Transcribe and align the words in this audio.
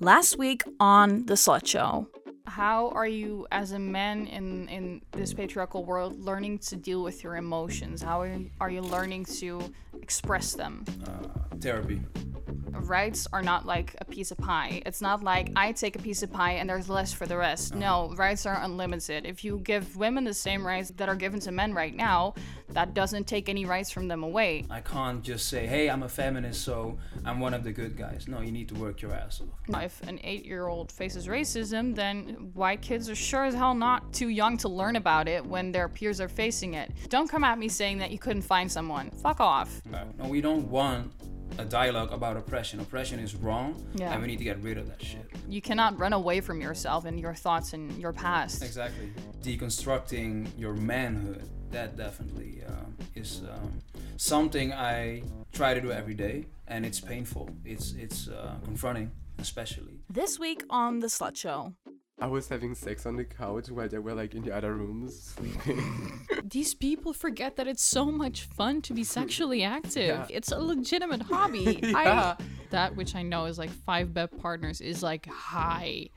Last 0.00 0.36
week 0.36 0.62
on 0.78 1.24
The 1.24 1.34
Slut 1.34 1.66
Show. 1.66 2.06
How 2.46 2.90
are 2.90 3.06
you, 3.06 3.46
as 3.50 3.72
a 3.72 3.78
man 3.78 4.26
in, 4.26 4.68
in 4.68 5.00
this 5.12 5.32
patriarchal 5.32 5.86
world, 5.86 6.20
learning 6.20 6.58
to 6.58 6.76
deal 6.76 7.02
with 7.02 7.24
your 7.24 7.36
emotions? 7.36 8.02
How 8.02 8.20
are 8.20 8.26
you, 8.26 8.50
are 8.60 8.68
you 8.68 8.82
learning 8.82 9.24
to 9.36 9.72
express 10.02 10.52
them? 10.52 10.84
Uh, 11.06 11.56
therapy. 11.62 12.02
Rights 12.80 13.26
are 13.32 13.42
not 13.42 13.66
like 13.66 13.94
a 14.00 14.04
piece 14.04 14.30
of 14.30 14.38
pie. 14.38 14.82
It's 14.86 15.00
not 15.00 15.22
like 15.22 15.50
I 15.56 15.72
take 15.72 15.96
a 15.96 15.98
piece 15.98 16.22
of 16.22 16.32
pie 16.32 16.52
and 16.52 16.68
there's 16.68 16.88
less 16.88 17.12
for 17.12 17.26
the 17.26 17.36
rest. 17.36 17.74
No, 17.74 18.12
rights 18.16 18.46
are 18.46 18.60
unlimited. 18.62 19.26
If 19.26 19.44
you 19.44 19.58
give 19.58 19.96
women 19.96 20.24
the 20.24 20.34
same 20.34 20.66
rights 20.66 20.90
that 20.96 21.08
are 21.08 21.14
given 21.14 21.40
to 21.40 21.52
men 21.52 21.74
right 21.74 21.94
now, 21.94 22.34
that 22.70 22.94
doesn't 22.94 23.26
take 23.26 23.48
any 23.48 23.64
rights 23.64 23.90
from 23.90 24.08
them 24.08 24.22
away. 24.22 24.64
I 24.70 24.80
can't 24.80 25.22
just 25.22 25.48
say, 25.48 25.66
hey, 25.66 25.88
I'm 25.88 26.02
a 26.02 26.08
feminist, 26.08 26.62
so 26.62 26.98
I'm 27.24 27.40
one 27.40 27.54
of 27.54 27.64
the 27.64 27.72
good 27.72 27.96
guys. 27.96 28.26
No, 28.28 28.40
you 28.40 28.52
need 28.52 28.68
to 28.68 28.74
work 28.74 29.02
your 29.02 29.12
ass 29.12 29.40
off. 29.40 29.82
If 29.82 30.02
an 30.02 30.20
eight 30.22 30.44
year 30.44 30.66
old 30.66 30.92
faces 30.92 31.26
racism, 31.26 31.94
then 31.94 32.50
white 32.54 32.82
kids 32.82 33.08
are 33.08 33.14
sure 33.14 33.44
as 33.44 33.54
hell 33.54 33.74
not 33.74 34.12
too 34.12 34.28
young 34.28 34.56
to 34.58 34.68
learn 34.68 34.96
about 34.96 35.28
it 35.28 35.44
when 35.44 35.72
their 35.72 35.88
peers 35.88 36.20
are 36.20 36.28
facing 36.28 36.74
it. 36.74 36.92
Don't 37.08 37.28
come 37.28 37.44
at 37.44 37.58
me 37.58 37.68
saying 37.68 37.98
that 37.98 38.10
you 38.10 38.18
couldn't 38.18 38.42
find 38.42 38.70
someone. 38.70 39.10
Fuck 39.10 39.40
off. 39.40 39.80
No, 39.90 40.02
no, 40.18 40.28
we 40.28 40.40
don't 40.40 40.68
want 40.68 41.12
a 41.58 41.64
dialogue 41.64 42.12
about 42.12 42.36
oppression. 42.36 42.80
Oppression 42.80 43.18
is 43.18 43.34
wrong, 43.34 43.84
Yeah. 43.94 44.12
and 44.12 44.20
we 44.22 44.28
need 44.28 44.38
to 44.38 44.44
get 44.44 44.60
rid 44.62 44.78
of 44.78 44.86
that 44.88 45.02
shit. 45.02 45.26
You 45.48 45.60
cannot 45.62 45.98
run 45.98 46.12
away 46.12 46.40
from 46.40 46.60
yourself 46.60 47.04
and 47.04 47.18
your 47.18 47.34
thoughts 47.34 47.72
and 47.72 47.96
your 47.98 48.12
past. 48.12 48.62
Exactly. 48.62 49.12
Deconstructing 49.42 50.48
your 50.58 50.74
manhood, 50.74 51.48
that 51.70 51.96
definitely 51.96 52.62
um, 52.68 52.96
is 53.14 53.42
um, 53.50 53.72
something 54.16 54.72
I 54.72 55.22
try 55.52 55.74
to 55.74 55.80
do 55.80 55.90
every 55.92 56.14
day, 56.14 56.46
and 56.68 56.84
it's 56.86 57.00
painful. 57.00 57.50
It's 57.64 57.92
it's 57.92 58.28
uh, 58.28 58.56
confronting, 58.64 59.10
especially. 59.38 60.00
This 60.10 60.38
week 60.38 60.62
on 60.70 61.00
The 61.00 61.08
Slut 61.08 61.36
Show. 61.36 61.72
I 62.18 62.28
was 62.28 62.48
having 62.48 62.74
sex 62.74 63.04
on 63.04 63.16
the 63.16 63.24
couch 63.24 63.68
while 63.68 63.88
they 63.88 63.98
were 63.98 64.14
like 64.14 64.34
in 64.34 64.42
the 64.42 64.54
other 64.56 64.74
rooms 64.74 65.34
sleeping. 65.36 66.26
These 66.44 66.74
people 66.74 67.12
forget 67.12 67.56
that 67.56 67.66
it's 67.68 67.82
so 67.82 68.06
much 68.06 68.44
fun 68.44 68.80
to 68.82 68.94
be 68.94 69.04
sexually 69.04 69.62
active. 69.62 70.16
Yeah. 70.20 70.26
It's 70.30 70.50
a 70.50 70.58
legitimate 70.58 71.22
hobby. 71.22 71.78
Yeah. 71.86 72.36
I, 72.38 72.44
that 72.70 72.96
which 72.96 73.14
I 73.14 73.22
know 73.22 73.44
is 73.44 73.58
like 73.58 73.70
five 73.70 74.14
bet 74.14 74.36
partners 74.38 74.80
is 74.80 75.02
like 75.02 75.26
high. 75.26 76.08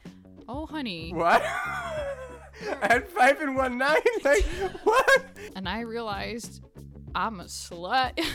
Oh, 0.47 0.65
honey. 0.65 1.11
what? 1.13 1.43
At 2.81 3.09
five 3.09 3.41
in 3.41 3.55
one 3.55 3.77
night? 3.77 4.01
Like 4.23 4.45
what? 4.83 5.21
And 5.55 5.67
I 5.67 5.81
realized 5.81 6.61
I'm 7.13 7.39
a 7.41 7.45
slut 7.45 8.25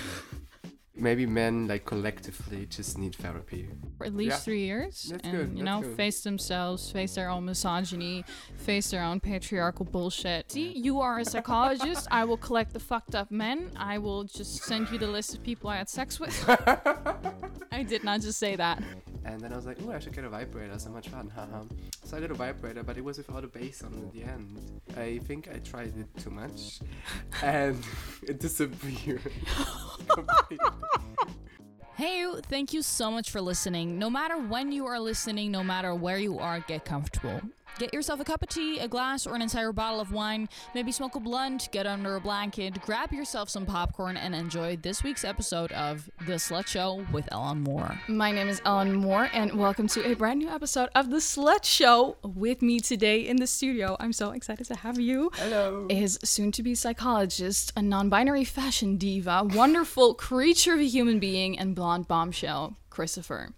Maybe 0.97 1.27
men 1.27 1.67
like 1.67 1.85
collectively 1.85 2.67
just 2.67 2.99
need 2.99 3.17
therapy. 3.17 3.69
for 3.99 4.07
at 4.07 4.15
least 4.15 4.31
Yeah. 4.31 4.37
three 4.39 4.61
years. 4.65 5.03
That's 5.11 5.25
and, 5.25 5.33
good, 5.33 5.49
you 5.59 5.65
that's 5.65 5.65
know, 5.65 5.83
good. 5.83 5.97
face 5.97 6.23
themselves, 6.23 6.91
face 6.91 7.15
their 7.17 7.29
own 7.31 7.45
misogyny, 7.47 8.25
face 8.57 8.91
their 8.91 9.03
own 9.03 9.19
patriarchal 9.21 9.87
bullshit. 9.87 10.53
See, 10.53 10.73
you 10.79 11.01
are 11.01 11.19
a 11.19 11.25
psychologist. 11.25 12.07
I 12.11 12.25
will 12.25 12.37
collect 12.37 12.73
the 12.73 12.81
fucked 12.81 13.15
up 13.17 13.31
men. 13.33 13.71
I 13.77 13.99
will 13.99 14.25
just 14.25 14.63
send 14.63 14.89
you 14.91 14.99
the 14.99 15.09
list 15.09 15.35
of 15.35 15.43
people 15.43 15.69
I 15.69 15.77
had 15.79 15.89
sex 15.89 16.21
with. 16.21 16.35
I 17.73 17.83
did 17.83 18.05
not 18.05 18.21
just 18.21 18.39
say 18.39 18.55
that. 18.57 18.83
And 19.25 19.41
then 19.41 19.53
I 19.53 19.57
was 19.57 19.65
like, 19.65 19.79
oh, 19.85 19.91
I 19.91 19.99
should 20.01 20.13
get 20.13 20.25
a 20.25 20.29
vibrator. 20.29 20.79
So 20.79 20.91
much 20.91 21.09
fun, 21.09 21.29
haha. 21.35 21.63
So 22.05 22.17
I 22.17 22.21
did 22.21 22.31
a 22.31 22.35
vibrator, 22.35 22.83
but 22.83 22.99
it 22.99 23.05
was 23.05 23.17
without 23.19 23.43
a 23.43 23.47
bass 23.49 23.83
on 23.83 24.11
the 24.13 24.23
end. 24.23 24.81
I 24.97 25.19
think 25.27 25.49
I 25.53 25.59
tried 25.59 25.95
it 25.97 26.07
too 26.23 26.31
much, 26.31 26.81
and 27.43 27.83
it 28.23 28.39
disappeared. 28.39 29.23
Hey, 31.97 32.19
you, 32.19 32.41
thank 32.41 32.73
you 32.73 32.83
so 32.83 33.09
much 33.09 33.31
for 33.31 33.41
listening. 33.41 34.01
No 34.01 34.11
matter 34.11 34.37
when 34.37 34.73
you 34.73 34.85
are 34.87 34.99
listening, 34.99 35.53
no 35.53 35.63
matter 35.63 35.95
where 35.95 36.19
you 36.19 36.41
are, 36.41 36.59
get 36.59 36.85
comfortable. 36.85 37.41
Get 37.77 37.93
yourself 37.93 38.21
a 38.21 38.25
cup 38.25 38.41
of 38.41 38.49
tea, 38.49 38.79
a 38.79 38.87
glass, 38.87 39.27
or 39.27 39.35
an 39.35 39.43
entire 39.43 39.73
bottle 39.73 39.99
of 39.99 40.13
wine. 40.13 40.49
Maybe 40.77 40.93
smoke 40.93 41.17
a 41.17 41.21
blunt, 41.21 41.69
get 41.73 41.89
under 41.89 42.15
a 42.15 42.21
blanket, 42.21 42.81
grab 42.83 43.13
yourself 43.13 43.49
some 43.49 43.67
popcorn, 43.67 44.17
and 44.17 44.33
enjoy 44.33 44.77
this 44.77 45.03
week's 45.03 45.25
episode 45.25 45.73
of 45.73 46.09
The 46.25 46.35
Slut 46.35 46.69
Show 46.69 47.05
with 47.13 47.27
Ellen 47.33 47.63
Moore. 47.63 48.01
My 48.07 48.31
name 48.31 48.47
is 48.49 48.63
Ellen 48.65 48.95
Moore, 48.95 49.29
and 49.33 49.59
welcome 49.59 49.89
to 49.89 50.09
a 50.09 50.15
brand 50.15 50.39
new 50.39 50.49
episode 50.51 50.89
of 50.95 51.11
The 51.11 51.17
Slut 51.17 51.65
Show. 51.65 52.17
With 52.23 52.63
me 52.63 52.79
today 52.79 53.27
in 53.27 53.39
the 53.39 53.47
studio, 53.49 53.97
I'm 53.99 54.13
so 54.13 54.31
excited 54.31 54.69
to 54.69 54.77
have 54.77 55.01
you 55.01 55.33
Hello. 55.35 55.89
is 55.91 56.21
soon 56.23 56.53
to 56.53 56.63
be 56.63 56.77
psychologist, 56.77 57.73
a 57.77 57.83
non 57.83 58.09
binary 58.09 58.45
fashion 58.45 58.99
diva, 58.99 59.43
wonderful 59.53 60.15
creature 60.15 60.75
of 60.75 60.81
a 60.81 60.85
human 60.85 61.19
being, 61.19 61.59
and 61.59 61.75
blonde 61.75 62.07
bombshell, 62.07 62.77
Christopher. 62.89 63.49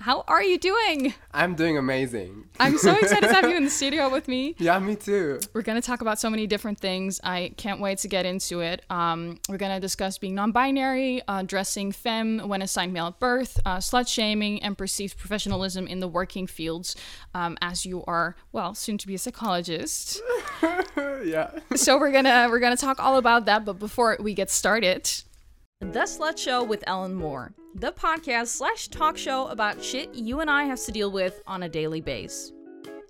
How 0.00 0.24
are 0.28 0.42
you 0.42 0.58
doing? 0.58 1.12
I'm 1.34 1.56
doing 1.56 1.76
amazing. 1.76 2.48
I'm 2.60 2.78
so 2.78 2.92
excited 3.00 3.26
to 3.26 3.34
have 3.34 3.50
you 3.50 3.56
in 3.56 3.64
the 3.64 3.70
studio 3.70 4.08
with 4.08 4.28
me. 4.28 4.54
Yeah, 4.58 4.78
me 4.78 4.94
too. 4.94 5.40
We're 5.52 5.62
going 5.62 5.80
to 5.80 5.84
talk 5.84 6.02
about 6.02 6.20
so 6.20 6.30
many 6.30 6.46
different 6.46 6.78
things. 6.78 7.20
I 7.24 7.52
can't 7.56 7.80
wait 7.80 7.98
to 7.98 8.08
get 8.08 8.24
into 8.24 8.60
it. 8.60 8.84
Um, 8.90 9.40
we're 9.48 9.56
going 9.56 9.74
to 9.74 9.80
discuss 9.80 10.16
being 10.16 10.36
non 10.36 10.52
binary, 10.52 11.20
uh, 11.26 11.42
dressing 11.42 11.90
femme 11.90 12.48
when 12.48 12.62
assigned 12.62 12.92
male 12.92 13.08
at 13.08 13.18
birth, 13.18 13.58
uh, 13.66 13.78
slut 13.78 14.06
shaming, 14.06 14.62
and 14.62 14.78
perceived 14.78 15.18
professionalism 15.18 15.88
in 15.88 15.98
the 15.98 16.08
working 16.08 16.46
fields 16.46 16.94
um, 17.34 17.58
as 17.60 17.84
you 17.84 18.04
are, 18.04 18.36
well, 18.52 18.74
soon 18.74 18.98
to 18.98 19.06
be 19.06 19.16
a 19.16 19.18
psychologist. 19.18 20.22
yeah. 21.24 21.50
so 21.74 21.98
we're 21.98 22.12
gonna 22.12 22.46
we're 22.50 22.60
gonna 22.60 22.76
talk 22.76 23.00
all 23.00 23.16
about 23.16 23.46
that 23.46 23.64
but 23.64 23.78
before 23.78 24.16
we 24.20 24.34
get 24.34 24.50
started 24.50 25.10
The 25.80 26.00
Slut 26.00 26.36
Show 26.36 26.64
with 26.64 26.82
Ellen 26.88 27.14
Moore. 27.14 27.54
The 27.76 27.92
podcast 27.92 28.48
slash 28.48 28.88
talk 28.88 29.16
show 29.16 29.46
about 29.46 29.82
shit 29.82 30.12
you 30.12 30.40
and 30.40 30.50
I 30.50 30.64
have 30.64 30.80
to 30.84 30.92
deal 30.92 31.10
with 31.12 31.40
on 31.46 31.62
a 31.62 31.68
daily 31.68 32.00
base. 32.00 32.52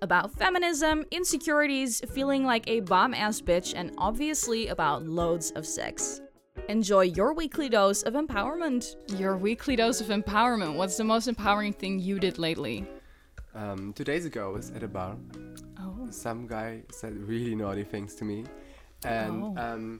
About 0.03 0.31
feminism, 0.37 1.03
insecurities, 1.11 1.99
feeling 2.13 2.45
like 2.45 2.69
a 2.69 2.81
bomb 2.81 3.13
ass 3.15 3.41
bitch, 3.41 3.73
and 3.75 3.91
obviously 3.97 4.67
about 4.67 5.03
loads 5.03 5.49
of 5.51 5.65
sex. 5.65 6.21
Enjoy 6.69 7.01
your 7.01 7.33
weekly 7.33 7.69
dose 7.69 8.03
of 8.03 8.13
empowerment. 8.13 8.95
your 9.19 9.35
weekly 9.35 9.75
dose 9.75 9.99
of 9.99 10.07
empowerment 10.07 10.75
what's 10.75 10.95
the 10.97 11.03
most 11.03 11.27
empowering 11.27 11.73
thing 11.73 11.99
you 11.99 12.19
did 12.19 12.37
lately 12.37 12.85
Um, 13.55 13.93
two 13.93 14.03
days 14.03 14.25
ago, 14.25 14.49
I 14.51 14.53
was 14.53 14.69
at 14.71 14.83
a 14.83 14.87
bar. 14.87 15.17
oh 15.79 16.07
Some 16.11 16.45
guy 16.47 16.83
said 16.91 17.17
really 17.17 17.55
naughty 17.55 17.83
things 17.83 18.13
to 18.15 18.25
me, 18.25 18.45
and 19.03 19.43
Oh. 19.43 19.55
um, 19.57 19.99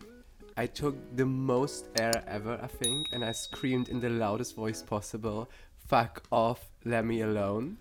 I 0.59 0.65
took 0.65 1.15
the 1.15 1.25
most 1.25 1.87
air 1.97 2.21
ever, 2.27 2.59
I 2.61 2.67
think, 2.67 3.13
and 3.13 3.23
I 3.23 3.31
screamed 3.31 3.87
in 3.87 4.01
the 4.01 4.09
loudest 4.09 4.57
voice 4.57 4.83
possible, 4.83 5.49
"Fuck 5.87 6.23
off, 6.33 6.59
let 6.83 7.05
me 7.05 7.21
alone." 7.21 7.77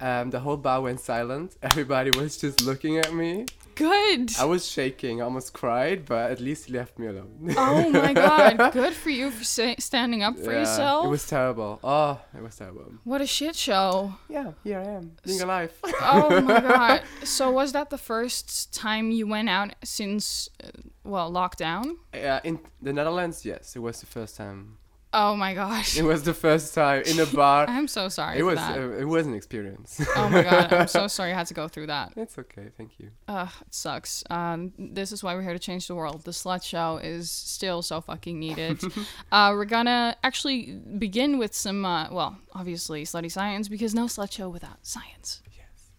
Um, 0.00 0.30
the 0.30 0.40
whole 0.40 0.56
bar 0.56 0.80
went 0.80 1.00
silent. 1.00 1.58
Everybody 1.62 2.10
was 2.12 2.38
just 2.38 2.62
looking 2.62 2.96
at 2.96 3.12
me. 3.12 3.44
Good 3.76 4.32
I 4.38 4.44
was 4.44 4.66
shaking, 4.66 5.20
I 5.20 5.24
almost 5.24 5.52
cried, 5.52 6.04
but 6.06 6.30
at 6.32 6.40
least 6.40 6.66
he 6.66 6.72
left 6.72 6.98
me 6.98 7.06
alone. 7.06 7.54
oh 7.56 7.88
my 7.90 8.12
god 8.12 8.72
good 8.80 8.94
for 8.94 9.10
you 9.10 9.30
for 9.30 9.44
sa- 9.44 9.74
standing 9.78 10.22
up 10.22 10.36
for 10.38 10.52
Yeah, 10.52 10.60
yourself 10.60 11.06
It 11.06 11.10
was 11.10 11.26
terrible. 11.26 11.78
Oh, 11.84 12.20
it 12.36 12.42
was 12.42 12.56
terrible. 12.56 12.88
what 13.04 13.20
a 13.20 13.26
shit 13.26 13.54
show 13.56 14.14
Yeah, 14.28 14.52
here 14.64 14.80
I 14.80 14.88
am, 14.98 15.12
being 15.24 15.40
alive. 15.42 15.72
oh 16.00 16.40
my 16.40 16.60
god 16.72 17.02
so 17.24 17.50
was 17.50 17.72
that 17.72 17.90
the 17.90 17.98
first 17.98 18.72
time 18.74 19.10
you 19.10 19.26
went 19.26 19.48
out 19.48 19.74
since 19.84 20.48
uh, 20.64 20.68
well 21.04 21.30
lockdown 21.30 21.84
uh, 22.14 22.40
in 22.44 22.58
the 22.82 22.92
Netherlands, 22.92 23.44
yes, 23.44 23.76
it 23.76 23.80
was 23.80 24.00
the 24.00 24.06
first 24.06 24.36
time. 24.36 24.78
Oh 25.22 25.34
my 25.44 25.52
gosh 25.54 25.96
It 25.96 26.04
was 26.12 26.22
the 26.30 26.34
first 26.34 26.74
time 26.74 27.02
in 27.10 27.18
a 27.18 27.26
bar. 27.40 27.64
i'm 27.68 27.88
so 27.88 28.08
sorry 28.18 28.36
it 28.38 28.40
for 28.40 28.46
was 28.52 28.58
that. 28.58 28.78
uh, 28.78 29.02
it 29.02 29.08
was 29.16 29.24
an 29.26 29.34
experience. 29.40 29.90
Oh 30.16 30.28
my 30.28 30.42
god, 30.42 30.72
I'm 30.72 30.88
so 30.88 31.06
sorry 31.16 31.30
you 31.30 31.34
had 31.42 31.46
to 31.52 31.54
go 31.54 31.66
through 31.68 31.88
that. 31.88 32.12
it's 32.16 32.36
okay, 32.42 32.66
thank 32.78 32.90
you. 33.00 33.08
Ugh, 33.28 33.48
it 33.66 33.74
sucks. 33.74 34.22
Um, 34.30 34.72
this 34.98 35.10
is 35.14 35.22
why 35.24 35.34
we're 35.34 35.42
here 35.48 35.52
to 35.60 35.64
change 35.70 35.84
the 35.88 35.94
world. 36.00 36.18
The 36.24 36.32
slut 36.42 36.62
show 36.72 36.98
is 37.14 37.30
still 37.30 37.80
so 37.82 38.00
fucking 38.00 38.38
needed. 38.46 38.76
uh, 39.32 39.48
we're 39.54 39.64
gonna 39.76 40.16
actually 40.22 40.58
begin 41.06 41.38
with 41.38 41.54
some, 41.54 41.84
uh, 41.84 42.08
well, 42.12 42.32
obviously 42.52 43.04
slutty 43.04 43.30
science 43.30 43.68
because 43.68 43.94
no 43.94 44.04
slut 44.06 44.30
show 44.32 44.48
without 44.48 44.78
science. 44.94 45.42
Yes. 45.56 45.90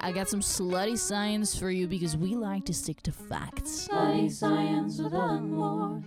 I 0.00 0.12
got 0.12 0.28
some 0.28 0.40
slutty 0.40 0.98
science 0.98 1.56
for 1.58 1.70
you 1.70 1.86
because 1.86 2.16
we 2.16 2.34
like 2.34 2.64
to 2.66 2.74
stick 2.74 3.02
to 3.04 3.12
facts. 3.12 3.88
Slutty 3.88 4.30
science 4.30 4.98
with 5.00 5.14
Ellen 5.14 5.50
Moore. 5.52 6.02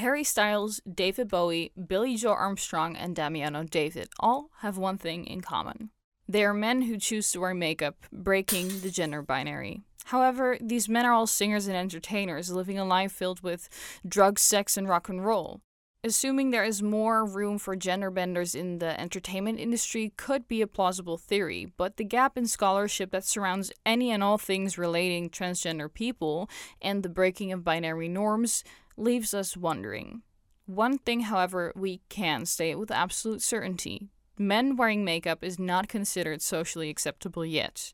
Harry 0.00 0.24
Styles, 0.24 0.80
David 0.90 1.28
Bowie, 1.28 1.72
Billie 1.86 2.16
Joe 2.16 2.32
Armstrong, 2.32 2.96
and 2.96 3.14
Damiano 3.14 3.64
David 3.64 4.08
all 4.18 4.48
have 4.60 4.78
one 4.78 4.96
thing 4.96 5.26
in 5.26 5.42
common. 5.42 5.90
They 6.26 6.42
are 6.42 6.54
men 6.54 6.82
who 6.82 6.96
choose 6.96 7.30
to 7.32 7.40
wear 7.40 7.52
makeup, 7.52 8.06
breaking 8.10 8.80
the 8.80 8.90
gender 8.90 9.20
binary. 9.20 9.82
However, 10.06 10.56
these 10.58 10.88
men 10.88 11.04
are 11.04 11.12
all 11.12 11.26
singers 11.26 11.66
and 11.66 11.76
entertainers 11.76 12.50
living 12.50 12.78
a 12.78 12.84
life 12.86 13.12
filled 13.12 13.42
with 13.42 13.68
drugs, 14.08 14.40
sex, 14.40 14.78
and 14.78 14.88
rock 14.88 15.10
and 15.10 15.22
roll. 15.22 15.60
Assuming 16.02 16.50
there 16.50 16.64
is 16.64 16.82
more 16.82 17.26
room 17.26 17.58
for 17.58 17.76
gender 17.76 18.10
benders 18.10 18.54
in 18.54 18.78
the 18.78 18.98
entertainment 18.98 19.60
industry 19.60 20.14
could 20.16 20.48
be 20.48 20.62
a 20.62 20.66
plausible 20.66 21.18
theory, 21.18 21.74
but 21.76 21.98
the 21.98 22.04
gap 22.04 22.38
in 22.38 22.46
scholarship 22.46 23.10
that 23.10 23.26
surrounds 23.26 23.70
any 23.84 24.10
and 24.10 24.22
all 24.22 24.38
things 24.38 24.78
relating 24.78 25.28
transgender 25.28 25.92
people 25.92 26.48
and 26.80 27.02
the 27.02 27.10
breaking 27.10 27.52
of 27.52 27.64
binary 27.64 28.08
norms 28.08 28.64
leaves 28.96 29.34
us 29.34 29.56
wondering 29.56 30.22
One 30.66 30.98
thing, 30.98 31.20
however, 31.20 31.72
we 31.74 32.00
can 32.08 32.46
state 32.46 32.76
with 32.76 32.90
absolute 32.90 33.42
certainty 33.42 34.10
men 34.40 34.74
wearing 34.74 35.04
makeup 35.04 35.44
is 35.44 35.58
not 35.58 35.86
considered 35.86 36.40
socially 36.40 36.88
acceptable 36.88 37.44
yet, 37.44 37.92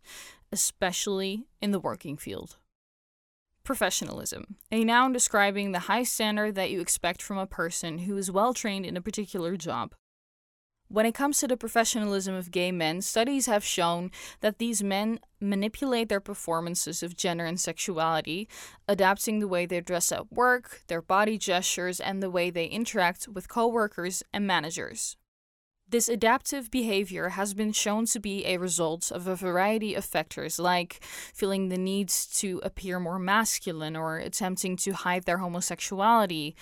especially 0.53 1.45
in 1.61 1.73
the 1.73 1.81
working 1.81 2.17
field. 2.17 2.57
Professionalism, 3.65 4.57
a 4.71 4.85
noun 4.85 5.13
describing 5.13 5.73
the 5.73 5.81
high 5.81 6.05
standard 6.05 6.55
that 6.55 6.71
you 6.71 6.81
expect 6.81 7.21
from 7.21 7.37
a 7.37 7.49
person 7.49 7.99
who 7.99 8.17
is 8.17 8.31
well 8.31 8.55
trained 8.55 8.87
in 8.87 8.97
a 8.97 9.01
particular 9.01 9.57
job. 9.57 9.93
When 10.97 11.05
it 11.05 11.13
comes 11.13 11.41
to 11.41 11.47
the 11.47 11.59
professionalism 11.59 12.35
of 12.35 12.51
gay 12.51 12.73
men, 12.73 13.03
studies 13.03 13.45
have 13.45 13.63
shown 13.63 14.11
that 14.41 14.57
these 14.57 14.83
men 14.83 15.21
manipulate 15.43 16.09
their 16.09 16.21
performances 16.21 17.03
of 17.03 17.19
gender 17.19 17.45
and 17.45 17.61
sexuality, 17.61 18.49
adapting 18.89 19.39
the 19.39 19.47
way 19.47 19.67
they 19.67 19.83
dress 19.83 20.11
at 20.11 20.33
work, 20.33 20.85
their 20.87 21.03
body 21.03 21.37
gestures, 21.37 22.01
and 22.01 22.23
the 22.23 22.31
way 22.31 22.49
they 22.49 22.65
interact 22.65 23.29
with 23.29 23.47
coworkers 23.47 24.23
and 24.33 24.47
managers. 24.47 25.19
This 25.87 26.09
adaptive 26.09 26.71
behavior 26.71 27.29
has 27.29 27.53
been 27.53 27.73
shown 27.73 28.07
to 28.07 28.19
be 28.19 28.47
a 28.47 28.57
result 28.57 29.13
of 29.13 29.29
a 29.29 29.37
variety 29.37 29.95
of 29.95 30.05
factors, 30.05 30.59
like 30.59 31.05
feeling 31.05 31.69
the 31.69 31.77
need 31.77 32.09
to 32.09 32.61
appear 32.65 32.99
more 32.99 33.19
masculine 33.19 33.95
or 33.97 34.17
attempting 34.17 34.77
to 34.79 34.93
hide 34.93 35.27
their 35.27 35.39
homosexuality, 35.39 36.57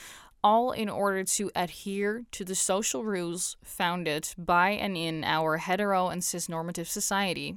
all 0.44 0.72
in 0.72 0.90
order 0.90 1.24
to 1.24 1.50
adhere 1.56 2.24
to 2.30 2.44
the 2.44 2.54
social 2.54 3.02
rules 3.02 3.56
founded 3.64 4.28
by 4.36 4.70
and 4.70 4.94
in 4.94 5.24
our 5.24 5.56
hetero 5.56 6.08
and 6.08 6.20
cisnormative 6.20 6.86
society. 6.86 7.56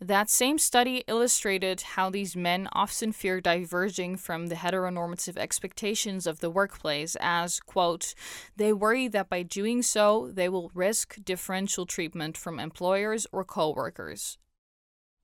That 0.00 0.30
same 0.30 0.58
study 0.58 1.04
illustrated 1.06 1.82
how 1.82 2.08
these 2.08 2.34
men 2.34 2.68
often 2.72 3.12
fear 3.12 3.40
diverging 3.40 4.16
from 4.16 4.46
the 4.46 4.54
heteronormative 4.54 5.36
expectations 5.36 6.26
of 6.26 6.40
the 6.40 6.50
workplace, 6.50 7.18
as, 7.20 7.60
quote, 7.60 8.14
they 8.56 8.72
worry 8.72 9.08
that 9.08 9.28
by 9.28 9.42
doing 9.42 9.82
so, 9.82 10.30
they 10.32 10.48
will 10.48 10.72
risk 10.74 11.22
differential 11.22 11.84
treatment 11.84 12.38
from 12.38 12.58
employers 12.58 13.26
or 13.30 13.44
coworkers. 13.44 14.38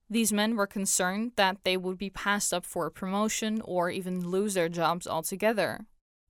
These 0.09 0.31
men 0.31 0.55
were 0.55 0.67
concerned 0.67 1.31
that 1.35 1.57
they 1.63 1.75
would 1.75 1.97
be 1.97 2.11
passed 2.11 2.53
up 2.53 2.63
for 2.63 2.85
a 2.85 2.91
promotion 2.91 3.61
or 3.65 3.89
even 3.89 4.29
lose 4.29 4.53
their 4.53 4.69
jobs 4.69 5.07
altogether. 5.07 5.87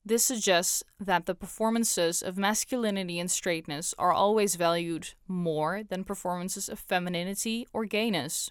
This 0.08 0.24
suggests 0.24 0.82
that 0.98 1.26
the 1.26 1.34
performances 1.34 2.22
of 2.22 2.38
masculinity 2.38 3.20
and 3.20 3.30
straightness 3.30 3.94
are 3.98 4.10
always 4.10 4.54
valued 4.54 5.12
more 5.26 5.82
than 5.86 6.02
performances 6.02 6.70
of 6.70 6.78
femininity 6.78 7.66
or 7.74 7.84
gayness. 7.84 8.48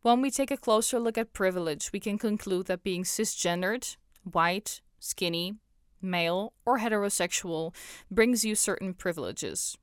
When 0.00 0.20
we 0.20 0.28
take 0.28 0.50
a 0.50 0.56
closer 0.56 0.98
look 0.98 1.16
at 1.16 1.32
privilege, 1.32 1.92
we 1.92 2.00
can 2.00 2.18
conclude 2.18 2.66
that 2.66 2.82
being 2.82 3.04
cisgendered, 3.04 3.96
white, 4.24 4.80
skinny, 4.98 5.54
male, 6.00 6.52
or 6.66 6.80
heterosexual 6.80 7.72
brings 8.10 8.44
you 8.44 8.56
certain 8.56 8.92
privileges. 8.92 9.78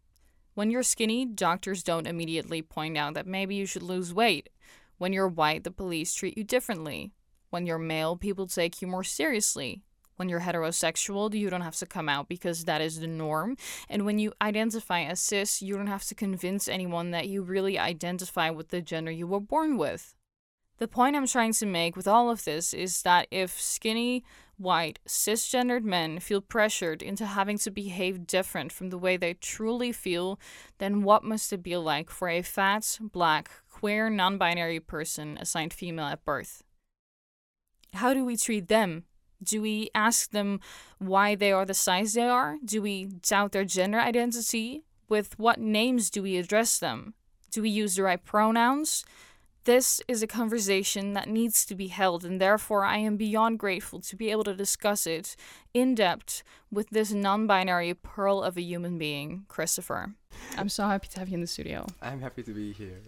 When 0.53 0.69
you're 0.69 0.83
skinny, 0.83 1.23
doctors 1.23 1.81
don't 1.81 2.07
immediately 2.07 2.61
point 2.61 2.97
out 2.97 3.13
that 3.13 3.25
maybe 3.25 3.55
you 3.55 3.65
should 3.65 3.83
lose 3.83 4.13
weight. 4.13 4.49
When 4.97 5.13
you're 5.13 5.29
white, 5.29 5.63
the 5.63 5.71
police 5.71 6.13
treat 6.13 6.37
you 6.37 6.43
differently. 6.43 7.13
When 7.51 7.65
you're 7.65 7.79
male, 7.79 8.17
people 8.17 8.47
take 8.47 8.81
you 8.81 8.87
more 8.89 9.05
seriously 9.05 9.81
when 10.19 10.27
you're 10.27 10.41
heterosexual, 10.41 11.33
you 11.33 11.49
don't 11.49 11.61
have 11.61 11.77
to 11.77 11.85
come 11.85 12.09
out 12.09 12.27
because 12.27 12.65
that 12.65 12.81
is 12.81 12.99
the 12.99 13.07
norm. 13.07 13.55
And 13.89 14.05
when 14.05 14.19
you 14.19 14.33
identify 14.41 15.03
as 15.03 15.21
cis, 15.21 15.61
you 15.61 15.77
don't 15.77 15.87
have 15.87 16.03
to 16.05 16.15
convince 16.15 16.67
anyone 16.67 17.11
that 17.11 17.29
you 17.29 17.41
really 17.41 17.79
identify 17.79 18.49
with 18.49 18.67
the 18.67 18.81
gender 18.81 19.11
you 19.11 19.25
were 19.25 19.39
born 19.39 19.77
with. 19.77 20.13
The 20.77 20.87
point 20.87 21.15
I'm 21.15 21.27
trying 21.27 21.53
to 21.53 21.65
make 21.65 21.95
with 21.95 22.07
all 22.07 22.29
of 22.29 22.43
this 22.43 22.73
is 22.73 23.01
that 23.03 23.27
if 23.31 23.59
skinny, 23.59 24.23
white, 24.57 24.99
cisgendered 25.07 25.83
men 25.83 26.19
feel 26.19 26.41
pressured 26.41 27.01
into 27.01 27.25
having 27.25 27.57
to 27.59 27.71
behave 27.71 28.27
different 28.27 28.71
from 28.71 28.89
the 28.89 28.97
way 28.97 29.17
they 29.17 29.33
truly 29.33 29.91
feel, 29.91 30.39
then 30.77 31.03
what 31.03 31.23
must 31.23 31.51
it 31.51 31.63
be 31.63 31.75
like 31.75 32.09
for 32.09 32.29
a 32.29 32.41
fat, 32.41 32.97
black, 33.01 33.49
queer, 33.69 34.09
non 34.09 34.37
binary 34.37 34.79
person 34.79 35.37
assigned 35.39 35.73
female 35.73 36.05
at 36.05 36.23
birth? 36.23 36.63
How 37.93 38.13
do 38.13 38.23
we 38.23 38.37
treat 38.37 38.67
them 38.67 39.03
do 39.43 39.61
we 39.61 39.89
ask 39.95 40.31
them 40.31 40.59
why 40.97 41.35
they 41.35 41.51
are 41.51 41.65
the 41.65 41.73
size 41.73 42.13
they 42.13 42.27
are? 42.27 42.57
Do 42.63 42.81
we 42.81 43.05
doubt 43.05 43.51
their 43.51 43.65
gender 43.65 43.99
identity? 43.99 44.83
With 45.07 45.39
what 45.39 45.59
names 45.59 46.09
do 46.09 46.21
we 46.21 46.37
address 46.37 46.77
them? 46.77 47.13
Do 47.51 47.61
we 47.61 47.69
use 47.69 47.95
the 47.95 48.03
right 48.03 48.23
pronouns? 48.23 49.03
This 49.65 50.01
is 50.07 50.23
a 50.23 50.27
conversation 50.27 51.13
that 51.13 51.27
needs 51.27 51.65
to 51.65 51.75
be 51.75 51.87
held, 51.87 52.23
and 52.23 52.39
therefore 52.39 52.85
I 52.85 52.97
am 52.97 53.17
beyond 53.17 53.59
grateful 53.59 53.99
to 54.01 54.15
be 54.15 54.31
able 54.31 54.43
to 54.45 54.55
discuss 54.55 55.05
it 55.05 55.35
in 55.73 55.95
depth 55.95 56.43
with 56.71 56.89
this 56.89 57.11
non 57.11 57.45
binary 57.45 57.93
pearl 57.93 58.41
of 58.41 58.57
a 58.57 58.61
human 58.61 58.97
being, 58.97 59.45
Christopher. 59.47 60.13
I'm 60.57 60.69
so 60.69 60.87
happy 60.87 61.07
to 61.09 61.19
have 61.19 61.29
you 61.29 61.35
in 61.35 61.41
the 61.41 61.47
studio. 61.47 61.87
I'm 62.01 62.21
happy 62.21 62.43
to 62.43 62.51
be 62.51 62.71
here. 62.71 63.01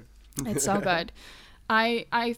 It's 0.45 0.65
so 0.65 0.79
good. 0.81 1.11
I 1.69 2.05
I 2.11 2.35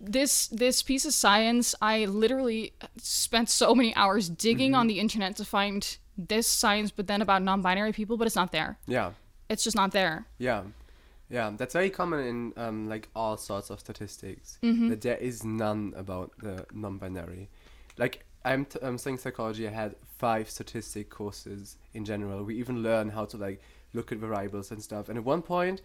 this 0.00 0.48
this 0.48 0.82
piece 0.82 1.04
of 1.04 1.12
science 1.12 1.74
i 1.82 2.04
literally 2.04 2.72
spent 2.98 3.48
so 3.48 3.74
many 3.74 3.94
hours 3.96 4.28
digging 4.28 4.72
Mm-hmm. 4.72 4.80
on 4.80 4.86
the 4.86 4.98
internet 5.00 5.36
to 5.36 5.44
find 5.44 5.98
this 6.16 6.46
science 6.46 6.90
but 6.90 7.06
then 7.06 7.20
about 7.22 7.42
non-binary 7.42 7.92
people 7.92 8.16
but 8.16 8.26
it's 8.26 8.36
not 8.36 8.52
there 8.52 8.78
Yeah, 8.86 9.12
it's 9.48 9.64
just 9.64 9.76
not 9.76 9.90
there 9.92 10.26
yeah, 10.38 10.62
yeah. 11.30 11.50
That's 11.56 11.72
very 11.72 11.90
common 11.90 12.20
in 12.26 12.52
um, 12.56 12.88
like 12.88 13.08
all 13.16 13.36
sorts 13.36 13.70
of 13.70 13.80
statistics. 13.80 14.58
Mm-hmm. 14.62 14.88
That 14.90 15.00
there 15.00 15.16
is 15.16 15.42
none 15.44 15.92
about 15.96 16.30
the 16.38 16.66
non-binary. 16.72 17.48
Like 17.98 18.24
I'm 18.44 18.64
t- 18.66 18.78
I'm 18.82 18.98
studying 18.98 19.18
psychology. 19.18 19.66
I 19.66 19.70
had 19.72 19.96
five 20.18 20.48
statistic 20.50 21.08
courses 21.10 21.76
in 21.94 22.04
general. 22.04 22.44
We 22.44 22.54
even 22.56 22.82
learn 22.82 23.08
how 23.08 23.24
to 23.26 23.36
like 23.36 23.60
look 23.94 24.12
at 24.12 24.18
variables 24.18 24.70
and 24.70 24.82
stuff. 24.82 25.08
And 25.08 25.16
at 25.18 25.24
one 25.24 25.42
point, 25.42 25.80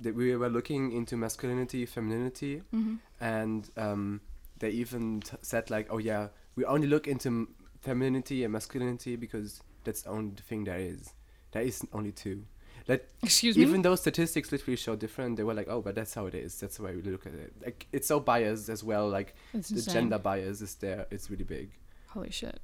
that 0.00 0.14
we 0.14 0.34
were 0.36 0.48
looking 0.48 0.92
into 0.92 1.16
masculinity, 1.16 1.86
femininity, 1.86 2.62
Mm-hmm. 2.74 2.96
and 3.20 3.68
um, 3.76 4.20
they 4.58 4.70
even 4.70 5.20
t- 5.20 5.36
said 5.42 5.70
like, 5.70 5.86
oh 5.90 5.98
yeah, 5.98 6.28
we 6.56 6.64
only 6.64 6.86
look 6.86 7.06
into 7.08 7.28
m- 7.28 7.48
femininity 7.80 8.44
and 8.44 8.52
masculinity 8.52 9.16
because 9.16 9.60
that's 9.84 10.02
the 10.02 10.10
only 10.10 10.32
thing 10.48 10.64
there 10.64 10.78
is. 10.78 11.12
There 11.52 11.62
is 11.62 11.82
only 11.92 12.12
two. 12.12 12.44
That 12.86 13.06
excuse 13.22 13.56
me 13.56 13.62
even 13.62 13.82
though 13.82 13.96
statistics 13.96 14.50
literally 14.50 14.76
show 14.76 14.96
different, 14.96 15.36
they 15.36 15.42
were 15.44 15.52
like, 15.54 15.68
oh, 15.68 15.82
but 15.82 15.94
that's 15.94 16.14
how 16.14 16.26
it 16.26 16.34
is. 16.34 16.58
That's 16.58 16.76
the 16.78 16.84
way 16.84 16.94
we 16.96 17.02
look 17.02 17.26
at 17.26 17.34
it. 17.34 17.52
Like 17.62 17.86
it's 17.92 18.08
so 18.08 18.18
biased 18.20 18.68
as 18.70 18.82
well. 18.82 19.08
Like 19.08 19.34
the 19.52 19.58
insane. 19.58 19.92
gender 19.94 20.18
bias 20.18 20.60
is 20.62 20.74
there. 20.76 21.06
It's 21.10 21.30
really 21.30 21.44
big. 21.44 21.70
holy 22.08 22.30
shit 22.30 22.60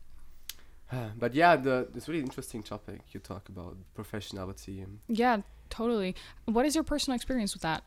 but 1.19 1.35
yeah, 1.35 1.57
the 1.57 1.89
it's 1.95 2.09
really 2.09 2.21
interesting 2.21 2.63
topic 2.63 3.01
you 3.13 3.21
talk 3.21 3.49
about 3.49 3.77
professionality 3.97 4.83
and 4.83 4.99
yeah 5.09 5.39
totally 5.71 6.15
what 6.47 6.65
is 6.67 6.75
your 6.75 6.85
personal 6.85 7.15
experience 7.15 7.53
with 7.55 7.63
that 7.63 7.83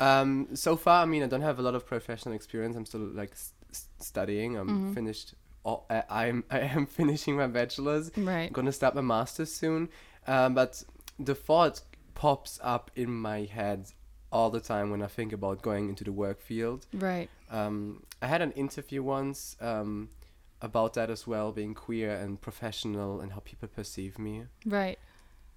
Um, 0.00 0.48
so 0.54 0.76
far, 0.76 1.02
I 1.02 1.06
mean, 1.06 1.22
I 1.22 1.26
don't 1.28 1.42
have 1.42 1.58
a 1.58 1.62
lot 1.62 1.74
of 1.74 1.86
professional 1.86 2.34
experience. 2.34 2.74
I'm 2.76 2.86
still 2.86 3.00
like 3.22 3.32
s- 3.32 3.52
studying. 4.00 4.56
I'm 4.56 4.68
Mhm. 4.68 4.94
finished. 4.94 5.34
All, 5.64 5.86
I, 5.88 6.02
I'm 6.10 6.42
I 6.50 6.60
am 6.76 6.86
finishing 6.86 7.36
my 7.36 7.46
bachelor's. 7.46 8.10
right 8.16 8.48
I'm 8.48 8.52
gonna 8.52 8.72
start 8.72 8.94
my 8.94 9.00
master's 9.02 9.52
soon. 9.52 9.88
Um, 10.26 10.54
but 10.54 10.82
the 11.20 11.34
thought 11.34 11.82
pops 12.14 12.58
up 12.62 12.90
in 12.96 13.10
my 13.10 13.40
head 13.44 13.80
all 14.32 14.50
the 14.50 14.60
time 14.60 14.90
when 14.90 15.02
I 15.02 15.06
think 15.08 15.32
about 15.32 15.62
going 15.62 15.88
into 15.88 16.04
the 16.04 16.12
work 16.12 16.40
field. 16.40 16.86
right 17.08 17.28
Um, 17.50 18.02
I 18.20 18.26
had 18.26 18.40
an 18.42 18.52
interview 18.52 19.02
once 19.04 19.56
um, 19.60 20.08
about 20.60 20.94
that 20.94 21.10
as 21.10 21.26
well, 21.26 21.52
being 21.52 21.74
queer 21.74 22.10
and 22.22 22.40
professional 22.40 23.20
and 23.20 23.32
how 23.34 23.40
people 23.50 23.68
perceive 23.68 24.18
me. 24.18 24.46
right 24.66 24.98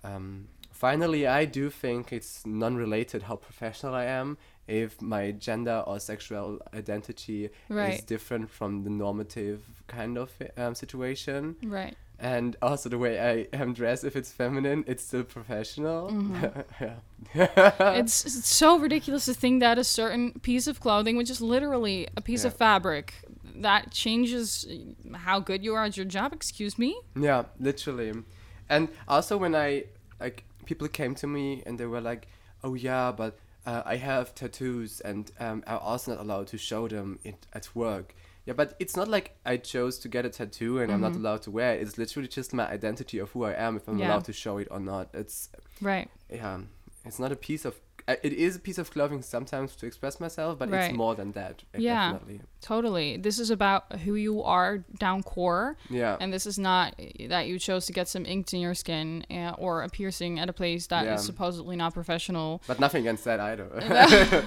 Um, 0.03 0.49
finally, 0.75 1.25
I 1.25 1.46
do 1.46 1.70
think 1.70 2.12
it's 2.12 2.46
non-related 2.46 3.24
how 3.24 3.36
professional 3.38 3.94
I 3.96 4.05
am 4.05 4.38
if 4.67 5.01
my 5.01 5.32
gender 5.32 5.84
or 5.88 6.00
sexual 6.00 6.60
identity 6.74 7.50
is 7.70 8.01
different 8.03 8.50
from 8.50 8.84
the 8.84 8.89
normative 8.89 9.60
kind 9.88 10.17
of 10.17 10.32
um, 10.58 10.75
situation, 10.75 11.55
right 11.63 11.96
and 12.17 12.55
also 12.62 12.88
the 12.89 12.98
way 12.98 13.20
I 13.20 13.34
am 13.62 13.74
dressed. 13.74 14.03
If 14.05 14.15
it's 14.15 14.32
feminine, 14.32 14.86
it's 14.88 15.03
still 15.03 15.24
professional. 15.24 16.12
Mhm. 16.15 16.63
it's, 18.00 18.25
it's 18.25 18.48
so 18.48 18.79
ridiculous 18.79 19.25
to 19.25 19.34
think 19.34 19.60
that 19.60 19.77
a 19.77 19.84
certain 19.84 20.32
piece 20.41 20.67
of 20.67 20.79
clothing 20.79 21.17
which 21.17 21.29
is 21.29 21.41
literally 21.41 22.08
a 22.15 22.22
piece 22.22 22.46
of 22.46 22.53
fabric 22.55 23.13
that 23.55 23.91
changes 23.91 24.65
how 25.13 25.39
good 25.39 25.63
you 25.63 25.74
are 25.75 25.84
at 25.86 25.98
your 25.98 26.05
job 26.05 26.34
excuse 26.34 26.77
me 26.77 26.96
Yeah, 27.15 27.44
literally. 27.60 28.13
And 28.70 28.89
also 29.08 29.38
when 29.38 29.53
I 29.55 29.86
like 30.20 30.44
people 30.65 30.88
came 30.88 31.15
to 31.15 31.27
me 31.27 31.63
and 31.65 31.77
they 31.79 31.86
were 31.86 32.01
like, 32.01 32.27
"Oh 32.63 32.74
yeah, 32.74 33.12
but 33.12 33.38
uh, 33.65 33.81
I 33.86 33.95
have 33.98 34.34
tattoos 34.36 35.01
and 35.01 35.31
um, 35.39 35.63
I'm 35.67 35.77
also 35.79 36.12
not 36.15 36.22
allowed 36.22 36.48
to 36.48 36.57
show 36.57 36.88
them 36.88 37.19
it 37.24 37.48
at 37.53 37.69
work." 37.75 38.15
Yeah, 38.45 38.53
but 38.53 38.75
it's 38.79 38.95
not 38.95 39.07
like 39.07 39.38
I 39.45 39.57
chose 39.57 39.98
to 40.00 40.07
get 40.07 40.24
a 40.25 40.29
tattoo 40.29 40.77
and 40.79 40.91
I'm 40.91 41.01
not 41.01 41.13
Mhm. 41.13 41.17
allowed 41.22 41.41
to 41.43 41.51
wear 41.51 41.74
it. 41.75 41.81
It's 41.81 41.98
literally 41.98 42.27
just 42.27 42.53
my 42.53 42.67
identity 42.69 43.17
of 43.17 43.31
who 43.31 43.43
I 43.43 43.53
am 43.53 43.75
if 43.77 43.88
I'm 43.88 43.98
Yeah. 43.98 44.07
allowed 44.07 44.25
to 44.25 44.34
show 44.34 44.57
it 44.60 44.67
or 44.69 44.79
not. 44.79 45.10
It's 45.13 45.50
right 45.81 46.07
yeah, 46.29 46.60
it's 47.03 47.17
not 47.19 47.31
a 47.31 47.36
piece 47.36 47.65
of 47.65 47.74
it 48.07 48.33
is 48.33 48.55
a 48.55 48.59
piece 48.59 48.77
of 48.77 48.91
clothing 48.91 49.21
sometimes 49.24 49.75
to 49.77 49.85
express 49.88 50.19
myself, 50.19 50.59
but 50.59 50.69
Right. 50.69 50.85
it's 50.89 50.95
more 50.97 51.15
than 51.15 51.31
that. 51.31 51.63
uh, 51.74 51.79
Yeah. 51.79 52.12
Definitely. 52.12 52.41
Totally. 52.62 53.17
This 53.17 53.39
is 53.39 53.50
about 53.50 54.00
who 54.01 54.13
you 54.15 54.43
are 54.43 54.79
down 55.00 55.24
core. 55.24 55.75
Yeah. 55.89 56.17
And 56.19 56.31
this 56.33 56.45
is 56.45 56.57
not 56.59 56.95
that 57.29 57.47
you 57.47 57.57
chose 57.59 57.85
to 57.88 57.93
get 57.93 58.07
some 58.07 58.25
inked 58.25 58.53
in 58.53 58.59
your 58.59 58.75
skin 58.75 59.25
uh, 59.31 59.53
or 59.57 59.81
a 59.83 59.89
piercing 59.89 60.39
at 60.39 60.50
a 60.50 60.53
place 60.53 60.88
that 60.88 61.03
is 61.05 61.07
Yeah. 61.07 61.15
supposedly 61.17 61.75
not 61.75 61.93
professional. 61.93 62.62
but 62.67 62.79
nothing 62.79 63.01
against 63.01 63.24
that 63.25 63.39
either. 63.39 63.67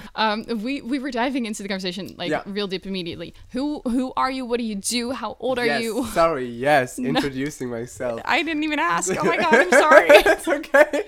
um, 0.15 0.45
we 0.63 0.81
we 0.81 0.97
were 0.99 1.11
diving 1.11 1.45
into 1.45 1.61
the 1.63 1.69
conversation 1.69 2.15
like 2.17 2.29
Yeah. 2.31 2.43
real 2.45 2.67
deep 2.67 2.85
immediately. 2.85 3.33
Who 3.49 3.81
who 3.85 4.13
are 4.15 4.31
you? 4.31 4.45
What 4.45 4.59
do 4.59 4.65
you 4.65 4.75
do? 4.75 5.11
How 5.11 5.35
old 5.39 5.59
are 5.59 5.65
yes, 5.65 5.81
you? 5.83 6.05
Sorry. 6.13 6.45
Yes. 6.47 6.97
Introducing 6.99 7.69
myself. 7.69 8.21
I 8.25 8.41
didn't 8.43 8.63
even 8.63 8.79
ask. 8.79 9.11
Oh 9.19 9.23
my 9.23 9.37
god, 9.37 9.53
I'm 9.53 9.71
sorry. 9.71 10.07
it's 10.09 10.47
okay. 10.47 11.05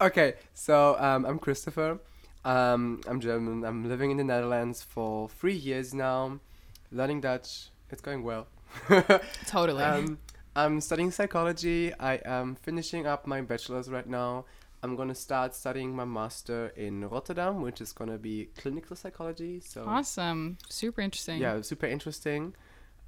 Okay, 0.00 0.34
so 0.54 0.96
um, 0.98 1.24
I'm 1.24 1.38
Christopher. 1.38 1.98
Um, 2.44 3.00
I'm 3.08 3.20
German. 3.20 3.64
I'm 3.64 3.88
living 3.88 4.10
in 4.10 4.16
the 4.18 4.24
Netherlands 4.24 4.82
for 4.82 5.28
three 5.28 5.54
years 5.56 5.92
now, 5.92 6.38
learning 6.92 7.20
Dutch. 7.22 7.70
It's 7.90 8.00
going 8.00 8.22
well. 8.22 8.46
totally. 9.46 9.82
um, 9.82 10.18
I'm 10.54 10.80
studying 10.80 11.10
psychology. 11.10 11.92
I 11.98 12.14
am 12.24 12.54
finishing 12.54 13.06
up 13.06 13.26
my 13.26 13.40
bachelor's 13.40 13.88
right 13.90 14.08
now. 14.08 14.44
I'm 14.82 14.94
gonna 14.94 15.14
start 15.14 15.54
studying 15.54 15.96
my 15.96 16.04
master 16.04 16.72
in 16.76 17.08
Rotterdam, 17.08 17.62
which 17.62 17.80
is 17.80 17.92
gonna 17.92 18.18
be 18.18 18.50
clinical 18.56 18.94
psychology. 18.94 19.60
So 19.60 19.84
awesome. 19.86 20.58
Super 20.68 21.00
interesting. 21.00 21.40
yeah, 21.40 21.60
super 21.62 21.86
interesting. 21.86 22.54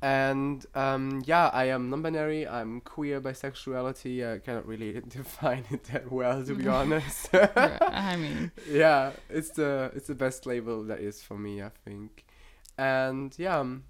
And 0.01 0.65
um, 0.77 1.23
yeah, 1.27 1.49
I 1.53 1.65
am 1.71 1.91
non-binary. 1.91 2.47
I'm 2.47 2.81
queer 2.81 3.21
bisexuality. 3.21 4.35
I 4.35 4.39
cannot 4.39 4.67
really 4.67 5.01
define 5.09 5.65
it 5.71 5.85
that 5.85 6.11
well, 6.13 6.45
to 6.45 6.55
be 6.55 6.69
honest. 6.79 7.31
I 7.33 8.17
mean, 8.19 8.53
yeah, 8.71 9.13
it's 9.29 9.51
the 9.51 9.91
it's 9.95 10.07
the 10.07 10.15
best 10.15 10.47
label 10.47 10.85
that 10.85 11.01
is 11.01 11.23
for 11.23 11.37
me, 11.37 11.63
I 11.63 11.71
think. 11.85 12.25
And 12.77 13.35
yeah, 13.39 13.59
um, 13.59 13.85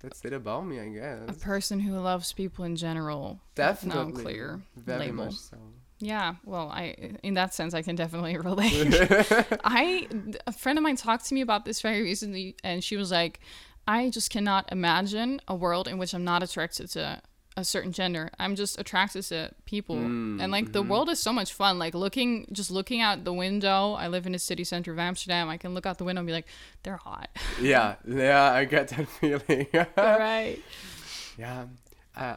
that's 0.00 0.24
it 0.24 0.32
about 0.32 0.66
me, 0.66 0.80
I 0.80 0.88
guess. 0.88 1.36
A 1.36 1.40
person 1.40 1.78
who 1.80 1.98
loves 1.98 2.32
people 2.32 2.64
in 2.64 2.76
general. 2.76 3.38
Definitely, 3.54 4.12
Now 4.14 4.20
clear 4.22 4.62
very 4.76 4.98
label. 5.06 5.26
much 5.26 5.34
so. 5.34 5.58
Yeah, 6.00 6.34
well, 6.44 6.70
I 6.70 7.16
in 7.22 7.34
that 7.34 7.52
sense 7.52 7.74
I 7.74 7.82
can 7.82 7.96
definitely 7.96 8.36
relate. 8.38 8.94
I 9.62 10.08
a 10.46 10.52
friend 10.52 10.78
of 10.78 10.82
mine 10.82 10.96
talked 10.96 11.26
to 11.26 11.34
me 11.34 11.42
about 11.42 11.66
this 11.66 11.82
very 11.82 12.02
recently, 12.02 12.56
and 12.64 12.82
she 12.82 12.96
was 12.96 13.10
like, 13.10 13.40
"I 13.86 14.10
just 14.10 14.30
cannot 14.30 14.70
imagine 14.72 15.40
a 15.48 15.54
world 15.54 15.88
in 15.88 15.98
which 15.98 16.14
I'm 16.14 16.24
not 16.24 16.42
attracted 16.42 16.90
to 16.90 17.20
a 17.56 17.64
certain 17.64 17.92
gender. 17.92 18.30
I'm 18.38 18.56
just 18.56 18.80
attracted 18.80 19.22
to 19.26 19.52
people, 19.64 19.94
Mm, 19.96 20.42
and 20.42 20.50
like 20.50 20.72
the 20.72 20.82
mhm. 20.82 20.88
world 20.88 21.08
is 21.08 21.20
so 21.20 21.32
much 21.32 21.52
fun. 21.52 21.78
Like 21.78 21.94
looking, 21.94 22.48
just 22.50 22.68
looking 22.70 23.00
out 23.00 23.22
the 23.24 23.32
window. 23.32 23.92
I 23.92 24.08
live 24.08 24.26
in 24.26 24.32
the 24.32 24.40
city 24.40 24.64
center 24.64 24.90
of 24.92 24.98
Amsterdam. 24.98 25.48
I 25.48 25.56
can 25.56 25.72
look 25.72 25.86
out 25.86 25.98
the 25.98 26.04
window 26.04 26.18
and 26.20 26.26
be 26.26 26.32
like, 26.32 26.46
they're 26.82 26.96
hot. 26.96 27.28
yeah, 27.60 27.94
yeah, 28.06 28.52
I 28.52 28.64
get 28.64 28.88
that 28.88 29.08
feeling. 29.20 29.68
right. 29.96 30.58
yeah, 31.38 31.66
uh, 32.16 32.36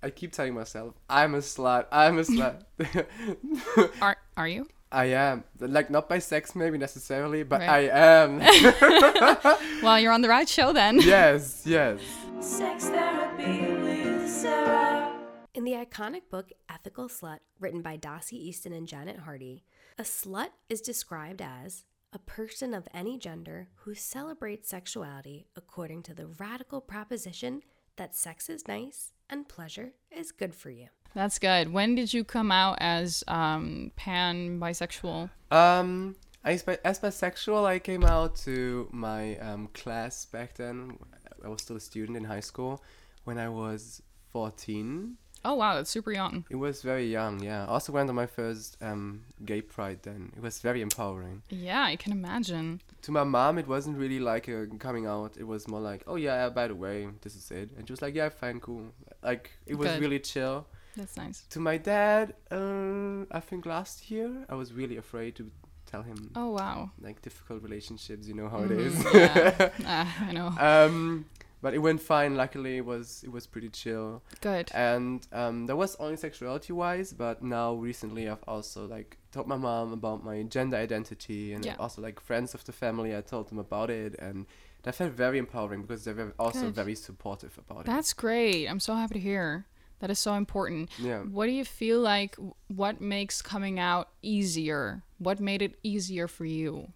I 0.00 0.10
keep 0.10 0.32
telling 0.32 0.54
myself, 0.54 0.94
I'm 1.10 1.34
a 1.34 1.38
slut. 1.38 1.86
I'm 1.90 2.18
a 2.18 2.22
slut. 2.22 2.62
Are 4.00 4.16
are 4.36 4.48
you? 4.48 4.68
I 4.92 5.06
am. 5.06 5.44
Like 5.58 5.90
not 5.90 6.08
by 6.08 6.18
sex 6.18 6.54
maybe 6.54 6.78
necessarily, 6.78 7.42
but 7.42 7.60
Right. 7.60 7.90
I 7.90 8.24
am. 8.24 8.40
Well, 9.82 9.98
you're 9.98 10.12
on 10.12 10.22
the 10.22 10.28
right 10.28 10.48
show 10.48 10.72
then. 10.72 11.00
yes, 11.00 11.62
yes. 11.64 12.00
Sex 12.40 12.88
therapy 12.88 13.72
with 13.82 14.28
Sarah. 14.30 15.12
In 15.54 15.64
the 15.64 15.72
iconic 15.72 16.22
book 16.30 16.50
Ethical 16.70 17.08
Slut, 17.08 17.38
written 17.60 17.82
by 17.82 17.96
Dossie 17.96 18.34
Easton 18.34 18.72
and 18.72 18.86
Janet 18.86 19.20
Hardy, 19.20 19.64
a 19.98 20.02
slut 20.02 20.48
is 20.68 20.80
described 20.80 21.42
as 21.42 21.84
a 22.12 22.18
person 22.18 22.74
of 22.74 22.88
any 22.94 23.18
gender 23.18 23.68
who 23.84 23.94
celebrates 23.94 24.68
sexuality 24.68 25.46
according 25.56 26.02
to 26.04 26.14
the 26.14 26.26
radical 26.26 26.80
proposition 26.80 27.62
that 27.96 28.14
sex 28.14 28.48
is 28.48 28.66
nice 28.68 29.11
and 29.30 29.48
pleasure 29.48 29.92
is 30.10 30.32
good 30.32 30.54
for 30.54 30.70
you. 30.70 30.88
That's 31.14 31.38
good. 31.38 31.72
When 31.72 31.94
did 31.94 32.14
you 32.14 32.24
come 32.24 32.50
out 32.50 32.78
as 32.80 33.22
um, 33.28 33.92
pan 33.96 34.58
bisexual? 34.58 35.30
Um, 35.50 36.16
I 36.44 36.52
as, 36.52 36.64
bisexual, 36.64 37.64
I 37.64 37.78
came 37.78 38.04
out 38.04 38.36
to 38.36 38.88
my 38.90 39.36
um, 39.38 39.68
class 39.74 40.24
back 40.24 40.54
then. 40.54 40.98
I 41.44 41.48
was 41.48 41.62
still 41.62 41.76
a 41.76 41.80
student 41.80 42.16
in 42.16 42.24
high 42.24 42.40
school 42.40 42.82
when 43.24 43.38
I 43.38 43.48
was 43.48 44.02
14. 44.32 45.16
Oh 45.44 45.54
wow, 45.54 45.74
that's 45.74 45.90
super 45.90 46.12
young. 46.12 46.44
It 46.50 46.56
was 46.56 46.82
very 46.82 47.06
young, 47.10 47.42
yeah. 47.42 47.64
I 47.64 47.66
Also 47.66 47.92
went 47.92 48.08
on 48.08 48.14
my 48.14 48.26
first 48.26 48.76
um, 48.80 49.24
gay 49.44 49.60
pride 49.60 49.98
then. 50.02 50.32
It 50.36 50.42
was 50.42 50.60
very 50.60 50.80
empowering. 50.82 51.42
Yeah, 51.50 51.82
I 51.82 51.96
can 51.96 52.12
imagine. 52.12 52.80
To 53.02 53.10
my 53.10 53.24
mom, 53.24 53.58
it 53.58 53.66
wasn't 53.66 53.98
really 53.98 54.20
like 54.20 54.46
a 54.46 54.68
coming 54.78 55.06
out. 55.06 55.36
It 55.36 55.44
was 55.44 55.66
more 55.66 55.80
like, 55.80 56.04
oh 56.06 56.14
yeah, 56.14 56.48
by 56.48 56.68
the 56.68 56.76
way, 56.76 57.08
this 57.22 57.34
is 57.34 57.50
it. 57.50 57.70
And 57.76 57.88
she 57.88 57.92
was 57.92 58.00
like, 58.00 58.14
yeah, 58.14 58.28
fine, 58.28 58.60
cool. 58.60 58.92
Like, 59.22 59.50
it 59.66 59.74
was 59.76 59.88
Good. 59.90 60.00
really 60.00 60.18
chill. 60.20 60.66
That's 60.96 61.16
nice. 61.16 61.44
To 61.50 61.60
my 61.60 61.78
dad, 61.78 62.34
uh, 62.50 63.24
I 63.30 63.40
think 63.40 63.64
last 63.66 64.10
year, 64.10 64.44
I 64.48 64.54
was 64.54 64.72
really 64.72 64.96
afraid 64.98 65.36
to 65.36 65.50
tell 65.86 66.02
him 66.02 66.30
Oh 66.34 66.50
wow. 66.50 66.90
like 67.00 67.22
difficult 67.22 67.62
relationships. 67.62 68.26
You 68.26 68.34
know 68.34 68.48
how 68.48 68.62
it 68.64 68.70
is. 68.72 68.94
Yeah. 69.14 69.70
Ah, 69.86 70.16
I 70.28 70.32
know. 70.32 70.48
um, 70.58 71.24
but 71.62 71.72
it 71.74 71.78
went 71.78 72.00
fine. 72.02 72.34
Luckily, 72.36 72.76
it 72.78 72.84
was 72.84 73.22
it 73.24 73.30
was 73.32 73.46
pretty 73.46 73.68
chill. 73.70 74.20
Good. 74.42 74.70
And 74.74 75.26
um, 75.32 75.66
there 75.66 75.76
was 75.76 75.96
only 75.96 76.16
sexuality 76.16 76.72
wise, 76.74 77.12
but 77.14 77.42
now 77.42 77.72
recently 77.74 78.28
I've 78.28 78.44
also 78.46 78.86
like 78.86 79.16
told 79.32 79.46
my 79.46 79.56
mom 79.56 79.92
about 79.92 80.22
my 80.24 80.42
gender 80.42 80.76
identity, 80.76 81.54
and 81.54 81.64
Yeah. 81.64 81.76
also 81.78 82.02
like 82.02 82.20
friends 82.20 82.52
of 82.54 82.64
the 82.64 82.72
family. 82.72 83.16
I 83.16 83.20
told 83.22 83.48
them 83.48 83.58
about 83.58 83.88
it, 83.90 84.14
and 84.18 84.44
that 84.82 84.94
felt 84.94 85.12
very 85.12 85.38
empowering 85.38 85.82
because 85.82 86.04
they 86.04 86.12
were 86.12 86.34
also 86.38 86.62
Good. 86.62 86.74
very 86.74 86.94
supportive 86.94 87.58
about 87.58 87.80
it. 87.80 87.86
That's 87.86 88.12
great. 88.12 88.66
I'm 88.68 88.80
so 88.80 88.94
happy 88.94 89.14
to 89.14 89.20
hear. 89.20 89.66
That 90.00 90.10
is 90.10 90.18
so 90.18 90.34
important. 90.34 90.90
Yeah. 90.98 91.20
What 91.20 91.46
do 91.46 91.52
you 91.52 91.64
feel 91.64 92.00
like? 92.00 92.36
What 92.66 93.00
makes 93.00 93.40
coming 93.40 93.78
out 93.78 94.08
easier? 94.20 95.02
What 95.18 95.38
made 95.38 95.62
it 95.62 95.78
easier 95.84 96.26
for 96.26 96.44
you? 96.44 96.92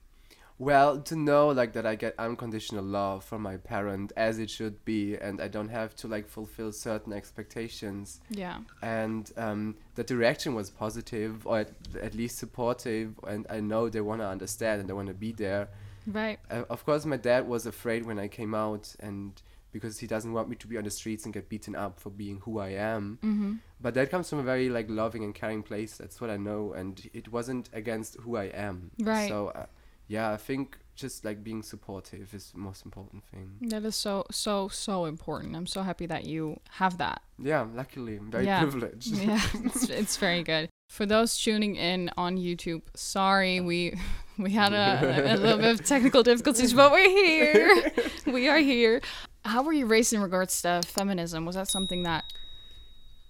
Well, 0.59 1.01
to 1.03 1.15
know 1.15 1.49
like 1.49 1.75
that 1.75 1.85
I 1.85 1.97
get 1.97 2.15
unconditional 2.19 2.83
love 2.83 3.23
from 3.25 3.43
my 3.43 3.59
parent 3.59 4.11
as 4.17 4.39
it 4.39 4.49
should 4.49 4.83
be, 4.87 5.15
and 5.15 5.39
I 5.41 5.49
don't 5.49 5.69
have 5.69 5.95
to 5.97 6.09
like 6.09 6.27
fulfill 6.29 6.73
certain 6.73 7.13
expectations, 7.13 8.21
Yeah. 8.31 8.61
and 8.83 9.31
um, 9.37 9.77
that 9.97 10.07
the 10.07 10.17
reaction 10.17 10.55
was 10.55 10.71
positive 10.71 11.47
or 11.47 11.59
at, 11.61 11.71
at 12.01 12.15
least 12.15 12.39
supportive, 12.39 13.21
and 13.27 13.47
I 13.51 13.61
know 13.61 13.91
they 13.91 14.01
want 14.01 14.23
to 14.23 14.27
understand 14.27 14.81
and 14.81 14.89
they 14.89 14.95
want 14.95 15.09
to 15.09 15.15
be 15.15 15.33
there. 15.33 15.69
Right. 16.07 16.39
Uh, 16.51 16.65
of 16.71 16.85
course, 16.85 17.05
my 17.05 17.17
dad 17.17 17.47
was 17.49 17.67
afraid 17.67 18.07
when 18.07 18.19
I 18.19 18.29
came 18.29 18.55
out, 18.55 18.95
and 19.01 19.41
because 19.73 19.99
he 19.99 20.07
doesn't 20.07 20.33
want 20.33 20.49
me 20.49 20.57
to 20.57 20.67
be 20.67 20.79
on 20.79 20.85
the 20.85 20.91
streets 20.91 21.25
and 21.25 21.35
get 21.35 21.49
beaten 21.51 21.75
up 21.77 22.01
for 22.01 22.09
being 22.11 22.41
who 22.41 22.59
I 22.59 22.69
am. 22.71 23.19
Mm-hmm. 23.23 23.55
But 23.81 23.93
that 23.95 24.11
comes 24.11 24.31
from 24.31 24.39
a 24.39 24.43
very 24.43 24.69
like 24.71 24.89
loving 24.89 25.23
and 25.25 25.35
caring 25.35 25.63
place. 25.63 25.97
That's 25.99 26.21
what 26.21 26.31
I 26.31 26.37
know, 26.37 26.73
and 26.73 27.09
it 27.13 27.31
wasn't 27.31 27.69
against 27.73 28.17
who 28.21 28.37
I 28.37 28.45
am. 28.45 28.91
Right. 29.01 29.29
So, 29.29 29.49
uh, 29.49 29.67
yeah, 30.09 30.31
I 30.33 30.37
think 30.37 30.79
just 30.95 31.27
like 31.27 31.45
being 31.45 31.63
supportive 31.63 32.33
is 32.33 32.53
the 32.53 32.59
most 32.59 32.87
important 32.87 33.23
thing. 33.25 33.57
That 33.69 33.85
is 33.85 33.97
so 33.97 34.25
so 34.31 34.69
so 34.69 35.05
important. 35.05 35.55
I'm 35.55 35.67
so 35.67 35.83
happy 35.83 36.07
that 36.07 36.25
you 36.25 36.59
have 36.71 36.97
that. 36.99 37.21
Yeah, 37.39 37.67
luckily, 37.75 38.17
I'm 38.17 38.31
very 38.31 38.47
Yeah. 38.47 38.61
privileged. 38.63 39.09
yeah, 39.09 39.41
it's, 39.65 39.91
it's 39.91 40.17
very 40.17 40.43
good. 40.43 40.71
For 40.89 41.05
those 41.05 41.37
tuning 41.37 41.77
in 41.77 42.11
on 42.17 42.39
YouTube, 42.39 42.83
sorry 42.95 43.61
we 43.61 43.99
we 44.39 44.53
had 44.53 44.73
a, 44.73 45.35
a 45.35 45.37
little 45.39 45.59
bit 45.59 45.81
of 45.81 45.85
technical 45.85 46.23
difficulties, 46.23 46.73
but 46.73 46.93
we're 46.93 47.09
here. 47.09 47.93
we 48.27 48.49
are 48.49 48.59
here. 48.59 49.01
How 49.45 49.63
were 49.63 49.73
you 49.73 49.87
raised 49.87 50.13
in 50.13 50.21
regards 50.21 50.63
to 50.63 50.83
feminism? 50.85 51.47
Was 51.47 51.57
that 51.57 51.69
something 51.69 52.03
that 52.03 52.25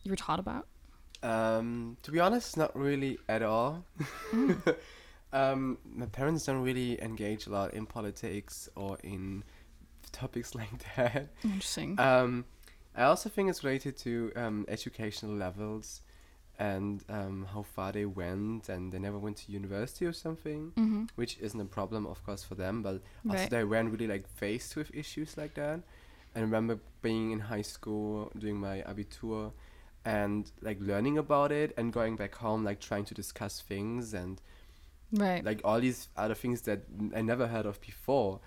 you 0.02 0.10
were 0.10 0.16
taught 0.16 0.38
about? 0.38 0.66
Um, 1.22 1.96
to 2.02 2.10
be 2.10 2.20
honest, 2.20 2.56
not 2.56 2.76
really 2.76 3.18
at 3.28 3.42
all. 3.42 3.84
Mm. 4.32 4.76
um, 5.32 5.78
my 5.84 6.06
parents 6.06 6.46
don't 6.46 6.62
really 6.62 7.00
engage 7.02 7.46
a 7.46 7.50
lot 7.50 7.74
in 7.74 7.86
politics 7.86 8.68
or 8.76 8.98
in 9.02 9.44
topics 10.12 10.54
like 10.60 10.70
that. 10.96 11.28
Interesting. 11.44 11.98
Um, 11.98 12.44
I 12.96 13.04
also 13.04 13.28
think 13.28 13.50
it's 13.50 13.62
related 13.62 13.96
to 13.98 14.32
um, 14.36 14.64
educational 14.68 15.34
levels 15.34 16.00
and 16.58 17.04
um, 17.08 17.46
how 17.52 17.62
far 17.62 17.92
they 17.92 18.06
went, 18.06 18.68
and 18.68 18.92
they 18.92 18.98
never 18.98 19.18
went 19.18 19.36
to 19.38 19.52
university 19.52 20.06
or 20.06 20.12
something, 20.12 20.72
mm-hmm. 20.76 21.04
which 21.16 21.36
isn't 21.40 21.60
a 21.60 21.64
problem, 21.66 22.06
of 22.06 22.24
course, 22.24 22.42
for 22.44 22.54
them. 22.54 22.82
But 22.82 23.02
also 23.28 23.38
Right. 23.38 23.50
they 23.50 23.64
weren't 23.64 23.90
really 23.90 24.06
like 24.06 24.26
faced 24.28 24.76
with 24.76 24.90
issues 24.94 25.36
like 25.36 25.54
that. 25.54 25.80
I 26.34 26.40
remember 26.40 26.78
being 27.02 27.30
in 27.32 27.40
high 27.40 27.62
school 27.62 28.30
doing 28.38 28.56
my 28.56 28.82
abitur 28.86 29.52
and 30.04 30.50
like 30.62 30.78
learning 30.80 31.18
about 31.18 31.50
it 31.50 31.72
and 31.76 31.92
going 31.92 32.14
back 32.16 32.34
home 32.36 32.62
like 32.62 32.78
trying 32.80 33.04
to 33.06 33.14
discuss 33.14 33.60
things 33.60 34.14
and 34.14 34.40
Right. 35.12 35.42
like 35.44 35.60
all 35.64 35.80
these 35.80 36.08
other 36.16 36.34
things 36.34 36.62
that 36.62 36.80
I 37.14 37.22
never 37.22 37.46
heard 37.46 37.64
of 37.66 37.80
before. 37.80 38.40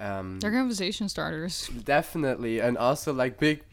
Um, 0.00 0.40
They're 0.40 0.50
conversation 0.52 1.08
starters. 1.08 1.68
definitely, 1.84 2.60
and 2.60 2.76
also 2.78 3.12
like 3.12 3.38
big 3.38 3.62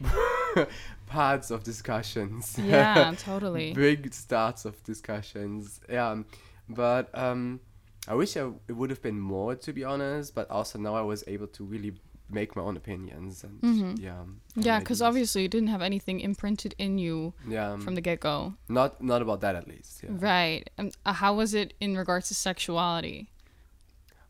parts 1.06 1.50
of 1.50 1.62
discussions. 1.64 2.58
Yeah, 2.58 3.14
totally. 3.18 3.72
big 3.72 4.12
starts 4.12 4.64
of 4.64 4.82
discussions. 4.84 5.80
Yeah, 5.88 6.22
but 6.68 7.10
um, 7.14 7.60
I 8.06 8.14
wish 8.14 8.36
I, 8.36 8.50
it 8.68 8.72
would 8.72 8.90
have 8.90 9.02
been 9.02 9.18
more, 9.20 9.54
to 9.54 9.72
be 9.72 9.84
honest. 9.84 10.34
But 10.34 10.50
also 10.50 10.78
now 10.78 10.94
I 10.94 11.02
was 11.02 11.24
able 11.26 11.46
to 11.48 11.64
really 11.64 11.92
make 12.30 12.54
my 12.54 12.62
own 12.62 12.76
opinions 12.76 13.42
and 13.42 13.58
Mhm. 13.62 13.98
yeah. 14.02 14.22
Yeah, 14.54 14.80
because 14.80 15.00
obviously 15.00 15.42
you 15.42 15.48
didn't 15.48 15.68
have 15.70 15.80
anything 15.80 16.20
imprinted 16.20 16.74
in 16.76 16.98
you 16.98 17.32
yeah, 17.48 17.78
from 17.78 17.94
the 17.94 18.02
get 18.02 18.20
go. 18.20 18.52
not 18.68 19.00
not 19.02 19.22
about 19.22 19.40
that 19.40 19.56
at 19.56 19.66
least. 19.66 20.02
Yeah. 20.02 20.10
Right. 20.12 20.68
And 20.76 20.94
uh, 21.06 21.14
how 21.14 21.34
was 21.34 21.54
it 21.54 21.72
in 21.80 21.96
regards 21.96 22.28
to 22.28 22.34
sexuality? 22.34 23.30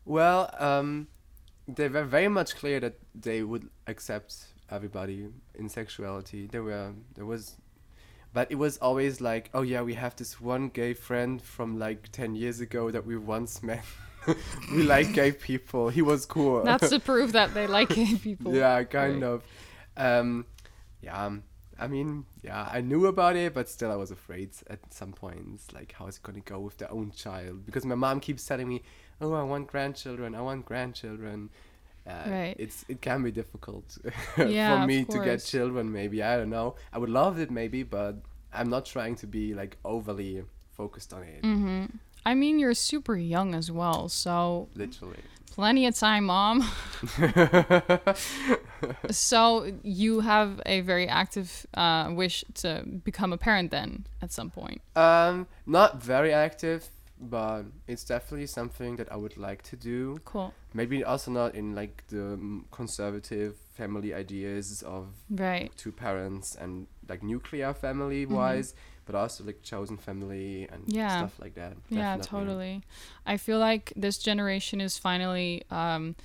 Well, 0.05 0.49
um, 0.59 1.07
they 1.67 1.89
were 1.89 2.05
very 2.05 2.29
much 2.29 2.55
clear 2.55 2.79
that 2.79 2.95
they 3.13 3.43
would 3.43 3.69
accept 3.85 4.45
everybody 4.71 5.27
in 5.55 5.69
sexuality. 5.69 6.47
There 6.47 6.63
were 6.63 6.93
there 7.15 7.25
was, 7.25 7.55
but 8.33 8.51
it 8.51 8.55
was 8.55 8.77
always 8.77 9.21
like, 9.21 9.49
oh 9.53 9.61
yeah, 9.61 9.81
we 9.81 9.93
have 9.95 10.15
this 10.15 10.39
one 10.39 10.69
gay 10.69 10.93
friend 10.93 11.41
from 11.41 11.77
like 11.79 12.09
ten 12.11 12.35
years 12.35 12.59
ago 12.59 12.91
that 12.91 13.05
we 13.05 13.17
once 13.17 13.63
met. 13.63 13.83
we 14.71 14.83
like 14.83 15.13
gay 15.13 15.31
people. 15.31 15.89
He 15.89 16.01
was 16.01 16.25
cool. 16.25 16.63
That's 16.63 16.89
to 16.89 16.99
prove 17.11 17.31
that 17.33 17.53
they 17.53 17.67
like 17.67 17.89
gay 17.89 18.15
people. 18.15 18.53
yeah, 18.55 18.83
kind 18.83 19.21
Right. 19.21 19.29
of. 19.31 19.43
Um, 19.97 20.45
yeah, 21.01 21.25
um, 21.25 21.43
I 21.79 21.87
mean, 21.87 22.25
yeah, 22.43 22.69
I 22.71 22.81
knew 22.81 23.05
about 23.07 23.35
it, 23.37 23.53
but 23.53 23.69
still, 23.69 23.91
I 23.91 23.95
was 23.95 24.11
afraid 24.11 24.51
at 24.69 24.79
some 24.93 25.13
points. 25.13 25.71
Like, 25.73 25.93
how 25.93 26.07
is 26.07 26.17
it 26.17 26.23
gonna 26.23 26.41
go 26.41 26.59
with 26.59 26.77
their 26.77 26.91
own 26.91 27.11
child? 27.11 27.65
Because 27.65 27.85
my 27.85 27.95
mom 27.95 28.19
keeps 28.19 28.45
telling 28.45 28.67
me, 28.67 28.83
"Oh, 29.21 29.33
I 29.33 29.43
want 29.43 29.67
grandchildren. 29.67 30.35
I 30.35 30.41
want 30.41 30.65
grandchildren." 30.65 31.49
Uh, 32.07 32.29
Right. 32.29 32.55
It's 32.59 32.85
it 32.87 33.01
can 33.01 33.23
be 33.23 33.31
difficult 33.31 33.97
Yeah, 34.37 34.81
for 34.81 34.87
me 34.87 35.05
to 35.05 35.19
get 35.23 35.43
children. 35.43 35.91
Maybe 35.91 36.23
I 36.23 36.37
don't 36.37 36.49
know. 36.49 36.75
I 36.93 36.97
would 36.97 37.09
love 37.09 37.39
it, 37.39 37.51
maybe, 37.51 37.83
but 37.83 38.15
I'm 38.53 38.69
not 38.69 38.85
trying 38.85 39.15
to 39.17 39.27
be 39.27 39.53
like 39.53 39.77
overly 39.83 40.43
focused 40.71 41.13
on 41.13 41.23
it. 41.23 41.43
hmm 41.43 41.85
I 42.25 42.35
mean, 42.35 42.59
you're 42.59 42.73
super 42.75 43.15
young 43.15 43.55
as 43.55 43.71
well, 43.71 44.09
so 44.09 44.67
Literally. 44.75 45.23
plenty 45.55 45.87
of 45.87 45.95
time, 45.95 46.25
mom. 46.25 46.63
so 49.09 49.71
you 49.83 50.19
have 50.21 50.61
a 50.65 50.81
very 50.81 51.07
active 51.07 51.65
uh, 51.73 52.09
wish 52.11 52.43
to 52.55 52.83
become 53.03 53.33
a 53.33 53.37
parent 53.37 53.71
then 53.71 54.05
at 54.21 54.31
some 54.31 54.49
point. 54.49 54.81
Um, 54.95 55.47
not 55.65 56.01
very 56.03 56.33
active, 56.33 56.89
but 57.19 57.63
it's 57.87 58.03
definitely 58.03 58.47
something 58.47 58.95
that 58.97 59.11
I 59.11 59.15
would 59.15 59.37
like 59.37 59.61
to 59.63 59.75
do. 59.75 60.19
Cool. 60.25 60.53
Maybe 60.73 61.03
also 61.03 61.31
not 61.31 61.55
in 61.55 61.75
like 61.75 62.03
the 62.07 62.37
mm, 62.37 62.63
conservative 62.71 63.55
family 63.73 64.13
ideas 64.13 64.83
of 64.83 65.07
Right. 65.29 65.71
two 65.77 65.91
parents 65.91 66.55
and 66.55 66.87
like 67.07 67.23
nuclear 67.23 67.73
family 67.73 68.25
wise, 68.25 68.73
but 69.05 69.15
also 69.15 69.43
like 69.43 69.63
chosen 69.63 69.97
family 69.97 70.67
and 70.71 70.83
Mm-hmm. 70.83 70.95
Yeah. 70.95 71.17
stuff 71.17 71.39
like 71.41 71.55
that. 71.55 71.73
Yeah, 71.89 72.17
definitely. 72.17 72.27
totally. 72.45 72.83
I 73.25 73.37
feel 73.37 73.59
like 73.59 73.93
this 73.95 74.17
generation 74.17 74.79
is 74.81 74.97
finally 74.97 75.63
um, 75.71 76.15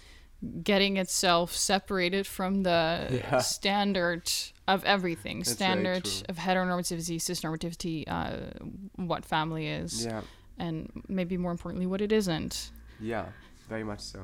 getting 0.62 0.96
itself 0.98 1.52
separated 1.56 2.26
from 2.26 2.62
the 2.62 3.08
Yeah. 3.10 3.38
standard 3.38 4.30
of 4.68 4.84
everything. 4.84 5.38
That's 5.38 5.52
standard 5.52 6.06
of 6.28 6.36
heteronormativity, 6.36 7.16
cisnormativity, 7.16 8.04
uh, 8.06 8.58
what 8.96 9.24
family 9.24 9.66
is, 9.68 10.04
Yeah, 10.04 10.20
and 10.58 10.90
maybe 11.08 11.36
more 11.36 11.50
importantly, 11.52 11.86
what 11.86 12.00
it 12.00 12.12
isn't. 12.12 12.70
yeah, 13.00 13.26
very 13.68 13.84
much 13.84 14.00
so. 14.00 14.20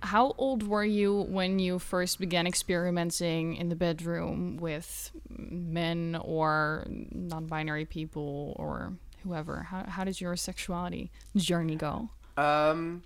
How 0.00 0.32
old 0.38 0.62
were 0.62 0.84
you 0.84 1.22
when 1.22 1.58
you 1.58 1.80
first 1.80 2.20
began 2.20 2.46
experimenting 2.46 3.56
in 3.56 3.68
the 3.68 3.74
bedroom 3.74 4.56
with 4.58 5.10
men 5.28 6.16
or 6.22 6.86
non-binary 6.88 7.84
people 7.86 8.54
or 8.56 8.92
whoever? 9.24 9.64
How 9.64 9.84
how 9.88 10.04
did 10.04 10.20
your 10.20 10.36
sexuality 10.36 11.10
journey 11.36 11.74
go? 11.74 12.10
Um, 12.36 13.02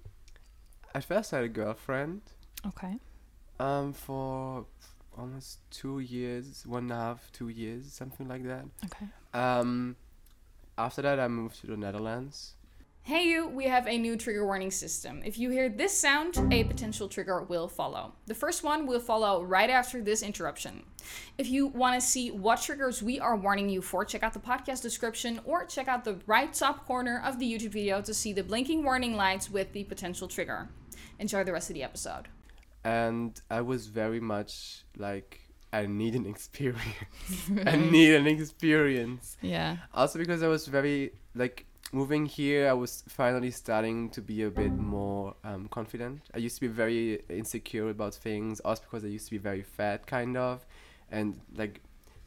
at 0.95 1.05
first 1.05 1.33
I 1.33 1.37
had 1.37 1.45
a 1.47 1.49
girlfriend. 1.49 2.21
Okay. 2.67 2.99
Um, 3.59 3.95
for 3.95 4.67
almost 5.17 5.61
two 5.71 6.01
years, 6.01 6.65
one 6.67 6.85
and 6.85 6.93
a 6.93 6.97
half, 6.97 7.31
two 7.33 7.49
years, 7.49 7.93
something 7.93 8.29
like 8.29 8.45
that. 8.45 8.65
Okay. 8.85 9.07
Um, 9.33 9.97
after 10.83 11.03
that, 11.03 11.21
I 11.21 11.29
moved 11.29 11.61
to 11.61 11.67
the 11.67 11.77
Netherlands. 11.77 12.55
Hey 13.05 13.25
you, 13.25 13.49
we 13.49 13.65
have 13.65 13.89
a 13.89 13.99
new 13.99 14.17
trigger 14.17 14.45
warning 14.47 14.71
system. 14.71 15.23
If 15.25 15.37
you 15.37 15.51
hear 15.51 15.69
this 15.69 15.97
sound, 15.97 16.41
a 16.53 16.65
potential 16.65 17.09
trigger 17.09 17.43
will 17.43 17.67
follow. 17.69 18.13
The 18.27 18.35
first 18.35 18.63
one 18.63 18.87
will 18.87 19.01
follow 19.01 19.43
right 19.43 19.69
after 19.71 20.01
this 20.01 20.23
interruption. 20.23 20.85
If 21.37 21.49
you 21.49 21.67
want 21.67 22.01
to 22.01 22.07
see 22.07 22.31
what 22.31 22.63
triggers 22.63 23.03
we 23.03 23.19
are 23.19 23.37
warning 23.37 23.69
you 23.69 23.83
for, 23.83 24.05
check 24.05 24.23
out 24.23 24.35
the 24.35 24.39
podcast 24.41 24.83
description 24.83 25.41
or 25.45 25.65
check 25.67 25.89
out 25.89 26.05
the 26.05 26.21
right 26.27 26.53
top 26.55 26.87
corner 26.87 27.21
of 27.25 27.39
the 27.41 27.53
YouTube 27.53 27.71
video 27.73 28.01
to 28.03 28.15
see 28.15 28.33
the 28.33 28.45
blinking 28.45 28.85
warning 28.85 29.17
lights 29.17 29.51
with 29.51 29.73
the 29.73 29.85
potential 29.85 30.29
trigger. 30.29 30.69
Enjoy 31.19 31.43
the 31.45 31.53
rest 31.53 31.71
of 31.71 31.75
the 31.75 31.83
episode. 31.83 32.29
and 32.85 33.41
I 33.51 33.61
was 33.63 33.87
very 33.89 34.21
much 34.21 34.85
like 34.97 35.42
I 35.73 35.87
need 35.87 36.15
an 36.15 36.27
experience. 36.35 37.51
I 37.67 37.77
need 37.95 38.15
an 38.15 38.27
experience. 38.27 39.37
Yeah. 39.41 39.79
Also 39.95 40.19
because 40.19 40.43
I 40.43 40.49
was 40.49 40.67
very 40.67 41.13
like 41.35 41.67
moving 41.93 42.27
here. 42.27 42.69
I 42.69 42.73
was 42.73 43.05
finally 43.09 43.51
starting 43.51 44.11
to 44.11 44.21
be 44.21 44.43
a 44.43 44.51
bit 44.51 44.73
more 44.73 45.35
um, 45.45 45.69
confident. 45.69 46.23
I 46.35 46.39
used 46.39 46.57
to 46.57 46.63
be 46.63 46.69
very 46.69 47.23
insecure 47.29 47.91
about 47.91 48.15
things. 48.15 48.61
Also 48.61 48.83
because 48.83 49.05
I 49.05 49.09
used 49.09 49.27
to 49.27 49.33
be 49.33 49.39
very 49.39 49.63
fat, 49.63 50.07
kind 50.07 50.37
of, 50.37 50.67
and 51.11 51.41
like 51.55 51.81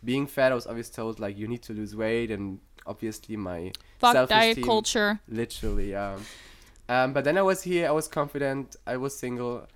being 0.04 0.28
fat, 0.28 0.52
I 0.52 0.56
was 0.56 0.68
always 0.68 0.90
told 0.90 1.20
like 1.20 1.38
you 1.38 1.48
need 1.48 1.64
to 1.64 1.74
lose 1.74 1.96
weight, 1.96 2.32
and 2.32 2.60
obviously 2.86 3.36
my 3.36 3.72
Fuck 4.00 4.30
diet 4.30 4.62
culture. 4.64 5.20
Literally, 5.28 5.96
um, 5.96 6.22
um, 6.88 7.14
but 7.14 7.24
then 7.24 7.38
I 7.38 7.42
was 7.42 7.64
here, 7.64 7.88
I 7.88 7.92
was 7.92 8.08
confident, 8.08 8.76
I 8.86 8.98
was 8.98 9.18
single, 9.18 9.68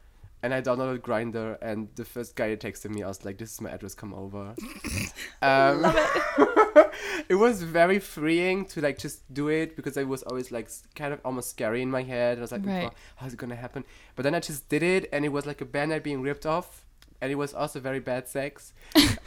and 0.41 0.53
I 0.53 0.61
downloaded 0.61 0.99
Grindr, 0.99 1.57
and 1.61 1.89
the 1.95 2.05
first 2.05 2.35
guy 2.35 2.49
that 2.49 2.61
texted 2.61 2.89
me, 2.89 3.03
I 3.03 3.07
was 3.07 3.23
like, 3.25 3.37
"This 3.37 3.53
is 3.53 3.61
my 3.61 3.69
address, 3.69 3.93
come 3.95 4.13
over." 4.13 4.55
um, 5.41 5.83
it. 5.85 6.91
it 7.29 7.35
was 7.35 7.61
very 7.63 7.99
freeing 7.99 8.65
to 8.65 8.81
like 8.81 8.97
just 8.97 9.31
do 9.33 9.49
it 9.49 9.75
because 9.75 9.97
I 9.97 10.03
was 10.03 10.23
always 10.23 10.51
like 10.51 10.69
kind 10.95 11.13
of 11.13 11.19
almost 11.25 11.49
scary 11.49 11.81
in 11.81 11.91
my 11.91 12.03
head. 12.03 12.37
I 12.37 12.41
was 12.41 12.51
like, 12.51 12.65
Right. 12.65 12.89
"Oh, 12.91 12.95
"How's 13.17 13.33
it 13.33 13.37
gonna 13.39 13.55
happen?" 13.55 13.83
But 14.15 14.23
then 14.23 14.35
I 14.35 14.39
just 14.39 14.69
did 14.69 14.83
it, 14.83 15.09
and 15.11 15.25
it 15.25 15.29
was 15.29 15.45
like 15.45 15.61
a 15.61 15.65
bandit 15.65 16.03
being 16.03 16.21
ripped 16.21 16.45
off, 16.45 16.85
and 17.21 17.31
it 17.31 17.35
was 17.35 17.53
also 17.53 17.79
very 17.79 17.99
bad 17.99 18.27
sex. 18.27 18.73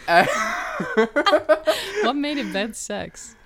Uh, 0.09 0.27
What 2.03 2.17
made 2.17 2.39
it 2.39 2.53
bad 2.53 2.75
sex? 2.75 3.37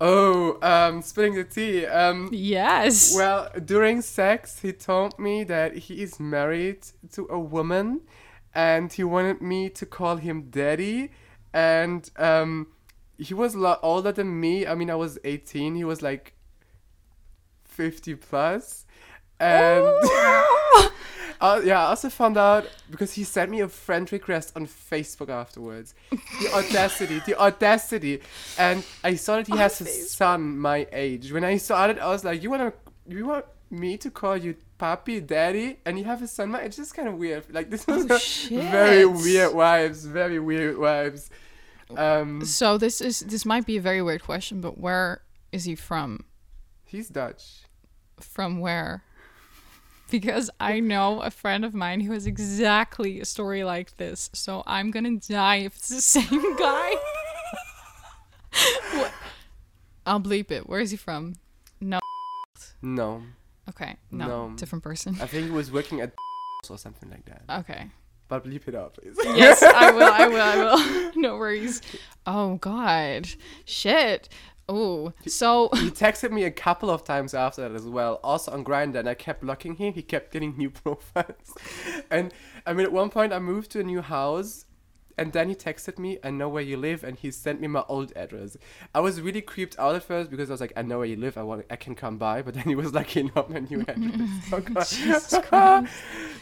Oh, 0.00 0.58
um, 0.62 1.02
spilling 1.02 1.34
the 1.34 1.44
tea. 1.44 1.86
Um, 1.86 2.28
Yes. 2.32 3.14
Well, 3.14 3.50
during 3.64 4.02
sex, 4.02 4.60
he 4.60 4.72
told 4.72 5.18
me 5.18 5.44
that 5.44 5.76
he 5.76 6.02
is 6.02 6.18
married 6.20 6.86
to 7.12 7.26
a 7.30 7.38
woman, 7.38 8.00
and 8.54 8.92
he 8.92 9.04
wanted 9.04 9.40
me 9.40 9.68
to 9.70 9.86
call 9.86 10.16
him 10.16 10.50
daddy. 10.50 11.10
And 11.52 12.10
um, 12.16 12.68
he 13.18 13.34
was 13.34 13.54
a 13.54 13.58
lot 13.58 13.80
older 13.82 14.12
than 14.12 14.40
me. 14.40 14.66
I 14.66 14.74
mean, 14.74 14.90
I 14.90 14.96
was 14.96 15.18
18. 15.24 15.74
He 15.76 15.84
was 15.84 16.02
like 16.02 16.34
50 17.64 18.16
plus. 18.16 18.86
And 19.40 19.84
uh, 21.40 21.60
yeah, 21.64 21.80
I 21.80 21.86
also 21.90 22.08
found 22.08 22.36
out 22.36 22.68
because 22.90 23.12
he 23.14 23.24
sent 23.24 23.50
me 23.50 23.60
a 23.60 23.68
friend 23.68 24.10
request 24.12 24.52
on 24.56 24.66
Facebook 24.66 25.28
afterwards. 25.28 25.94
The 26.10 26.50
audacity, 26.54 27.20
the 27.26 27.38
audacity. 27.38 28.20
And 28.58 28.84
I 29.02 29.14
saw 29.16 29.36
that 29.36 29.46
he 29.46 29.56
has 29.56 29.80
a 29.80 29.86
son 29.86 30.58
my 30.58 30.86
age. 30.92 31.32
When 31.32 31.44
I 31.44 31.56
saw 31.58 31.86
it, 31.88 31.98
I 31.98 32.08
was 32.08 32.24
like, 32.24 32.42
"You 32.42 32.50
wanna, 32.50 32.72
you 33.08 33.26
want 33.26 33.46
me 33.70 33.96
to 33.98 34.10
call 34.10 34.36
you 34.36 34.54
papi, 34.78 35.24
daddy, 35.26 35.78
and 35.84 35.98
you 35.98 36.04
have 36.04 36.22
a 36.22 36.26
son 36.28 36.50
my 36.50 36.60
age?" 36.60 36.66
It's 36.68 36.76
just 36.76 36.94
kind 36.94 37.08
of 37.08 37.14
weird. 37.14 37.44
Like 37.50 37.70
this 37.70 37.86
was 37.86 38.06
Oh, 38.10 38.18
very 38.70 39.04
weird 39.06 39.52
vibes. 39.52 40.06
Very 40.06 40.38
weird 40.38 40.76
vibes. 40.76 41.30
Um, 41.96 42.44
So 42.44 42.78
this 42.78 43.00
is 43.00 43.20
this 43.20 43.44
might 43.44 43.66
be 43.66 43.76
a 43.76 43.80
very 43.80 44.02
weird 44.02 44.22
question, 44.22 44.60
but 44.60 44.78
where 44.78 45.22
is 45.52 45.64
he 45.64 45.74
from? 45.74 46.24
he's 46.86 47.08
Dutch. 47.08 47.62
From 48.20 48.60
where? 48.60 49.02
Because 50.10 50.50
I 50.60 50.80
know 50.80 51.20
a 51.22 51.30
friend 51.30 51.64
of 51.64 51.74
mine 51.74 52.00
who 52.00 52.12
has 52.12 52.26
exactly 52.26 53.20
a 53.20 53.24
story 53.24 53.64
like 53.64 53.96
this. 53.96 54.30
So 54.32 54.62
I'm 54.66 54.90
gonna 54.90 55.16
die 55.16 55.56
if 55.56 55.76
it's 55.76 55.88
the 55.88 56.00
same 56.00 56.56
guy. 56.56 56.92
What? 58.92 59.12
I'll 60.06 60.20
bleep 60.20 60.50
it. 60.50 60.68
Where 60.68 60.78
is 60.80 60.90
he 60.92 60.96
from? 60.96 61.34
No. 61.80 61.98
No, 62.82 63.22
Okay. 63.68 63.96
No. 64.10 64.26
No. 64.48 64.56
Different 64.56 64.84
person. 64.84 65.16
I 65.20 65.26
think 65.26 65.46
he 65.46 65.50
was 65.50 65.72
working 65.72 66.00
at 66.00 66.12
or 66.70 66.78
something 66.78 67.10
like 67.10 67.24
that. 67.24 67.42
Okay. 67.60 67.90
But 68.28 68.44
bleep 68.44 68.68
it 68.68 68.74
up. 68.74 68.98
Yes, 69.24 69.62
I 69.62 69.90
will. 69.90 70.02
I 70.02 70.28
will. 70.28 70.40
I 70.40 70.56
will. 70.56 71.12
No 71.20 71.36
worries. 71.36 71.82
Oh 72.26 72.56
God. 72.56 73.28
Shit. 73.64 74.28
Oh. 74.68 75.12
So. 75.26 75.68
he 75.74 75.90
texted 75.90 76.30
me 76.30 76.44
a 76.44 76.50
couple 76.50 76.90
of 76.90 77.04
times 77.04 77.34
after 77.34 77.62
that 77.62 77.72
as 77.72 77.86
well, 77.86 78.20
also 78.24 78.52
on 78.52 78.64
Grindr, 78.64 78.96
and 78.96 79.08
I 79.08 79.14
kept 79.14 79.42
blocking 79.42 79.76
him. 79.76 79.94
He 79.94 80.02
kept 80.02 80.32
getting 80.32 80.56
new 80.58 80.70
profiles, 80.70 81.54
and 82.10 82.32
I 82.66 82.72
mean, 82.72 82.86
at 82.86 82.92
one 82.92 83.10
point 83.10 83.32
I 83.32 83.38
moved 83.38 83.70
to 83.72 83.80
a 83.80 83.84
new 83.84 84.00
house, 84.00 84.64
and 85.16 85.32
then 85.32 85.48
he 85.48 85.54
texted 85.54 85.98
me, 85.98 86.18
I 86.24 86.30
know 86.30 86.48
where 86.48 86.62
you 86.62 86.76
live, 86.76 87.04
and 87.04 87.16
he 87.18 87.30
sent 87.30 87.60
me 87.60 87.68
my 87.68 87.84
old 87.88 88.12
address. 88.16 88.56
I 88.94 89.00
was 89.00 89.20
really 89.20 89.40
creeped 89.40 89.78
out 89.78 89.94
at 89.94 90.02
first 90.02 90.30
because 90.30 90.50
I 90.50 90.54
was 90.54 90.60
like, 90.60 90.72
I 90.76 90.82
know 90.82 90.98
where 90.98 91.06
you 91.06 91.16
live, 91.16 91.38
I 91.38 91.42
want, 91.42 91.66
I 91.70 91.76
can 91.76 91.94
come 91.94 92.18
by. 92.18 92.42
But 92.42 92.54
then 92.54 92.64
he 92.64 92.74
was 92.74 92.92
like, 92.98 93.08
he 93.08 93.22
know 93.24 93.46
my 93.48 93.60
new 93.60 93.80
address. 93.82 94.30
Oh, 94.52 94.60
God. 94.60 94.86
Jesus 94.86 95.38
Christ. 95.48 95.92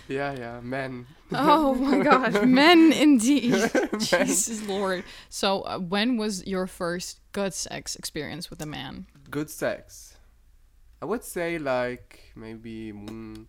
yeah, 0.08 0.32
yeah, 0.37 0.61
men. 0.61 1.06
Oh 1.32 1.74
my 1.74 1.98
gosh, 2.02 2.42
men 2.44 2.92
indeed. 2.92 3.52
Men. 3.52 3.88
Jesus 4.00 4.66
Lord. 4.66 5.04
So, 5.30 5.62
uh, 5.62 5.78
when 5.78 6.16
was 6.18 6.46
your 6.46 6.66
first 6.66 7.20
good 7.32 7.54
sex 7.54 7.96
experience 7.96 8.50
with 8.50 8.61
a 8.61 8.66
man? 8.66 9.06
Good 9.30 9.48
sex. 9.48 10.16
I 11.00 11.04
would 11.06 11.24
say 11.24 11.58
like 11.58 12.32
maybe 12.37 12.92
mm, 12.92 13.46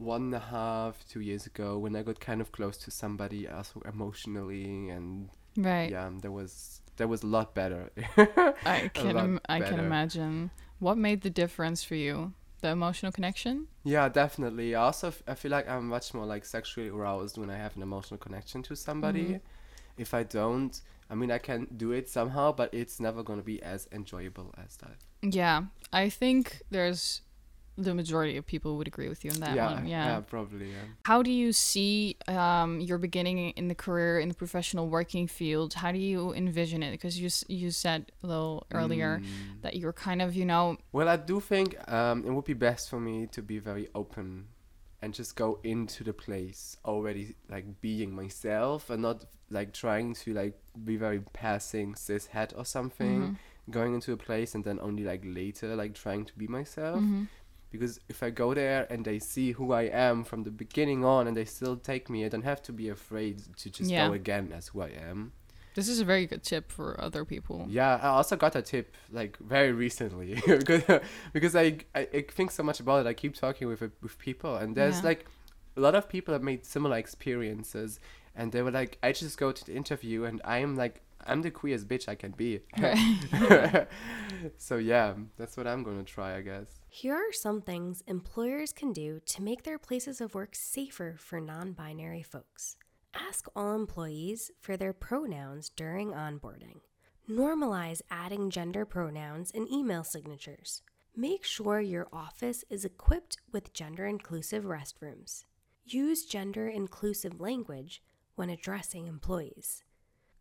one 0.00 0.22
and 0.22 0.34
a 0.34 0.38
half, 0.40 1.04
two 1.08 1.20
years 1.20 1.46
ago 1.46 1.78
when 1.78 1.94
I 1.94 2.02
got 2.02 2.18
kind 2.20 2.40
of 2.40 2.50
close 2.52 2.76
to 2.78 2.90
somebody 2.90 3.46
also 3.48 3.82
emotionally 3.86 4.88
and 4.90 5.28
Right. 5.56 5.90
yeah, 5.90 6.10
there 6.22 6.30
was 6.32 6.80
there 6.96 7.08
was 7.08 7.22
a 7.22 7.26
lot 7.26 7.54
better. 7.54 7.90
I 8.64 8.90
can 8.94 9.16
Im- 9.16 9.40
I 9.48 9.60
can 9.60 9.78
imagine. 9.78 10.50
What 10.78 10.96
made 10.96 11.20
the 11.22 11.30
difference 11.30 11.84
for 11.84 11.94
you? 11.96 12.32
The 12.62 12.68
emotional 12.68 13.10
connection? 13.12 13.66
Yeah, 13.84 14.08
definitely. 14.08 14.74
I 14.74 14.82
also 14.82 15.08
f- 15.08 15.22
I 15.26 15.34
feel 15.34 15.50
like 15.50 15.68
I'm 15.68 15.88
much 15.88 16.12
more 16.14 16.26
like 16.26 16.44
sexually 16.44 16.88
aroused 16.88 17.38
when 17.38 17.50
I 17.50 17.56
have 17.56 17.74
an 17.76 17.82
emotional 17.82 18.18
connection 18.18 18.62
to 18.64 18.76
somebody. 18.76 19.24
Mhm. 19.24 19.40
If 19.98 20.14
I 20.14 20.22
don't, 20.24 20.80
I 21.10 21.14
mean 21.14 21.30
I 21.30 21.38
can 21.38 21.66
do 21.76 21.92
it 21.92 22.08
somehow, 22.08 22.52
but 22.52 22.72
it's 22.72 23.00
never 23.00 23.22
gonna 23.22 23.42
be 23.42 23.62
as 23.62 23.88
enjoyable 23.92 24.54
as 24.64 24.76
that. 24.76 24.96
Yeah. 25.22 25.64
I 25.92 26.08
think 26.10 26.62
there's 26.70 27.22
the 27.82 27.94
majority 27.94 28.36
of 28.36 28.44
people 28.46 28.76
would 28.78 28.86
agree 28.92 29.08
with 29.08 29.24
you 29.24 29.30
on 29.30 29.40
that 29.40 29.54
yeah, 29.56 29.74
one. 29.74 29.86
Yeah. 29.86 30.20
probably. 30.20 30.68
Yeah. 30.76 30.86
How 31.04 31.22
do 31.22 31.30
you 31.30 31.52
see 31.52 32.16
um, 32.28 32.80
your 32.80 32.98
beginning 32.98 33.38
in 33.60 33.68
the 33.68 33.74
career 33.74 34.20
in 34.20 34.28
the 34.28 34.34
professional 34.34 34.86
working 34.88 35.26
field? 35.26 35.74
How 35.74 35.90
do 35.92 35.98
you 35.98 36.32
envision 36.34 36.82
it? 36.82 36.90
Because 36.92 37.14
you 37.22 37.28
you 37.48 37.70
said 37.70 38.00
a 38.22 38.26
little 38.26 38.66
earlier 38.72 39.10
Mm. 39.20 39.62
that 39.62 39.72
you're 39.76 39.92
kind 40.08 40.20
of 40.22 40.34
you 40.34 40.44
know 40.44 40.76
Well, 40.92 41.08
I 41.08 41.16
do 41.16 41.40
think 41.40 41.68
um, 41.98 42.24
it 42.26 42.30
would 42.34 42.44
be 42.54 42.54
best 42.54 42.88
for 42.90 43.00
me 43.00 43.26
to 43.36 43.42
be 43.42 43.58
very 43.58 43.86
open 43.94 44.48
and 45.02 45.14
just 45.14 45.34
go 45.36 45.58
into 45.64 46.04
the 46.04 46.12
place 46.12 46.76
already 46.84 47.34
like 47.48 47.66
being 47.80 48.14
myself 48.14 48.90
and 48.90 49.02
not 49.02 49.24
like 49.50 49.72
trying 49.72 50.14
to 50.14 50.32
like 50.34 50.54
be 50.84 50.96
very 50.96 51.20
passing 51.32 51.94
cis 51.96 52.26
het 52.26 52.52
or 52.56 52.64
something 52.64 53.20
mhm, 53.20 53.36
going 53.70 53.94
into 53.94 54.12
a 54.12 54.16
place 54.16 54.54
and 54.54 54.64
then 54.64 54.78
only 54.80 55.04
like 55.04 55.22
later 55.24 55.74
like 55.76 55.94
trying 55.94 56.24
to 56.24 56.34
be 56.36 56.46
myself 56.46 57.00
mhm. 57.00 57.26
Because 57.70 58.00
if 58.08 58.22
I 58.22 58.30
go 58.30 58.54
there 58.54 58.86
and 58.92 59.04
they 59.04 59.18
see 59.18 59.52
who 59.52 59.72
I 59.72 59.82
am 60.08 60.24
from 60.24 60.42
the 60.44 60.50
beginning 60.50 61.04
on 61.04 61.26
and 61.28 61.36
they 61.36 61.44
still 61.44 61.76
take 61.76 62.10
me 62.10 62.24
I 62.24 62.28
don't 62.28 62.44
have 62.52 62.62
to 62.68 62.72
be 62.72 62.88
afraid 62.88 63.36
to 63.62 63.70
just 63.70 63.90
Yeah. 63.90 64.08
go 64.08 64.12
again 64.14 64.52
as 64.58 64.68
who 64.68 64.80
I 64.82 64.90
am 65.10 65.32
This 65.74 65.88
is 65.88 66.00
a 66.00 66.04
very 66.04 66.26
good 66.26 66.42
tip 66.42 66.64
for 66.72 66.86
other 67.06 67.24
people. 67.24 67.58
yeah, 67.68 67.94
I 68.06 68.08
also 68.18 68.34
got 68.36 68.56
a 68.56 68.62
tip 68.62 68.86
like 69.18 69.32
very 69.54 69.72
recently 69.86 70.30
because 70.60 70.82
because 71.36 71.54
I, 71.64 71.66
I 71.94 72.02
I 72.18 72.20
think 72.38 72.50
so 72.50 72.62
much 72.62 72.80
about 72.84 72.98
it. 73.02 73.08
I 73.12 73.14
keep 73.22 73.34
talking 73.44 73.68
with 73.70 73.82
with 74.04 74.16
people, 74.28 74.52
and 74.60 74.68
there's 74.78 74.98
Yeah. 75.00 75.10
like 75.10 75.20
a 75.76 75.80
lot 75.86 75.94
of 75.94 76.04
people 76.14 76.32
have 76.36 76.42
made 76.50 76.60
similar 76.66 76.96
experiences, 76.98 78.00
and 78.34 78.52
they 78.52 78.62
were 78.62 78.72
like, 78.80 78.98
I 79.06 79.12
just 79.12 79.38
go 79.38 79.52
to 79.52 79.62
the 79.68 79.74
interview, 79.74 80.24
and 80.28 80.40
I'm 80.44 80.72
like, 80.84 80.96
I'm 81.26 81.42
the 81.42 81.50
queerest 81.50 81.88
bitch 81.88 82.08
I 82.08 82.14
can 82.14 82.32
be. 82.32 82.60
so 84.58 84.76
yeah, 84.76 85.14
that's 85.36 85.56
what 85.56 85.66
I'm 85.66 85.82
gonna 85.82 86.04
try, 86.04 86.36
I 86.36 86.40
guess. 86.40 86.80
Here 86.88 87.14
are 87.14 87.32
some 87.32 87.60
things 87.60 88.02
employers 88.06 88.72
can 88.72 88.92
do 88.92 89.20
to 89.26 89.42
make 89.42 89.62
their 89.64 89.78
places 89.78 90.20
of 90.20 90.34
work 90.34 90.54
safer 90.54 91.16
for 91.18 91.40
non 91.40 91.72
binary 91.72 92.22
folks. 92.22 92.76
Ask 93.14 93.48
all 93.56 93.74
employees 93.74 94.50
for 94.60 94.76
their 94.76 94.92
pronouns 94.92 95.70
during 95.70 96.12
onboarding. 96.12 96.80
Normalize 97.28 98.02
adding 98.10 98.50
gender 98.50 98.84
pronouns 98.84 99.50
in 99.50 99.72
email 99.72 100.04
signatures. 100.04 100.82
Make 101.16 101.44
sure 101.44 101.80
your 101.80 102.08
office 102.12 102.64
is 102.70 102.84
equipped 102.84 103.38
with 103.52 103.72
gender 103.72 104.06
inclusive 104.06 104.64
restrooms. 104.64 105.44
Use 105.84 106.24
gender 106.24 106.68
inclusive 106.68 107.40
language 107.40 108.02
when 108.36 108.48
addressing 108.48 109.06
employees. 109.06 109.82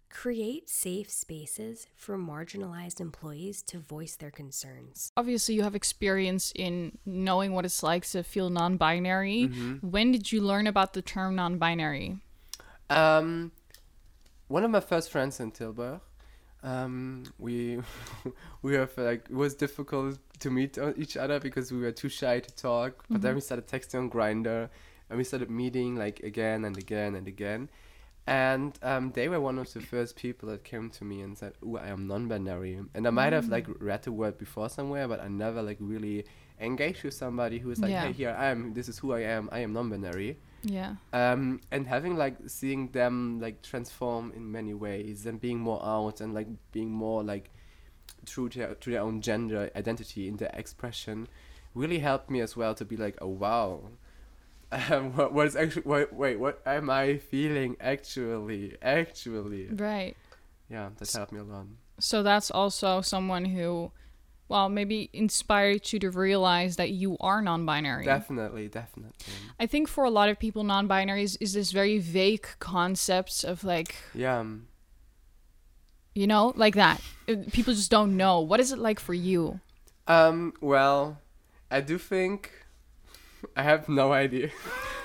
Create 0.09 0.69
safe 0.69 1.09
spaces 1.09 1.87
for 1.95 2.17
marginalized 2.17 2.99
employees 2.99 3.61
to 3.63 3.77
voice 3.77 4.15
their 4.15 4.31
concerns. 4.31 5.11
Obviously, 5.15 5.55
you 5.55 5.63
have 5.63 5.75
experience 5.75 6.51
in 6.55 6.97
knowing 7.05 7.53
what 7.53 7.63
it's 7.63 7.83
like 7.83 8.05
to 8.07 8.23
feel 8.23 8.49
non-binary. 8.49 9.49
Mm-hmm. 9.49 9.87
When 9.87 10.11
did 10.11 10.31
you 10.31 10.41
learn 10.41 10.65
about 10.65 10.93
the 10.93 11.01
term 11.01 11.35
non-binary? 11.35 12.17
Um, 12.89 13.51
one 14.47 14.63
of 14.63 14.71
my 14.71 14.79
first 14.79 15.11
friends 15.11 15.39
in 15.39 15.51
Tilburg, 15.51 16.01
um, 16.63 17.23
we 17.37 17.79
we 18.61 18.73
have 18.75 18.97
like 18.97 19.25
it 19.29 19.35
was 19.35 19.53
difficult 19.53 20.17
to 20.39 20.49
meet 20.49 20.77
each 20.97 21.17
other 21.17 21.39
because 21.39 21.71
we 21.71 21.79
were 21.79 21.91
too 21.91 22.09
shy 22.09 22.39
to 22.39 22.55
talk. 22.55 23.05
But 23.09 23.21
then 23.21 23.35
we 23.35 23.41
started 23.41 23.67
texting 23.67 23.99
on 23.99 24.09
Grindr, 24.09 24.69
and 25.09 25.17
we 25.17 25.23
started 25.23 25.49
meeting 25.49 25.95
like 25.95 26.21
again 26.21 26.65
and 26.65 26.77
again 26.77 27.15
and 27.15 27.27
again. 27.27 27.69
And 28.27 28.77
um, 28.83 29.11
they 29.13 29.27
were 29.27 29.39
one 29.41 29.57
of 29.57 29.73
the 29.73 29.81
first 29.81 30.15
people 30.15 30.49
that 30.49 30.63
came 30.63 30.91
to 30.91 31.03
me 31.03 31.21
and 31.21 31.35
said, 31.37 31.53
"Oh, 31.65 31.77
I 31.77 31.87
am 31.87 32.07
non-binary." 32.07 32.79
And 32.93 33.07
I 33.07 33.09
might 33.09 33.33
have 33.33 33.47
like 33.49 33.65
read 33.79 34.03
the 34.03 34.11
word 34.11 34.37
before 34.37 34.69
somewhere, 34.69 35.07
but 35.07 35.19
I 35.19 35.27
never 35.27 35.63
like 35.63 35.77
really 35.79 36.25
engaged 36.59 37.03
with 37.03 37.15
somebody 37.15 37.57
who 37.57 37.69
was 37.69 37.79
like, 37.79 37.89
Yeah. 37.91 38.05
"Hey, 38.05 38.11
here 38.13 38.35
I 38.37 38.47
am. 38.47 38.73
This 38.73 38.87
is 38.87 38.99
who 38.99 39.13
I 39.13 39.21
am. 39.21 39.49
I 39.51 39.59
am 39.59 39.73
non-binary." 39.73 40.37
Yeah. 40.61 40.95
um, 41.13 41.61
and 41.71 41.87
having 41.87 42.17
like 42.17 42.35
seeing 42.47 42.89
them 42.89 43.39
like 43.39 43.61
transform 43.61 44.33
in 44.35 44.51
many 44.51 44.73
ways 44.73 45.25
and 45.25 45.39
being 45.39 45.57
more 45.57 45.81
out 45.83 46.19
and 46.19 46.33
like 46.33 46.47
being 46.73 46.91
more 46.91 47.23
like 47.23 47.49
true 48.25 48.49
to, 48.49 48.75
to 48.75 48.91
their 48.91 48.99
own 49.01 49.21
gender 49.21 49.71
identity 49.75 50.27
in 50.27 50.35
their 50.35 50.51
expression 50.53 51.29
really 51.73 51.99
helped 51.99 52.29
me 52.29 52.41
as 52.41 52.57
well 52.57 52.75
to 52.75 52.83
be 52.83 52.97
like 52.97 53.17
oh 53.21 53.27
wow 53.29 53.83
um, 54.71 55.13
what, 55.15 55.33
what 55.33 55.47
is 55.47 55.55
actually 55.55 55.83
wait, 55.85 56.13
wait 56.13 56.39
what 56.39 56.61
am 56.65 56.89
i 56.89 57.17
feeling 57.17 57.75
actually 57.79 58.75
actually 58.81 59.67
Right. 59.71 60.15
yeah 60.69 60.89
that 60.97 61.11
helped 61.11 61.31
me 61.31 61.39
a 61.39 61.43
lot 61.43 61.65
So 61.99 62.23
that's 62.23 62.49
also 62.51 63.01
someone 63.01 63.43
who, 63.45 63.91
well, 64.47 64.69
maybe 64.69 65.09
inspired 65.11 65.91
you 65.91 65.99
to 65.99 66.09
realize 66.11 66.77
that 66.77 66.91
you 66.91 67.17
are 67.19 67.41
non-binary. 67.41 68.05
definitely 68.05 68.67
definitely 68.69 69.33
I 69.59 69.65
think 69.67 69.87
for 69.89 70.05
a 70.05 70.09
lot 70.09 70.29
of 70.29 70.39
people, 70.39 70.63
non-binary 70.63 71.23
is, 71.23 71.35
is 71.41 71.51
this 71.53 71.71
very 71.73 71.99
vague 71.99 72.47
concept 72.59 73.43
of 73.43 73.63
like, 73.63 73.95
yeah 74.13 74.43
you 76.15 76.27
know, 76.27 76.53
like 76.55 76.75
that. 76.75 77.01
Uh, 77.27 77.35
People 77.51 77.73
just 77.73 77.91
don't 77.91 78.17
know. 78.17 78.41
What 78.41 78.59
is 78.59 78.71
it 78.71 78.79
like 78.79 78.99
for 78.99 79.13
you? 79.13 79.59
Um, 80.07 80.53
well, 80.59 81.19
I 81.69 81.81
do 81.81 81.97
think 81.97 82.58
I 83.55 83.63
have 83.63 83.89
no 83.89 84.11
idea. 84.13 84.49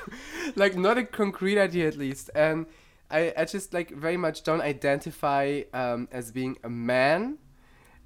like 0.56 0.76
not 0.76 0.98
a 0.98 1.04
concrete 1.04 1.58
idea 1.58 1.88
at 1.88 1.96
least. 1.96 2.30
And 2.34 2.66
I, 3.10 3.32
I 3.36 3.44
just 3.44 3.72
like 3.72 3.90
very 3.90 4.16
much 4.16 4.42
don't 4.42 4.60
identify 4.60 5.62
um 5.72 6.08
as 6.12 6.32
being 6.32 6.58
a 6.64 6.68
man. 6.68 7.38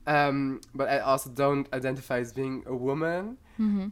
Um, 0.07 0.63
but 0.75 0.89
I 0.89 1.01
also 1.01 1.29
don't 1.31 1.71
identify 1.73 2.19
as 2.19 2.33
being 2.33 2.63
a 2.67 2.75
woman. 2.75 3.37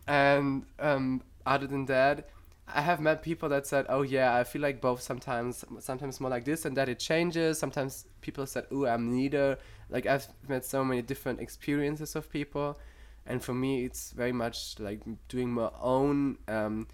And 0.06 0.64
um, 0.78 1.22
other 1.44 1.66
than 1.66 1.84
that, 1.86 2.30
I 2.68 2.80
have 2.80 3.00
met 3.00 3.22
people 3.22 3.48
that 3.50 3.66
said, 3.66 3.86
"Oh 3.88 4.02
yeah, 4.02 4.34
I 4.34 4.44
feel 4.44 4.62
like 4.62 4.80
both 4.80 5.00
sometimes, 5.02 5.64
sometimes 5.80 6.20
more 6.20 6.30
like 6.30 6.44
this 6.44 6.64
and 6.64 6.76
that. 6.76 6.88
It 6.88 6.98
changes. 6.98 7.58
Sometimes 7.58 8.06
people 8.22 8.46
said, 8.46 8.66
"Oh, 8.72 8.86
I'm 8.86 9.10
neither." 9.10 9.58
Like 9.88 10.06
I've 10.06 10.26
met 10.48 10.64
so 10.64 10.84
many 10.84 11.02
different 11.02 11.40
experiences 11.40 12.16
of 12.16 12.30
people, 12.30 12.78
and 13.26 13.42
for 13.42 13.54
me, 13.54 13.84
it's 13.84 14.12
very 14.12 14.32
much 14.32 14.78
like 14.78 15.00
doing 15.28 15.52
my 15.52 15.70
own 15.80 16.38
um, 16.48 16.86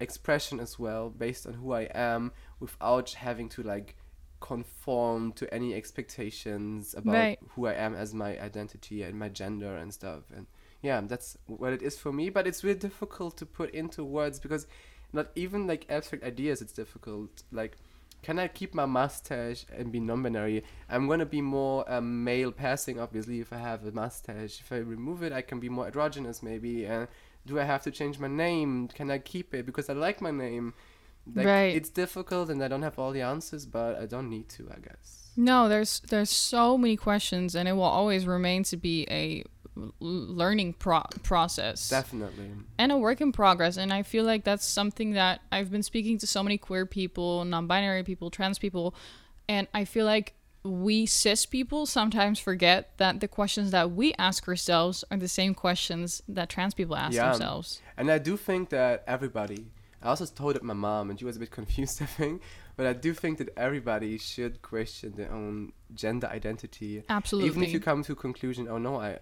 expression 0.00 0.60
as 0.60 0.78
well, 0.78 1.10
based 1.10 1.46
on 1.46 1.54
who 1.54 1.72
I 1.72 1.82
am, 1.94 2.32
without 2.60 3.10
having 3.12 3.48
to 3.50 3.62
like 3.62 3.96
conform 4.40 5.32
to 5.32 5.52
any 5.54 5.72
expectations 5.74 6.94
about 6.94 7.14
Right. 7.14 7.38
who 7.50 7.66
I 7.66 7.74
am 7.74 7.94
as 7.94 8.12
my 8.12 8.38
identity 8.40 9.02
and 9.02 9.18
my 9.18 9.28
gender 9.28 9.76
and 9.76 9.92
stuff. 9.94 10.24
And 10.34 10.46
yeah, 10.82 11.00
that's 11.00 11.38
what 11.46 11.72
it 11.72 11.82
is 11.82 11.96
for 11.98 12.12
me. 12.12 12.28
But 12.28 12.46
it's 12.46 12.64
really 12.64 12.78
difficult 12.78 13.36
to 13.38 13.46
put 13.46 13.70
into 13.72 14.04
words 14.04 14.40
because 14.40 14.66
not 15.12 15.28
even 15.36 15.66
like 15.66 15.86
abstract 15.88 16.24
ideas. 16.24 16.60
It's 16.60 16.72
difficult. 16.72 17.44
Like, 17.52 17.78
can 18.22 18.38
I 18.38 18.48
keep 18.48 18.74
my 18.74 18.86
mustache 18.86 19.66
and 19.76 19.90
be 19.90 20.00
non-binary? 20.00 20.64
I'm 20.88 21.08
gonna 21.08 21.26
be 21.26 21.42
more 21.42 21.90
um, 21.92 22.24
male 22.24 22.52
passing, 22.52 23.00
obviously, 23.00 23.40
if 23.40 23.52
I 23.52 23.58
have 23.58 23.84
a 23.84 23.92
mustache. 23.92 24.60
If 24.60 24.72
I 24.72 24.76
remove 24.76 25.22
it, 25.22 25.32
I 25.32 25.42
can 25.42 25.60
be 25.60 25.68
more 25.68 25.86
androgynous, 25.86 26.42
maybe. 26.42 26.84
And 26.84 27.08
do 27.46 27.58
I 27.58 27.64
have 27.64 27.82
to 27.82 27.90
change 27.90 28.18
my 28.18 28.28
name? 28.28 28.88
Can 28.88 29.10
I 29.10 29.18
keep 29.18 29.54
it 29.54 29.66
because 29.66 29.90
I 29.90 29.94
like 29.94 30.20
my 30.20 30.30
name? 30.30 30.74
Like, 31.34 31.46
Right. 31.46 31.74
It's 31.74 31.90
difficult, 31.90 32.50
and 32.50 32.62
I 32.62 32.68
don't 32.68 32.82
have 32.82 32.98
all 32.98 33.12
the 33.12 33.22
answers, 33.22 33.66
but 33.66 33.98
I 33.98 34.06
don't 34.06 34.28
need 34.28 34.48
to, 34.50 34.68
I 34.70 34.80
guess. 34.80 35.30
No, 35.36 35.68
there's 35.68 36.00
there's 36.00 36.30
so 36.30 36.76
many 36.76 36.96
questions, 36.96 37.54
and 37.54 37.68
it 37.68 37.72
will 37.72 37.82
always 37.82 38.26
remain 38.26 38.64
to 38.64 38.76
be 38.76 39.06
a 39.10 39.44
learning 40.00 40.74
pro- 40.74 41.02
process 41.22 41.88
Definitely. 41.88 42.50
and 42.78 42.92
a 42.92 42.96
work 42.98 43.20
in 43.20 43.32
progress. 43.32 43.76
And 43.76 43.92
I 43.92 44.02
feel 44.02 44.24
like 44.24 44.44
that's 44.44 44.66
something 44.66 45.12
that 45.12 45.40
I've 45.50 45.70
been 45.70 45.82
speaking 45.82 46.18
to 46.18 46.26
so 46.26 46.42
many 46.42 46.58
queer 46.58 46.84
people, 46.86 47.44
non-binary 47.44 48.02
people, 48.04 48.30
trans 48.30 48.58
people, 48.58 48.94
And 49.48 49.66
I 49.74 49.84
feel 49.84 50.06
like 50.06 50.34
we 50.62 51.04
cis 51.06 51.44
people 51.46 51.84
sometimes 51.86 52.38
forget 52.38 52.96
that 52.98 53.18
the 53.20 53.26
questions 53.26 53.72
that 53.72 53.90
we 53.90 54.14
ask 54.18 54.46
ourselves 54.46 55.04
are 55.10 55.16
the 55.16 55.28
same 55.28 55.54
questions 55.54 56.22
that 56.28 56.48
trans 56.48 56.74
people 56.74 56.94
ask 56.94 57.14
Yeah. 57.14 57.30
themselves. 57.30 57.82
And 57.96 58.08
I 58.10 58.18
do 58.18 58.36
think 58.36 58.68
that 58.70 59.02
everybody, 59.08 59.66
I 60.00 60.08
also 60.10 60.26
told 60.26 60.54
it 60.56 60.62
my 60.62 60.74
mom, 60.74 61.10
and 61.10 61.18
she 61.18 61.24
was 61.24 61.36
a 61.36 61.40
bit 61.40 61.50
confused, 61.60 62.00
I 62.00 62.06
think, 62.06 62.40
but 62.76 62.86
I 62.86 62.92
do 62.92 63.12
think 63.12 63.38
that 63.38 63.48
everybody 63.56 64.16
should 64.18 64.62
question 64.62 65.14
their 65.16 65.32
own 65.32 65.72
gender 65.94 66.28
identity. 66.28 67.02
Absolutely. 67.08 67.50
Even 67.50 67.62
if 67.64 67.72
you 67.72 67.80
come 67.80 68.04
to 68.04 68.12
a 68.12 68.16
conclusion, 68.16 68.68
oh 68.68 68.78
no, 68.78 69.00
I 69.00 69.18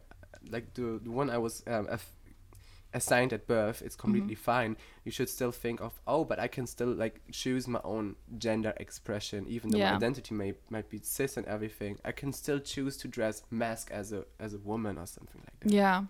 like 0.49 0.75
the, 0.75 1.01
the 1.03 1.11
one 1.11 1.29
I 1.31 1.39
was 1.39 1.63
um, 1.67 1.87
aff- 1.91 2.13
assigned 2.93 3.33
at 3.33 3.47
birth, 3.47 3.83
it's 3.83 3.95
completely 3.97 4.35
Mm-hmm. 4.35 4.43
fine. 4.43 4.77
You 5.05 5.13
should 5.13 5.29
still 5.29 5.53
think 5.53 5.81
of, 5.81 6.01
oh, 6.07 6.25
but 6.25 6.39
I 6.41 6.49
can 6.49 6.67
still 6.67 6.89
like 6.93 7.21
choose 7.33 7.69
my 7.69 7.81
own 7.85 8.17
gender 8.39 8.73
expression, 8.79 9.47
even 9.49 9.71
though 9.71 9.79
Yeah. 9.79 9.91
my 9.91 9.97
identity 9.97 10.35
may 10.35 10.55
might 10.71 10.89
be 10.91 10.99
cis 11.03 11.37
and 11.37 11.47
everything. 11.47 11.99
I 12.05 12.13
can 12.13 12.33
still 12.33 12.59
choose 12.59 12.97
to 12.99 13.09
dress 13.09 13.43
mask 13.51 13.91
as 13.93 14.13
a 14.13 14.25
as 14.39 14.55
a 14.55 14.59
woman 14.59 14.99
or 14.99 15.07
something 15.07 15.41
like 15.45 15.61
that. 15.61 15.73
Yeah. 15.73 16.05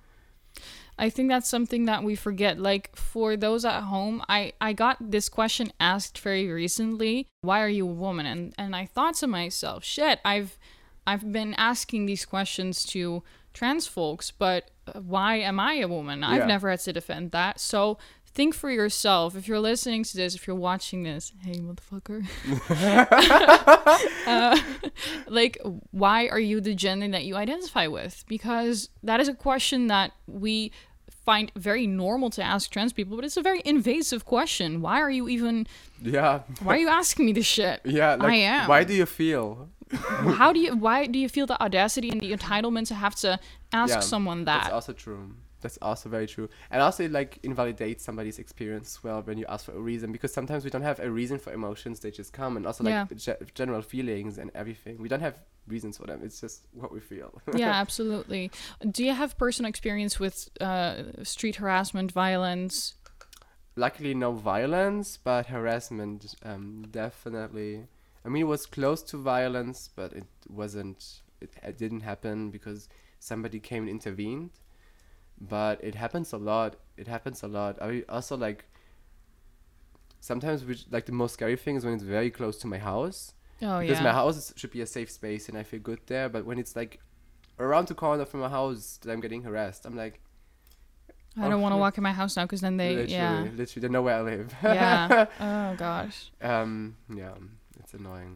I 0.99 1.11
think 1.11 1.29
that's 1.31 1.49
something 1.49 1.85
that 1.87 2.03
we 2.03 2.17
forget. 2.17 2.59
Like 2.59 2.97
for 2.97 3.37
those 3.37 3.65
at 3.65 3.83
home, 3.83 4.23
I 4.29 4.53
I 4.61 4.73
got 4.73 4.97
this 5.11 5.29
question 5.29 5.73
asked 5.79 6.19
very 6.19 6.49
recently. 6.49 7.27
Why 7.43 7.61
are 7.63 7.69
you 7.69 7.87
a 7.89 7.93
woman? 7.93 8.27
And 8.27 8.55
and 8.59 8.75
I 8.75 8.87
thought 8.87 9.15
to 9.17 9.27
myself, 9.27 9.85
shit, 9.85 10.19
I've 10.25 10.59
I've 11.07 11.31
been 11.33 11.55
asking 11.55 12.07
these 12.07 12.25
questions 12.27 12.85
to 12.87 13.23
trans 13.53 13.87
folks, 13.87 14.31
but 14.31 14.71
uh, 14.87 15.01
why 15.01 15.37
am 15.37 15.59
I 15.61 15.75
a 15.75 15.89
woman? 15.89 16.23
I've 16.25 16.41
Yeah. 16.41 16.47
never 16.47 16.71
had 16.71 16.81
to 16.81 16.93
defend 16.93 17.31
that. 17.33 17.61
So 17.61 17.99
think 18.33 18.55
for 18.55 18.71
yourself. 18.71 19.35
If 19.35 19.49
you're 19.49 19.59
listening 19.61 20.05
to 20.05 20.17
this, 20.17 20.35
if 20.37 20.47
you're 20.47 20.55
watching 20.57 21.03
this, 21.03 21.33
hey 21.43 21.55
motherfucker. 21.61 22.25
uh, 24.27 24.59
like 25.29 25.59
why 25.91 26.29
are 26.29 26.39
you 26.41 26.61
the 26.61 26.75
gender 26.75 27.09
that 27.09 27.25
you 27.25 27.37
identify 27.37 27.87
with 27.87 28.25
because 28.29 28.89
that 29.03 29.21
is 29.21 29.29
a 29.29 29.35
question 29.35 29.89
that 29.89 30.13
we 30.27 30.73
find 31.25 31.51
very 31.57 31.87
normal 31.87 32.31
to 32.31 32.43
ask 32.43 32.71
trans 32.71 32.93
people 32.93 33.17
but 33.17 33.25
it's 33.25 33.37
a 33.37 33.43
very 33.43 33.61
invasive 33.65 34.25
question 34.25 34.81
why 34.81 35.01
are 35.01 35.11
you 35.11 35.29
even 35.29 35.67
Yeah. 36.01 36.41
why 36.63 36.75
are 36.75 36.79
you 36.79 36.89
asking 36.89 37.27
me 37.27 37.33
this 37.33 37.47
shit 37.47 37.81
Yeah, 37.85 38.15
like, 38.15 38.31
I 38.31 38.35
am. 38.37 38.69
Why 38.69 38.85
do 38.85 38.95
you 38.95 39.07
feel? 39.07 39.69
how 40.41 40.53
do 40.53 40.61
you 40.61 40.77
why 40.77 41.07
do 41.07 41.19
you 41.19 41.29
feel 41.29 41.47
the 41.47 41.61
audacity 41.63 42.11
and 42.11 42.21
the 42.21 42.33
entitlement 42.33 42.87
to 42.89 42.95
have 42.95 43.15
to 43.17 43.39
ask 43.73 43.91
Yeah, 43.91 44.01
someone 44.01 44.45
that? 44.45 44.63
That's 44.65 44.73
also 44.75 44.93
true. 44.93 45.35
That's 45.63 45.79
also 45.83 46.09
very 46.09 46.27
true. 46.27 46.49
And 46.71 46.81
also, 46.81 47.05
it, 47.05 47.13
like, 47.13 47.39
invalidates 47.43 48.03
somebody's 48.03 48.39
experience 48.39 48.97
as 48.97 49.05
well 49.05 49.21
when 49.21 49.37
you 49.37 49.45
ask 49.47 49.67
for 49.67 49.73
a 49.73 49.79
reason, 49.79 50.11
because 50.11 50.33
sometimes 50.33 50.65
we 50.65 50.71
don't 50.71 50.81
have 50.81 51.01
a 51.01 51.11
reason 51.11 51.39
for 51.39 51.53
emotions, 51.53 52.01
they 52.01 52.11
just 52.11 52.33
come, 52.33 52.57
and 52.57 52.67
also, 52.67 52.83
like, 52.83 52.95
Yeah. 52.95 53.07
ge- 53.15 53.53
general 53.55 53.83
feelings 53.83 54.39
and 54.39 54.51
everything. 54.55 54.97
We 55.03 55.09
don't 55.11 55.21
have 55.21 55.37
reasons 55.67 55.99
for 55.99 56.07
them, 56.07 56.21
it's 56.25 56.41
just 56.41 56.63
what 56.73 56.91
we 56.93 57.01
feel. 57.01 57.31
yeah 57.55 57.69
absolutely 57.73 58.51
do 58.91 59.05
you 59.05 59.13
have 59.13 59.37
personal 59.37 59.69
experience 59.69 60.19
with 60.19 60.49
uh, 60.61 61.03
street 61.23 61.57
harassment 61.57 62.11
violence 62.11 62.95
Luckily, 63.77 64.15
no 64.15 64.33
violence, 64.33 65.17
but 65.17 65.47
harassment, 65.47 66.35
um, 66.43 66.85
definitely. 66.91 67.87
I 68.25 68.29
mean, 68.29 68.43
it 68.43 68.47
was 68.47 68.67
close 68.67 69.03
to 69.05 69.17
violence, 69.17 69.89
but 69.95 70.13
it 70.13 70.25
wasn't, 70.49 71.23
it, 71.41 71.51
it 71.63 71.79
didn't 71.79 72.01
happen 72.01 72.51
because 72.51 72.89
somebody 73.19 73.59
came 73.61 73.85
and 73.85 73.91
intervened. 73.91 74.51
But 75.41 75.83
it 75.83 75.95
happens 75.95 76.33
a 76.35 76.37
lot. 76.37 76.77
It 76.99 77.09
happens 77.09 77.43
a 77.43 77.49
lot. 77.49 77.81
I 77.81 78.05
also 78.11 78.37
like, 78.37 78.67
sometimes, 80.21 80.65
which, 80.65 80.85
like, 80.91 81.07
the 81.07 81.13
most 81.13 81.35
scary 81.35 81.57
thing 81.57 81.77
is 81.77 81.85
when 81.85 81.95
it's 81.95 82.03
very 82.03 82.31
close 82.31 82.59
to 82.59 82.67
my 82.67 82.79
house. 82.79 83.33
oh 83.63 83.81
because 83.81 83.99
yeah 83.99 84.05
my 84.05 84.13
house 84.13 84.53
should 84.57 84.71
be 84.71 84.81
a 84.83 84.87
safe 84.87 85.11
space 85.11 85.49
and 85.49 85.57
I 85.57 85.63
feel 85.63 85.81
good 85.81 86.01
there. 86.07 86.29
But 86.29 86.45
when 86.45 86.59
it's 86.59 86.77
like 86.77 87.01
around 87.59 87.89
the 87.89 87.95
corner 87.95 88.25
from 88.27 88.41
my 88.41 88.49
house 88.49 88.99
that 89.03 89.11
I'm 89.11 89.21
getting 89.21 89.43
harassed, 89.43 89.87
I'm 89.87 89.97
like, 89.97 90.21
i 91.37 91.43
don't 91.43 91.53
Oh, 91.55 91.59
want 91.59 91.73
to 91.73 91.77
walk 91.79 91.97
in 91.97 92.03
my 92.03 92.13
house 92.13 92.37
now 92.37 92.43
because 92.45 92.61
then 92.61 92.77
they 92.77 92.91
literally, 92.97 93.13
yeah 93.13 93.47
literally, 93.55 93.81
they 93.87 93.93
know 93.93 94.03
where 94.03 94.17
I 94.17 94.23
live. 94.23 94.55
yeah 94.63 95.27
oh 95.41 95.75
gosh 95.77 96.31
um, 96.43 96.97
yeah, 97.15 97.35
it's 97.93 98.01
annoying. 98.01 98.35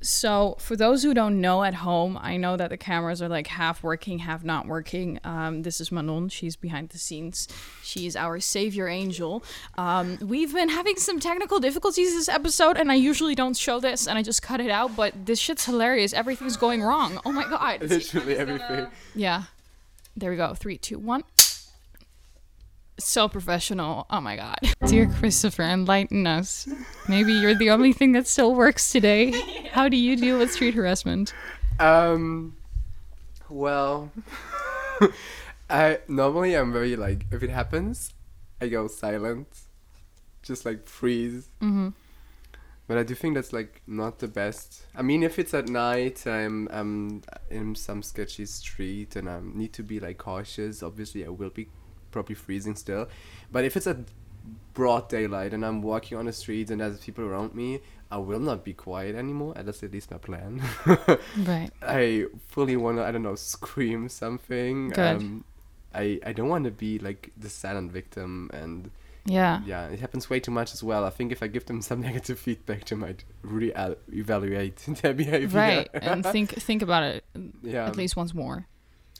So, 0.00 0.56
for 0.58 0.76
those 0.76 1.02
who 1.02 1.14
don't 1.14 1.40
know 1.40 1.62
at 1.64 1.74
home, 1.74 2.18
I 2.20 2.36
know 2.36 2.58
that 2.58 2.68
the 2.68 2.76
cameras 2.76 3.22
are 3.22 3.28
like 3.28 3.46
half 3.46 3.82
working, 3.82 4.18
half 4.18 4.44
not 4.44 4.66
working. 4.66 5.18
Um, 5.24 5.62
this 5.62 5.80
is 5.80 5.90
Manon. 5.90 6.28
She's 6.28 6.56
behind 6.56 6.90
the 6.90 6.98
scenes. 6.98 7.48
She's 7.82 8.14
our 8.14 8.38
savior 8.38 8.86
angel. 8.86 9.42
Um, 9.78 10.18
we've 10.20 10.52
been 10.52 10.68
having 10.68 10.96
some 10.96 11.20
technical 11.20 11.58
difficulties 11.58 12.12
this 12.12 12.28
episode, 12.28 12.76
and 12.76 12.92
I 12.92 12.96
usually 12.96 13.34
don't 13.34 13.56
show 13.56 13.80
this, 13.80 14.06
and 14.06 14.18
I 14.18 14.22
just 14.22 14.42
cut 14.42 14.60
it 14.60 14.70
out. 14.70 14.94
But 14.94 15.24
this 15.24 15.38
shit's 15.38 15.64
hilarious. 15.64 16.12
Everything's 16.12 16.58
going 16.58 16.82
wrong. 16.82 17.18
Oh 17.24 17.32
my 17.32 17.44
god. 17.44 17.80
Literally 17.88 18.36
everything. 18.36 18.88
Yeah. 19.14 19.44
There 20.16 20.30
we 20.30 20.36
go. 20.36 20.54
Three, 20.54 20.76
two, 20.76 20.98
one. 20.98 21.24
So 22.98 23.28
professional. 23.28 24.06
Oh 24.08 24.20
my 24.20 24.36
god. 24.36 24.58
Dear 24.86 25.06
Christopher, 25.18 25.62
enlighten 25.62 26.26
us. 26.26 26.68
Maybe 27.08 27.32
you're 27.32 27.56
the 27.56 27.70
only 27.70 27.92
thing 27.92 28.12
that 28.12 28.28
still 28.28 28.54
works 28.54 28.92
today. 28.92 29.32
How 29.72 29.88
do 29.88 29.96
you 29.96 30.16
deal 30.16 30.38
with 30.38 30.52
street 30.52 30.74
harassment? 30.74 31.34
Um, 31.80 32.56
well, 33.48 34.12
I 35.70 35.98
normally 36.06 36.54
I'm 36.54 36.72
very 36.72 36.94
like 36.94 37.26
if 37.32 37.42
it 37.42 37.50
happens, 37.50 38.12
I 38.60 38.68
go 38.68 38.86
silent, 38.86 39.48
just 40.42 40.64
like 40.64 40.86
freeze. 40.86 41.48
Mm-hmm. 41.60 41.88
But 42.86 42.98
I 42.98 43.02
do 43.02 43.14
think 43.14 43.34
that's 43.34 43.52
like 43.52 43.82
not 43.86 44.18
the 44.18 44.28
best. 44.28 44.84
I 44.94 45.02
mean, 45.02 45.22
if 45.22 45.38
it's 45.38 45.54
at 45.54 45.68
night, 45.68 46.26
I'm 46.26 46.68
I'm 46.70 47.22
in 47.50 47.74
some 47.74 48.02
sketchy 48.02 48.46
street 48.46 49.16
and 49.16 49.28
I 49.28 49.40
need 49.42 49.72
to 49.72 49.82
be 49.82 49.98
like 49.98 50.18
cautious. 50.18 50.82
Obviously, 50.82 51.24
I 51.24 51.30
will 51.30 51.50
be 51.50 51.68
probably 52.14 52.34
freezing 52.36 52.76
still. 52.76 53.04
But 53.52 53.64
if 53.68 53.76
it's 53.76 53.86
a 53.86 53.96
broad 54.74 55.08
daylight 55.08 55.52
and 55.54 55.64
I'm 55.64 55.80
walking 55.82 56.16
on 56.18 56.24
the 56.26 56.32
streets 56.32 56.70
and 56.70 56.80
there's 56.80 56.98
people 56.98 57.24
around 57.24 57.54
me, 57.54 57.80
I 58.10 58.18
will 58.18 58.40
not 58.50 58.64
be 58.64 58.72
quiet 58.72 59.14
anymore. 59.16 59.54
That's 59.56 59.82
at 59.82 59.92
least 59.92 60.10
my 60.10 60.18
plan. 60.18 60.62
Right. 61.52 61.70
I 61.82 62.26
fully 62.48 62.76
want 62.76 62.98
to, 62.98 63.04
I 63.04 63.10
don't 63.12 63.22
know, 63.28 63.34
scream 63.36 64.08
something. 64.08 64.90
Good. 64.90 65.16
Um, 65.16 65.44
I 66.02 66.04
I 66.28 66.32
don't 66.32 66.48
want 66.54 66.64
to 66.64 66.70
be 66.86 66.98
like 67.08 67.22
the 67.44 67.48
silent 67.48 67.88
victim 67.92 68.50
and 68.60 68.90
Yeah. 69.26 69.60
yeah, 69.72 69.92
it 69.94 70.00
happens 70.04 70.28
way 70.30 70.38
too 70.40 70.50
much 70.60 70.70
as 70.76 70.82
well. 70.82 71.02
I 71.04 71.10
think 71.16 71.32
if 71.32 71.40
I 71.42 71.48
give 71.56 71.64
them 71.70 71.80
some 71.90 72.00
negative 72.08 72.38
feedback, 72.46 72.80
they 72.88 72.96
might 72.96 73.24
re-evaluate 73.42 74.76
their 75.02 75.14
behavior. 75.14 75.58
Right. 75.58 75.88
And 75.94 76.24
think 76.24 76.50
think 76.68 76.82
about 76.82 77.02
it 77.14 77.24
yeah, 77.62 77.86
at 77.90 77.96
least 77.96 78.16
once 78.16 78.32
more. 78.34 78.66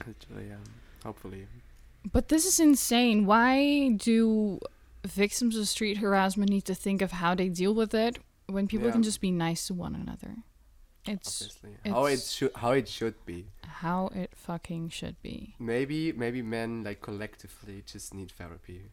literally, 0.07 0.48
yeah, 0.52 0.62
hopefully. 1.04 1.46
But 2.10 2.28
this 2.28 2.44
is 2.46 2.60
insane. 2.60 3.26
Why 3.26 3.90
do 3.90 4.58
victims 5.04 5.56
of 5.56 5.68
street 5.68 5.98
harassment 5.98 6.50
need 6.50 6.64
to 6.66 6.74
think 6.74 7.02
of 7.02 7.12
how 7.12 7.34
they 7.34 7.48
deal 7.48 7.74
with 7.74 7.94
it 7.94 8.18
when 8.46 8.66
people 8.68 8.86
Yeah. 8.86 8.92
can 8.92 9.02
just 9.02 9.20
be 9.20 9.30
nice 9.30 9.66
to 9.68 9.74
one 9.74 9.94
another? 9.94 10.36
It's 11.06 11.42
Obviously, 11.42 11.76
how 11.92 12.06
it 12.06 12.20
should 12.20 12.52
how 12.56 12.70
it 12.72 12.88
should 12.88 13.14
be. 13.26 13.46
how 13.82 14.06
it 14.14 14.30
fucking 14.34 14.88
should 14.88 15.20
be. 15.22 15.54
Maybe 15.58 16.12
maybe 16.12 16.40
men 16.40 16.82
like 16.82 17.02
collectively 17.02 17.82
just 17.84 18.14
need 18.14 18.30
therapy. 18.30 18.90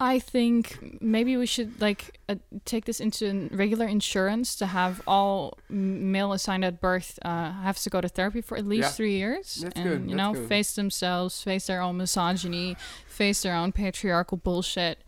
I 0.00 0.20
think 0.20 1.00
maybe 1.00 1.36
we 1.36 1.46
should 1.46 1.80
like 1.80 2.20
uh, 2.28 2.36
take 2.64 2.84
this 2.84 3.00
into 3.00 3.48
regular 3.52 3.84
insurance 3.86 4.54
to 4.56 4.66
have 4.66 5.02
all 5.08 5.58
male 5.68 6.32
assigned 6.32 6.64
at 6.64 6.80
birth 6.80 7.18
uh, 7.24 7.50
have 7.50 7.78
to 7.80 7.90
go 7.90 8.00
to 8.00 8.08
therapy 8.08 8.40
for 8.40 8.56
at 8.56 8.64
least 8.64 8.82
Yeah. 8.90 8.90
three 8.90 9.16
years 9.16 9.56
That's 9.56 9.74
and 9.76 9.84
good, 9.84 10.00
you 10.02 10.06
that's 10.10 10.16
know 10.16 10.32
good. 10.34 10.48
face 10.48 10.74
themselves, 10.76 11.42
face 11.42 11.66
their 11.66 11.80
own 11.82 11.96
misogyny, 11.96 12.76
face 13.08 13.42
their 13.42 13.54
own 13.56 13.72
patriarchal 13.72 14.36
bullshit. 14.38 15.02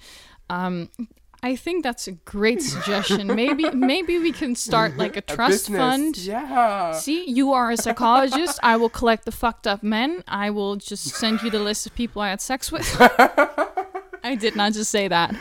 Um, 0.49 0.89
I 1.43 1.55
think 1.57 1.85
that's 1.85 2.09
a 2.09 2.13
great 2.13 2.61
suggestion. 2.73 3.29
maybe 3.29 3.71
maybe 3.71 4.19
we 4.19 4.33
can 4.33 4.57
start 4.57 4.97
like 4.97 5.15
a 5.15 5.21
A 5.21 5.23
trust 5.37 5.69
business, 5.69 5.79
fund. 5.79 6.19
Yeah. 6.19 6.93
See, 6.95 7.31
you 7.31 7.53
are 7.53 7.71
a 7.71 7.77
psychologist. 7.77 8.59
I 8.63 8.77
will 8.77 8.91
collect 8.91 9.25
the 9.25 9.33
fucked 9.33 9.67
up 9.69 9.85
men. 9.85 10.25
I 10.27 10.51
will 10.51 10.75
just 10.77 11.05
send 11.15 11.43
you 11.43 11.51
the 11.51 11.61
list 11.61 11.87
of 11.87 11.95
people 11.95 12.21
I 12.23 12.31
had 12.31 12.41
sex 12.41 12.73
with. 12.73 12.85
I 14.23 14.35
did 14.35 14.57
not 14.57 14.73
just 14.73 14.91
say 14.91 15.09
that. 15.09 15.35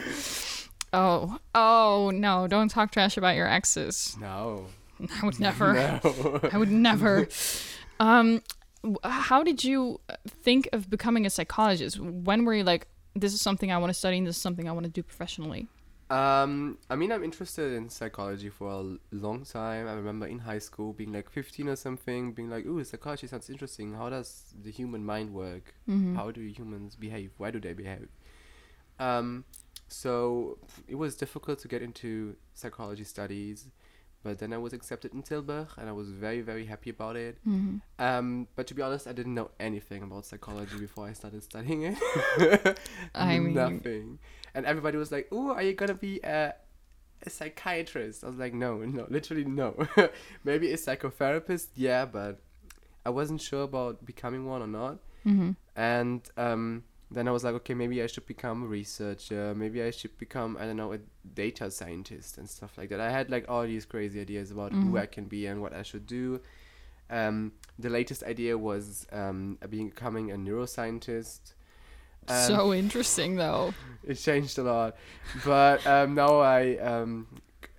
Oh, 0.92 1.40
oh 1.54 2.12
no! 2.14 2.48
Don't 2.48 2.70
talk 2.70 2.92
trash 2.92 3.18
about 3.18 3.36
your 3.36 3.48
exes. 3.48 4.18
No. 4.20 4.68
I 5.22 5.26
would 5.26 5.40
never. 5.40 5.74
No. 5.74 6.40
I 6.52 6.58
would 6.58 6.72
never. 6.72 7.28
Um, 8.00 8.42
how 9.04 9.44
did 9.44 9.64
you 9.64 10.00
think 10.28 10.70
of 10.74 10.90
becoming 10.90 11.26
a 11.26 11.30
psychologist? 11.30 12.00
When 12.00 12.46
were 12.46 12.54
you 12.54 12.64
like, 12.64 12.88
this 13.16 13.34
is 13.34 13.42
something 13.42 13.72
I 13.72 13.78
want 13.78 13.90
to 13.90 13.94
study, 13.94 14.18
and 14.18 14.28
this 14.28 14.36
is 14.36 14.42
something 14.42 14.68
I 14.68 14.72
want 14.72 14.86
to 14.86 14.92
do 14.92 15.04
professionally? 15.04 15.68
Um, 16.10 16.80
I 16.90 16.96
mean, 16.96 17.12
I'm 17.12 17.24
interested 17.24 17.74
in 17.74 17.90
psychology 17.90 18.50
for 18.50 18.72
a 18.72 18.98
long 19.12 19.46
time. 19.46 19.88
I 19.88 19.94
remember 19.94 20.26
in 20.26 20.40
high 20.40 20.58
school 20.58 20.92
being 20.94 21.14
like 21.14 21.30
15 21.30 21.70
or 21.70 21.76
something, 21.76 22.32
being 22.32 22.50
like, 22.50 22.66
"Ooh, 22.66 22.84
psychology 22.84 23.28
sounds 23.28 23.50
interesting. 23.50 23.94
How 23.94 24.10
does 24.10 24.54
the 24.60 24.72
human 24.72 25.06
mind 25.06 25.34
work? 25.34 25.76
Mm-hmm. 25.88 26.16
How 26.16 26.32
do 26.32 26.42
humans 26.42 26.96
behave? 26.96 27.32
Why 27.38 27.52
do 27.52 27.60
they 27.60 27.74
behave?" 27.74 28.10
Um, 29.00 29.46
so 29.88 30.60
it 30.88 30.96
was 30.96 31.16
difficult 31.16 31.60
to 31.60 31.68
get 31.68 31.82
into 31.82 32.36
psychology 32.54 33.04
studies, 33.04 33.68
but 34.24 34.38
then 34.40 34.54
I 34.54 34.58
was 34.58 34.74
accepted 34.74 35.14
in 35.14 35.24
Tilburg, 35.24 35.70
and 35.78 35.90
I 35.90 35.92
was 35.94 36.10
very 36.10 36.42
very 36.42 36.66
happy 36.66 36.90
about 36.90 37.16
it. 37.16 37.38
Mm-hmm. 37.48 37.78
Um, 37.98 38.48
but 38.56 38.68
to 38.68 38.74
be 38.74 38.82
honest, 38.82 39.08
I 39.08 39.14
didn't 39.14 39.34
know 39.34 39.50
anything 39.60 40.04
about 40.04 40.26
psychology 40.26 40.78
before 40.80 41.08
I 41.08 41.14
started 41.14 41.44
studying 41.44 41.84
it. 41.84 42.80
I 43.16 43.40
mean- 43.40 43.54
nothing. 43.54 44.20
And 44.54 44.66
everybody 44.66 44.98
was 44.98 45.12
like, 45.12 45.28
"Oh, 45.32 45.54
are 45.54 45.62
you 45.62 45.74
gonna 45.74 45.94
be 45.94 46.20
a, 46.24 46.54
a 47.26 47.30
psychiatrist?" 47.30 48.24
I 48.24 48.28
was 48.28 48.38
like, 48.38 48.54
"No, 48.54 48.78
no, 48.78 49.06
literally 49.10 49.46
no. 49.46 49.88
Maybe 50.44 50.72
a 50.72 50.78
psychotherapist, 50.78 51.68
yeah, 51.76 52.06
but 52.06 52.42
I 53.06 53.10
wasn't 53.12 53.42
sure 53.42 53.64
about 53.64 54.06
becoming 54.06 54.46
one 54.46 54.62
or 54.62 54.68
not." 54.68 55.00
Mm-hmm. 55.26 55.52
And 55.76 56.22
um, 56.36 56.84
then 57.12 57.28
I 57.28 57.32
was 57.32 57.44
like, 57.44 57.56
okay, 57.56 57.74
maybe 57.74 58.04
I 58.04 58.08
should 58.08 58.26
become 58.28 58.64
a 58.64 58.68
researcher. 58.68 59.54
Maybe 59.56 59.82
I 59.82 59.90
should 59.92 60.16
become, 60.20 60.58
I 60.60 60.66
don't 60.66 60.78
know, 60.78 60.94
a 60.94 61.00
data 61.34 61.72
scientist 61.72 62.38
and 62.38 62.48
stuff 62.50 62.78
like 62.78 62.90
that. 62.90 63.00
I 63.00 63.10
had 63.10 63.30
like 63.32 63.46
all 63.50 63.64
these 63.64 63.86
crazy 63.86 64.22
ideas 64.22 64.52
about 64.52 64.72
who 64.74 64.92
Mhm. 64.94 65.00
I 65.02 65.06
can 65.08 65.26
be 65.26 65.48
and 65.48 65.62
what 65.62 65.74
I 65.74 65.82
should 65.84 66.06
do. 66.06 66.40
Um, 67.10 67.54
the 67.80 67.90
latest 67.90 68.22
idea 68.24 68.58
was 68.58 69.08
um, 69.12 69.58
becoming 69.70 70.32
a 70.32 70.36
neuroscientist. 70.36 71.54
Um, 72.28 72.36
so 72.48 72.74
interesting, 72.74 73.38
though. 73.38 73.74
it 74.04 74.16
changed 74.16 74.60
a 74.60 74.64
lot, 74.64 74.96
but 75.44 75.86
um, 75.88 76.14
now 76.14 76.40
I 76.40 76.78
um, 76.78 77.28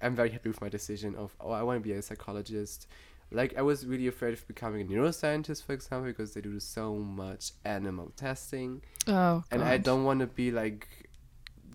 I'm 0.02 0.16
very 0.16 0.30
happy 0.30 0.48
with 0.48 0.60
my 0.60 0.68
decision 0.68 1.14
of 1.14 1.36
oh 1.40 1.50
I 1.52 1.62
want 1.62 1.76
to 1.80 1.88
be 1.88 1.92
a 1.92 2.02
psychologist. 2.02 2.88
Like 3.32 3.56
I 3.56 3.62
was 3.62 3.86
really 3.86 4.08
afraid 4.08 4.34
of 4.34 4.46
becoming 4.48 4.80
a 4.80 4.84
neuroscientist, 4.84 5.64
for 5.64 5.72
example, 5.72 6.08
because 6.08 6.34
they 6.34 6.40
do 6.40 6.58
so 6.58 6.96
much 6.96 7.52
animal 7.64 8.12
testing, 8.16 8.82
Oh, 9.06 9.44
and 9.50 9.62
I 9.62 9.78
don't 9.78 10.04
want 10.04 10.20
to 10.20 10.26
be 10.26 10.50
like 10.50 10.88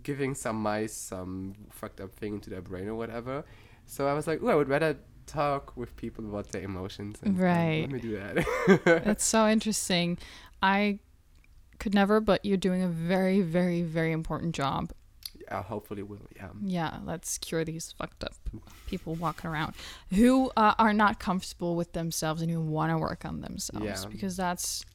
giving 0.03 0.35
some 0.35 0.61
mice 0.61 0.93
some 0.93 1.55
fucked 1.71 1.99
up 1.99 2.13
thing 2.13 2.35
into 2.35 2.49
their 2.49 2.61
brain 2.61 2.87
or 2.87 2.95
whatever. 2.95 3.43
So 3.85 4.07
I 4.07 4.13
was 4.13 4.27
like, 4.27 4.39
oh, 4.41 4.47
I 4.47 4.55
would 4.55 4.69
rather 4.69 4.97
talk 5.25 5.75
with 5.75 5.95
people 5.97 6.25
about 6.25 6.51
their 6.51 6.61
emotions. 6.61 7.17
And. 7.21 7.39
Right. 7.39 7.81
Let 7.81 7.91
me 7.91 7.99
do 7.99 8.19
that. 8.19 8.81
That's 9.05 9.25
so 9.25 9.47
interesting. 9.47 10.17
I 10.61 10.99
could 11.79 11.93
never, 11.93 12.19
but 12.19 12.45
you're 12.45 12.57
doing 12.57 12.83
a 12.83 12.87
very, 12.87 13.41
very, 13.41 13.81
very 13.81 14.11
important 14.11 14.55
job. 14.55 14.91
Yeah, 15.47 15.63
hopefully 15.63 16.03
will. 16.03 16.19
Yeah. 16.35 16.49
Yeah, 16.63 16.97
let's 17.05 17.37
cure 17.37 17.63
these 17.65 17.93
fucked 17.97 18.23
up 18.23 18.33
people 18.87 19.15
walking 19.15 19.49
around 19.49 19.73
who 20.13 20.51
uh, 20.57 20.73
are 20.77 20.93
not 20.93 21.19
comfortable 21.19 21.75
with 21.75 21.93
themselves 21.93 22.41
and 22.41 22.51
who 22.51 22.59
want 22.61 22.91
to 22.91 22.97
work 22.97 23.25
on 23.25 23.41
themselves 23.41 23.85
Yeah. 23.85 24.09
because 24.09 24.35
that's 24.37 24.85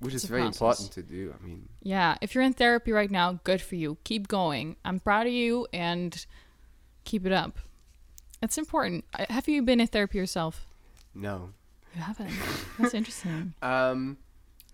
Which 0.00 0.14
is 0.14 0.24
very 0.24 0.42
process. 0.42 0.60
important 0.60 0.92
to 0.92 1.02
do. 1.02 1.34
I 1.38 1.44
mean, 1.46 1.68
yeah. 1.82 2.16
If 2.20 2.34
you're 2.34 2.44
in 2.44 2.52
therapy 2.54 2.92
right 2.92 3.10
now, 3.10 3.40
good 3.44 3.60
for 3.60 3.76
you. 3.76 3.98
Keep 4.04 4.28
going. 4.28 4.76
I'm 4.84 5.00
proud 5.00 5.26
of 5.26 5.32
you 5.32 5.66
and 5.72 6.24
keep 7.04 7.24
it 7.26 7.32
up. 7.32 7.58
It's 8.42 8.56
important. 8.56 9.04
Uh, 9.18 9.26
Have 9.28 9.48
you 9.48 9.62
been 9.62 9.80
in 9.80 9.86
therapy 9.86 10.18
yourself? 10.18 10.66
no. 11.14 11.50
You 11.96 12.02
haven't. 12.02 12.30
That's 12.78 12.94
interesting. 12.94 13.54
Um, 13.62 14.16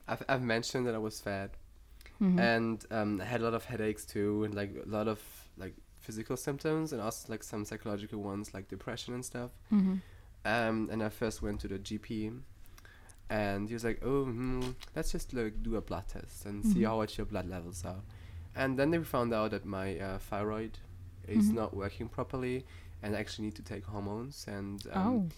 I've, 0.07 0.23
I've 0.29 0.43
mentioned 0.43 0.87
that 0.87 0.95
I 0.95 0.99
was 0.99 1.19
fat 1.19 1.53
Mhm. 2.21 2.39
and 2.39 2.85
um, 2.91 3.21
I 3.21 3.25
had 3.25 3.41
a 3.41 3.45
lot 3.45 3.55
of 3.55 3.65
headaches 3.65 4.05
too, 4.07 4.45
and 4.45 4.55
like 4.55 4.75
a 4.85 4.89
lot 4.89 5.09
of 5.09 5.21
like 5.57 5.75
physical 6.01 6.37
symptoms, 6.37 6.93
and 6.93 7.01
also 7.03 7.31
like 7.33 7.43
some 7.43 7.65
psychological 7.65 8.23
ones 8.23 8.55
like 8.55 8.69
depression 8.69 9.15
and 9.15 9.25
stuff. 9.25 9.51
Mhm. 9.71 10.01
Um, 10.45 10.89
and 10.93 11.03
I 11.03 11.09
first 11.09 11.43
went 11.43 11.61
to 11.61 11.69
the 11.69 11.79
GP, 11.79 12.31
and 13.29 13.69
he 13.69 13.75
was 13.75 13.85
like, 13.85 14.01
"Oh, 14.05 14.25
hmm, 14.25 14.71
let's 14.95 15.11
just 15.13 15.33
like 15.35 15.63
do 15.63 15.77
a 15.77 15.81
blood 15.81 16.07
test 16.09 16.47
and 16.47 16.65
see 16.65 16.81
Mhm. 16.81 16.87
how 16.87 16.97
much 16.99 17.19
your 17.19 17.27
blood 17.27 17.49
levels 17.49 17.85
are." 17.85 18.03
And 18.55 18.79
then 18.79 18.91
they 18.91 18.99
found 19.05 19.35
out 19.35 19.51
that 19.51 19.65
my 19.65 19.99
uh, 19.99 20.19
thyroid 20.19 20.79
is 21.29 21.51
Mhm. 21.51 21.55
not 21.55 21.75
working 21.75 22.09
properly, 22.09 22.65
and 23.03 23.15
I 23.17 23.19
actually 23.21 23.47
need 23.47 23.57
to 23.57 23.63
take 23.63 23.85
hormones. 23.85 24.47
And 24.49 24.87
um, 24.93 25.03
oh. 25.03 25.29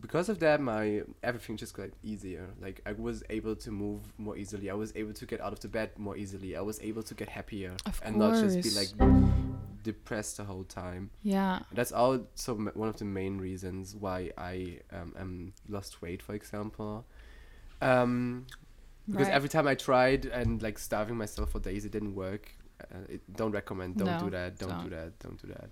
Because 0.00 0.28
of 0.28 0.38
that 0.38 0.60
my 0.60 1.02
everything 1.22 1.56
just 1.56 1.74
got 1.74 1.90
easier. 2.02 2.46
Like 2.60 2.80
i 2.86 2.92
was 2.92 3.22
able 3.30 3.56
to 3.56 3.70
move 3.70 4.00
more 4.18 4.36
easily. 4.36 4.70
I 4.70 4.74
was 4.74 4.92
able 4.94 5.12
to 5.14 5.26
get 5.26 5.40
out 5.40 5.52
of 5.52 5.60
the 5.60 5.68
bed 5.68 5.90
more 5.98 6.16
easily. 6.16 6.56
I 6.56 6.60
was 6.60 6.80
able 6.80 7.02
to 7.02 7.14
get 7.14 7.28
happier 7.28 7.72
Of 7.86 8.00
and 8.04 8.16
not 8.16 8.34
just 8.34 8.62
be 8.62 8.70
like 8.70 8.90
depressed 9.82 10.36
the 10.36 10.44
whole 10.44 10.64
time. 10.64 11.10
Yeah. 11.22 11.60
that's 11.72 11.90
also 11.92 12.54
one 12.74 12.88
of 12.88 12.96
the 12.98 13.04
main 13.04 13.38
reasons 13.38 13.96
why 13.96 14.30
i 14.36 14.78
um, 14.92 15.14
um 15.18 15.52
lost 15.68 16.02
weight 16.02 16.22
for 16.22 16.34
example. 16.34 17.04
Um 17.82 18.46
because 19.08 19.26
Right. 19.26 19.34
every 19.34 19.48
time 19.48 19.66
i 19.66 19.74
tried 19.74 20.26
and 20.26 20.62
like 20.62 20.78
starving 20.78 21.16
myself 21.16 21.50
for 21.50 21.58
days 21.60 21.84
it 21.84 21.90
didn't 21.92 22.14
work. 22.14 22.52
Uh, 22.80 22.98
it, 23.08 23.20
don't 23.36 23.52
recommend. 23.52 23.96
Don't 23.96 24.06
No, 24.06 24.20
do 24.24 24.30
that. 24.30 24.58
Don't, 24.58 24.68
don't. 24.70 24.84
do 24.84 24.90
that. 24.90 25.18
Don't 25.18 25.42
do 25.42 25.48
that. 25.48 25.70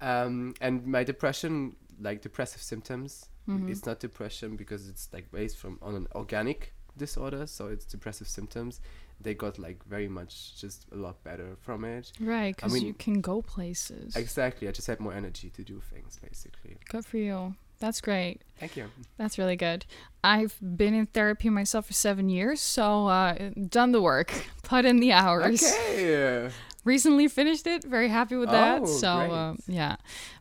Um 0.00 0.54
and 0.60 0.86
my 0.86 1.02
depression 1.04 1.76
like 2.00 2.20
depressive 2.20 2.60
symptoms 2.60 3.28
Mhm. 3.48 3.70
it's 3.70 3.84
not 3.86 4.00
depression 4.00 4.56
because 4.56 4.88
it's 4.88 5.08
like 5.12 5.30
based 5.30 5.56
from 5.58 5.78
on 5.82 5.94
an 5.94 6.06
organic 6.14 6.72
disorder 6.96 7.46
so 7.46 7.66
it's 7.68 7.84
depressive 7.84 8.28
symptoms 8.28 8.80
they 9.20 9.34
got 9.34 9.58
like 9.58 9.84
very 9.84 10.08
much 10.08 10.58
just 10.60 10.86
a 10.92 10.96
lot 10.96 11.22
better 11.24 11.56
from 11.60 11.84
it 11.84 12.12
Right, 12.20 12.54
because 12.54 12.74
you 12.76 12.84
mean- 12.86 12.94
can 12.94 13.20
go 13.20 13.42
places. 13.42 14.14
exactly 14.16 14.68
i 14.68 14.70
just 14.72 14.86
had 14.86 15.00
more 15.00 15.12
energy 15.14 15.50
to 15.50 15.62
do 15.62 15.80
things 15.92 16.18
basically 16.22 16.76
Good 16.88 17.04
for 17.04 17.18
you. 17.18 17.54
That's 17.80 18.00
great. 18.00 18.42
thank 18.60 18.76
you 18.76 18.86
That's 19.18 19.36
really 19.36 19.56
good. 19.56 19.84
I've 20.22 20.56
been 20.60 20.94
in 20.94 21.06
therapy 21.06 21.50
myself 21.50 21.86
for 21.86 21.92
seven 21.92 22.28
years, 22.30 22.60
so 22.60 23.08
uh, 23.08 23.50
done 23.68 23.90
the 23.92 24.00
work, 24.00 24.32
put 24.62 24.84
in 24.86 25.00
the 25.00 25.12
hours. 25.12 25.62
okay 25.62 26.50
Recently 26.84 27.28
finished 27.28 27.66
it. 27.66 27.82
Very 27.84 28.08
happy 28.08 28.36
with 28.36 28.50
that. 28.50 28.82
Oh, 28.82 28.86
so 28.86 29.08
uh, 29.08 29.54
yeah, 29.66 29.96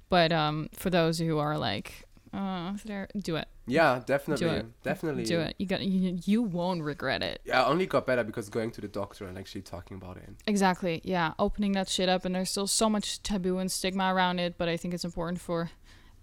but 0.09 0.31
um, 0.31 0.69
for 0.75 0.89
those 0.91 1.17
who 1.19 1.37
are 1.39 1.57
like, 1.57 2.05
uh, 2.33 2.73
there, 2.85 3.07
do 3.17 3.35
it. 3.35 3.47
yeah 3.67 4.01
definitely 4.05 4.47
it. 4.47 4.83
definitely 4.83 5.23
Do 5.23 5.39
it. 5.39 5.55
You 5.59 5.65
got. 5.67 5.81
You, 5.81 6.17
you 6.25 6.41
won't 6.41 6.81
regret 6.81 7.21
it. 7.21 7.41
yeah 7.45 7.61
I 7.63 7.67
only 7.67 7.85
got 7.85 8.05
better 8.07 8.23
because 8.23 8.49
going 8.49 8.71
to 8.71 8.81
the 8.81 8.87
doctor 8.87 9.25
and 9.25 9.37
actually 9.37 9.61
talking 9.61 9.97
about 9.97 10.17
it 10.17 10.29
Exactly. 10.47 11.01
Yeah, 11.03 11.33
opening 11.37 11.73
that 11.73 11.89
shit 11.89 12.09
up, 12.09 12.25
and 12.25 12.33
there's 12.33 12.49
still 12.49 12.67
so 12.67 12.89
much 12.89 13.21
taboo 13.21 13.59
and 13.59 13.71
stigma 13.71 14.13
around 14.13 14.39
it. 14.39 14.57
But 14.57 14.67
I 14.67 14.77
think 14.77 14.93
it's 14.93 15.05
important 15.05 15.39
for 15.41 15.69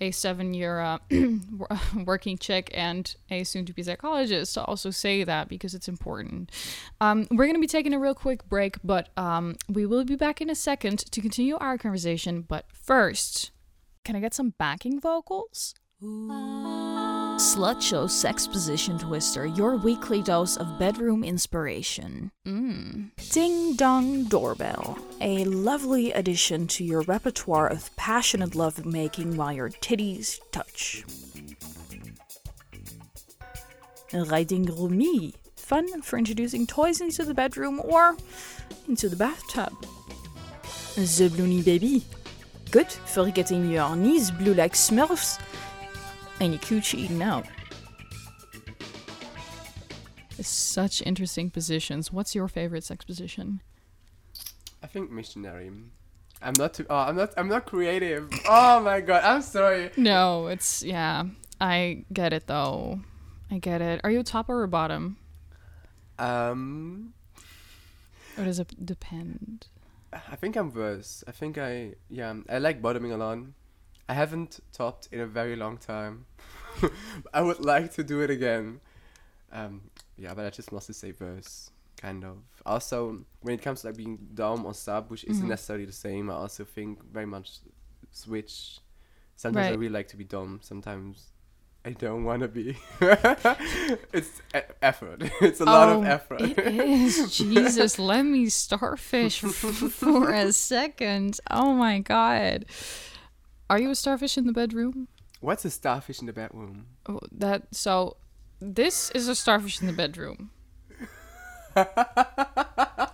a 0.01 0.11
seven-year 0.11 0.81
uh, 0.81 0.99
working 2.05 2.38
chick 2.38 2.70
and 2.73 3.14
a 3.31 3.44
soon-to-be 3.44 3.83
psychologist 3.83 4.55
to 4.55 4.64
also 4.64 4.90
say 4.90 5.25
that 5.25 5.49
because 5.49 5.75
it's 5.75 5.88
important. 5.88 6.51
Um, 7.01 7.27
we're 7.31 7.46
gonna 7.46 7.59
be 7.59 7.66
taking 7.66 7.92
a 7.92 7.99
real 7.99 8.14
quick 8.14 8.49
break, 8.49 8.79
but 8.83 9.11
um, 9.16 9.57
we 9.68 9.85
will 9.87 10.05
be 10.05 10.16
back 10.16 10.40
in 10.40 10.49
a 10.51 10.55
second 10.55 10.99
to 11.12 11.20
continue 11.20 11.57
our 11.57 11.77
conversation. 11.79 12.42
But 12.42 12.64
first, 12.73 13.51
can 14.05 14.16
I 14.16 14.20
get 14.20 14.35
some 14.35 14.55
backing 14.59 14.99
vocals? 15.01 15.75
Slut 16.02 17.82
Show 17.82 18.06
Sex 18.06 18.46
Position 18.46 18.98
Twister, 18.98 19.44
your 19.44 19.76
weekly 19.76 20.22
dose 20.22 20.56
of 20.56 20.78
bedroom 20.78 21.22
inspiration. 21.22 22.30
Mm. 22.46 23.10
Ding 23.32 23.76
Dong 23.76 24.24
Doorbell, 24.24 24.98
a 25.20 25.44
lovely 25.44 26.10
addition 26.12 26.66
to 26.68 26.84
your 26.84 27.02
repertoire 27.02 27.68
of 27.68 27.94
passionate 27.96 28.54
lovemaking 28.54 29.36
while 29.36 29.52
your 29.52 29.68
titties 29.68 30.40
touch. 30.52 31.04
Riding 34.14 34.64
Rumi, 34.64 35.34
fun 35.54 36.00
for 36.00 36.18
introducing 36.18 36.66
toys 36.66 37.02
into 37.02 37.26
the 37.26 37.34
bedroom 37.34 37.78
or 37.84 38.16
into 38.88 39.10
the 39.10 39.16
bathtub. 39.16 39.74
The 40.94 41.28
Bloony 41.28 41.62
Baby, 41.62 42.06
good 42.70 42.90
for 42.90 43.30
getting 43.30 43.70
your 43.70 43.94
knees 43.94 44.30
blue 44.30 44.54
like 44.54 44.72
Smurfs 44.72 45.38
and 46.40 46.53
your 46.53 46.61
coochie 46.62 46.98
eaten 47.00 47.22
out. 47.22 47.46
Such 50.40 51.03
interesting 51.03 51.50
positions. 51.50 52.12
What's 52.12 52.35
your 52.35 52.48
favorite 52.48 52.83
sex 52.85 53.05
position? 53.05 53.61
I 54.83 54.87
think 54.87 55.11
missionary. 55.11 55.70
I'm 56.42 56.55
not 56.57 56.72
too. 56.74 56.87
Oh, 56.88 56.96
I'm 56.96 57.16
not. 57.16 57.35
I'm 57.37 57.48
not 57.48 57.66
creative. 57.66 58.31
Oh 58.48 58.81
my 58.81 59.03
god. 59.03 59.22
I'm 59.22 59.42
sorry. 59.42 59.90
No, 59.98 60.46
it's 60.46 60.83
yeah. 60.83 61.24
I 61.61 62.07
get 62.12 62.33
it 62.33 62.46
though. 62.46 63.00
I 63.50 63.59
get 63.59 63.83
it. 63.83 64.00
Are 64.03 64.11
you 64.11 64.20
a 64.20 64.24
top 64.24 64.48
or 64.48 64.62
a 64.62 64.68
bottom? 64.68 65.18
Um, 66.18 67.12
Or 68.38 68.44
does 68.44 68.59
it 68.59 68.87
depend? 68.87 69.66
I 70.12 70.37
think 70.37 70.57
I'm 70.57 70.72
worse. 70.72 71.22
I 71.29 71.33
think 71.33 71.59
I. 71.59 71.96
Yeah, 72.09 72.35
I 72.48 72.59
like 72.59 72.81
bottoming 72.81 73.12
a 73.12 73.18
lot. 73.18 73.38
I 74.11 74.14
haven't 74.14 74.61
topped 74.73 75.09
in 75.12 75.20
a 75.20 75.27
very 75.27 75.57
long 75.57 75.77
time. 75.79 76.27
I 77.32 77.41
would 77.43 77.61
like 77.64 77.93
to 77.95 78.03
do 78.03 78.20
it 78.22 78.30
again. 78.30 78.80
Um, 79.53 79.82
yeah, 80.16 80.34
but 80.34 80.45
I 80.47 80.51
just 80.51 80.72
mostly 80.72 80.95
say 80.95 81.12
verse, 81.12 81.70
kind 81.97 82.24
of. 82.24 82.37
Also, 82.66 83.24
when 83.43 83.55
it 83.55 83.62
comes 83.62 83.80
to 83.82 83.87
like 83.89 83.97
being 83.97 84.18
dom 84.34 84.66
or 84.66 84.74
sub, 84.74 85.11
which 85.11 85.24
isn't 85.24 85.47
Mhm. 85.47 85.51
necessarily 85.55 85.84
the 85.87 85.93
same, 86.07 86.24
I 86.30 86.34
also 86.34 86.64
think 86.64 86.93
very 87.12 87.26
much 87.26 87.49
switch. 88.11 88.80
Sometimes 89.37 89.66
I 89.68 89.76
really 89.82 89.95
like 89.99 90.09
to 90.09 90.16
be 90.16 90.24
dom. 90.24 90.59
Sometimes 90.62 91.30
I 91.84 91.91
don't 92.05 92.24
want 92.24 92.43
to 92.43 92.49
be. 92.49 92.76
it's 94.12 94.43
e- 94.55 94.72
effort. 94.82 95.22
It's 95.41 95.61
a 95.61 95.64
lot 95.64 95.89
of 95.89 95.99
Oh, 95.99 96.03
effort. 96.16 96.41
It 96.43 96.59
is. 96.59 97.37
Jesus, 97.37 97.99
let 97.99 98.24
me 98.24 98.49
starfish 98.49 99.41
for 99.41 100.30
a 100.32 100.53
second. 100.53 101.39
Oh 101.51 101.72
my 101.74 102.01
god. 102.01 102.66
Are 103.71 103.79
you 103.81 103.91
a 103.91 103.95
starfish 103.95 104.37
in 104.37 104.47
the 104.47 104.53
bedroom? 104.53 105.07
What's 105.41 105.64
a 105.64 105.71
starfish 105.71 106.21
in 106.21 106.27
the 106.27 106.33
bedroom? 106.33 106.87
Oh, 107.09 107.21
That 107.41 107.62
so 107.75 108.16
this 108.61 109.11
is 109.14 109.29
a 109.29 109.35
starfish 109.35 109.81
in 109.81 109.87
the 109.87 109.93
bedroom. 109.93 110.51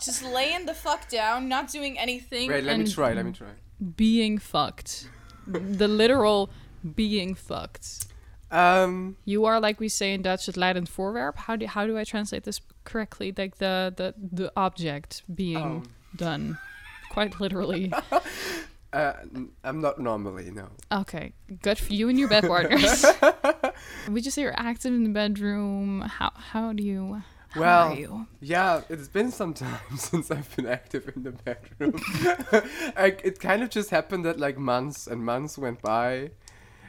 Just 0.00 0.22
laying 0.22 0.66
the 0.66 0.74
fuck 0.74 1.08
down, 1.08 1.48
not 1.48 1.70
doing 1.70 1.98
anything. 1.98 2.48
Wait, 2.48 2.64
let 2.64 2.78
me 2.78 2.86
try. 2.86 3.12
Let 3.12 3.24
me 3.26 3.32
try. 3.32 3.52
Being 3.96 4.38
fucked. 4.38 5.08
the 5.46 5.86
literal 5.88 6.48
being 6.94 7.34
fucked. 7.34 8.06
Um, 8.50 9.16
You 9.24 9.44
are 9.44 9.60
like 9.60 9.78
we 9.80 9.88
say 9.88 10.12
in 10.14 10.22
Dutch 10.22 10.46
het 10.46 10.56
leidend 10.56 10.88
voorwerp. 10.88 11.36
How 11.36 11.56
do 11.56 11.66
how 11.66 11.86
do 11.86 11.98
I 11.98 12.04
translate 12.04 12.42
this 12.44 12.60
correctly? 12.84 13.32
Like 13.36 13.56
the 13.58 13.92
the 13.96 14.14
the 14.36 14.50
object 14.56 15.22
being 15.34 15.56
Oh. 15.58 15.82
done. 16.16 16.56
Quite 17.12 17.40
literally. 17.40 17.92
uh, 18.96 19.12
I'm 19.64 19.80
not 19.80 19.98
normally 19.98 20.50
no. 20.50 20.68
Okay, 20.90 21.32
good 21.62 21.78
for 21.78 21.92
you 21.92 22.08
and 22.08 22.18
your 22.18 22.28
bed 22.28 22.44
partners. 22.54 23.04
we 24.10 24.20
just 24.20 24.34
say 24.34 24.42
you're 24.42 24.58
active 24.58 24.92
in 24.94 25.04
the 25.04 25.10
bedroom. 25.10 26.00
How 26.00 26.30
how 26.34 26.72
do 26.72 26.82
you? 26.82 27.22
How 27.50 27.60
Well, 27.60 27.94
you? 27.94 28.26
Yeah, 28.40 28.82
it's 28.88 29.08
been 29.08 29.30
some 29.30 29.54
time 29.54 29.80
since 29.96 30.30
I've 30.30 30.54
been 30.56 30.66
active 30.66 31.10
in 31.14 31.22
the 31.22 31.32
bedroom. 31.32 31.94
I, 32.96 33.16
it 33.22 33.38
kind 33.40 33.62
of 33.62 33.70
just 33.70 33.90
happened 33.90 34.24
that 34.24 34.38
like 34.38 34.58
months 34.58 35.06
and 35.06 35.24
months 35.24 35.56
went 35.58 35.80
by. 35.82 36.30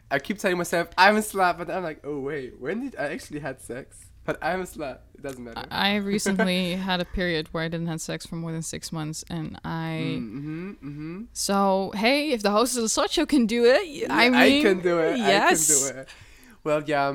I 0.09 0.19
keep 0.19 0.39
telling 0.39 0.57
myself 0.57 0.89
I'm 0.97 1.17
a 1.17 1.19
slut, 1.21 1.57
but 1.57 1.69
I'm 1.69 1.83
like, 1.83 1.99
oh 2.05 2.19
wait, 2.19 2.59
when 2.59 2.81
did 2.81 2.95
I 2.97 3.11
actually 3.13 3.39
had 3.39 3.61
sex? 3.61 4.05
But 4.27 4.37
I'm 4.41 4.59
a 4.59 4.65
slut. 4.65 4.99
It 5.15 5.23
doesn't 5.23 5.41
matter. 5.41 5.65
I 5.71 5.95
recently 5.95 6.73
had 6.89 6.99
a 6.99 7.05
period 7.05 7.47
where 7.53 7.63
I 7.63 7.69
didn't 7.69 7.87
have 7.87 8.01
sex 8.01 8.25
for 8.25 8.35
more 8.35 8.51
than 8.51 8.61
six 8.61 8.91
months, 8.91 9.23
and 9.29 9.57
I. 9.63 10.19
mm-hmm, 10.19 10.71
mm-hmm. 10.71 11.21
So 11.31 11.93
hey, 11.95 12.31
if 12.31 12.43
the 12.43 12.51
host 12.51 12.75
of 12.75 12.83
the 12.83 12.89
slut 12.89 13.09
show 13.09 13.25
can 13.25 13.45
do 13.45 13.63
it, 13.63 14.11
I 14.11 14.25
I 14.25 14.29
mean, 14.29 14.35
I 14.35 14.61
can 14.61 14.81
do 14.81 14.99
it. 14.99 15.17
Yes. 15.17 15.71
I 15.71 15.87
can 15.87 15.95
do 15.95 16.01
it. 16.01 16.09
Well, 16.65 16.83
yeah. 16.85 17.07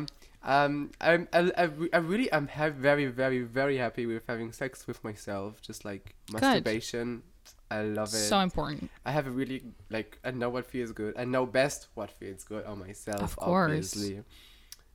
Um, 0.45 0.91
I'm, 1.01 1.29
I, 1.35 1.53
I, 1.57 1.69
I 1.93 1.99
really, 1.99 2.33
I'm 2.33 2.49
ha- 2.49 2.71
very, 2.71 3.07
very, 3.07 3.43
very 3.43 3.77
happy 3.77 4.07
with 4.07 4.25
having 4.27 4.51
sex 4.51 4.87
with 4.87 5.05
myself. 5.05 5.61
Just 5.61 5.85
like 5.85 6.15
masturbation, 6.33 7.23
good. 7.69 7.77
I 7.77 7.83
love 7.83 8.09
it. 8.09 8.25
So 8.33 8.39
important. 8.41 8.91
I 9.05 9.13
have 9.13 9.27
a 9.27 9.31
really 9.31 9.63
like 9.91 10.19
I 10.25 10.31
know 10.31 10.49
what 10.49 10.65
feels 10.65 10.93
good. 10.93 11.15
I 11.19 11.27
know 11.27 11.45
best 11.45 11.89
what 11.93 12.11
feels 12.11 12.43
good 12.43 12.65
on 12.65 12.79
myself. 12.79 13.21
Of 13.21 13.37
course. 13.37 13.69
obviously. 13.69 14.23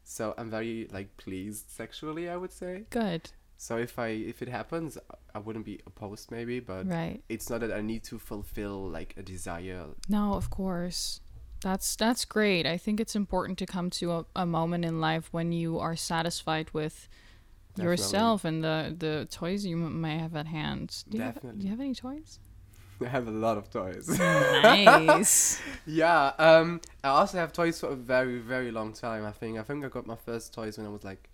So 0.10 0.34
I'm 0.38 0.50
very 0.50 0.88
like 0.92 1.16
pleased 1.18 1.70
sexually. 1.70 2.30
I 2.30 2.38
would 2.38 2.52
say. 2.54 2.86
Good. 2.90 3.30
So 3.58 3.78
if 3.78 3.98
I 4.00 4.08
if 4.10 4.42
it 4.42 4.48
happens, 4.50 4.98
I 5.36 5.40
wouldn't 5.40 5.66
be 5.66 5.80
opposed 5.86 6.32
maybe, 6.32 6.60
but 6.62 6.88
Right. 6.88 7.22
it's 7.28 7.50
not 7.50 7.60
that 7.62 7.72
I 7.72 7.82
need 7.82 8.04
to 8.06 8.18
fulfill 8.20 8.88
like 8.90 9.16
a 9.18 9.24
desire. 9.24 9.86
No, 10.08 10.34
of 10.36 10.50
course. 10.50 11.20
That's 11.62 11.96
that's 11.96 12.24
great. 12.24 12.66
I 12.66 12.78
think 12.78 13.00
it's 13.00 13.16
important 13.16 13.58
to 13.60 13.66
come 13.66 13.90
to 14.00 14.12
a, 14.12 14.26
a 14.36 14.46
moment 14.46 14.86
in 14.86 15.02
life 15.02 15.28
when 15.34 15.52
you 15.52 15.80
are 15.80 15.96
satisfied 15.96 16.70
with 16.72 17.10
Definitely. 17.76 17.92
yourself 17.92 18.46
and 18.46 18.64
the 18.64 18.96
the 18.98 19.28
toys 19.30 19.66
you 19.66 19.76
m- 19.76 20.00
may 20.02 20.18
have 20.20 20.36
at 20.36 20.46
hand. 20.48 21.04
Do 21.10 21.18
you, 21.18 21.24
have, 21.24 21.42
do 21.42 21.64
you 21.66 21.70
have 21.70 21.80
any 21.82 21.96
toys? 21.96 22.40
I 23.06 23.08
have 23.08 23.28
a 23.28 23.32
lot 23.32 23.58
of 23.58 23.70
toys. 23.70 24.08
Nice. 24.20 25.62
yeah. 25.86 26.34
Um. 26.38 26.82
I 27.04 27.10
also 27.10 27.38
have 27.38 27.54
toys 27.54 27.80
for 27.80 27.90
a 27.90 27.96
very 27.96 28.40
very 28.40 28.72
long 28.72 28.94
time. 28.94 29.26
I 29.26 29.32
think. 29.32 29.60
I 29.60 29.64
think 29.64 29.86
I 29.86 29.90
got 29.90 30.08
my 30.08 30.16
first 30.16 30.54
toys 30.54 30.78
when 30.78 30.88
I 30.88 30.90
was 30.90 31.04
like. 31.04 31.30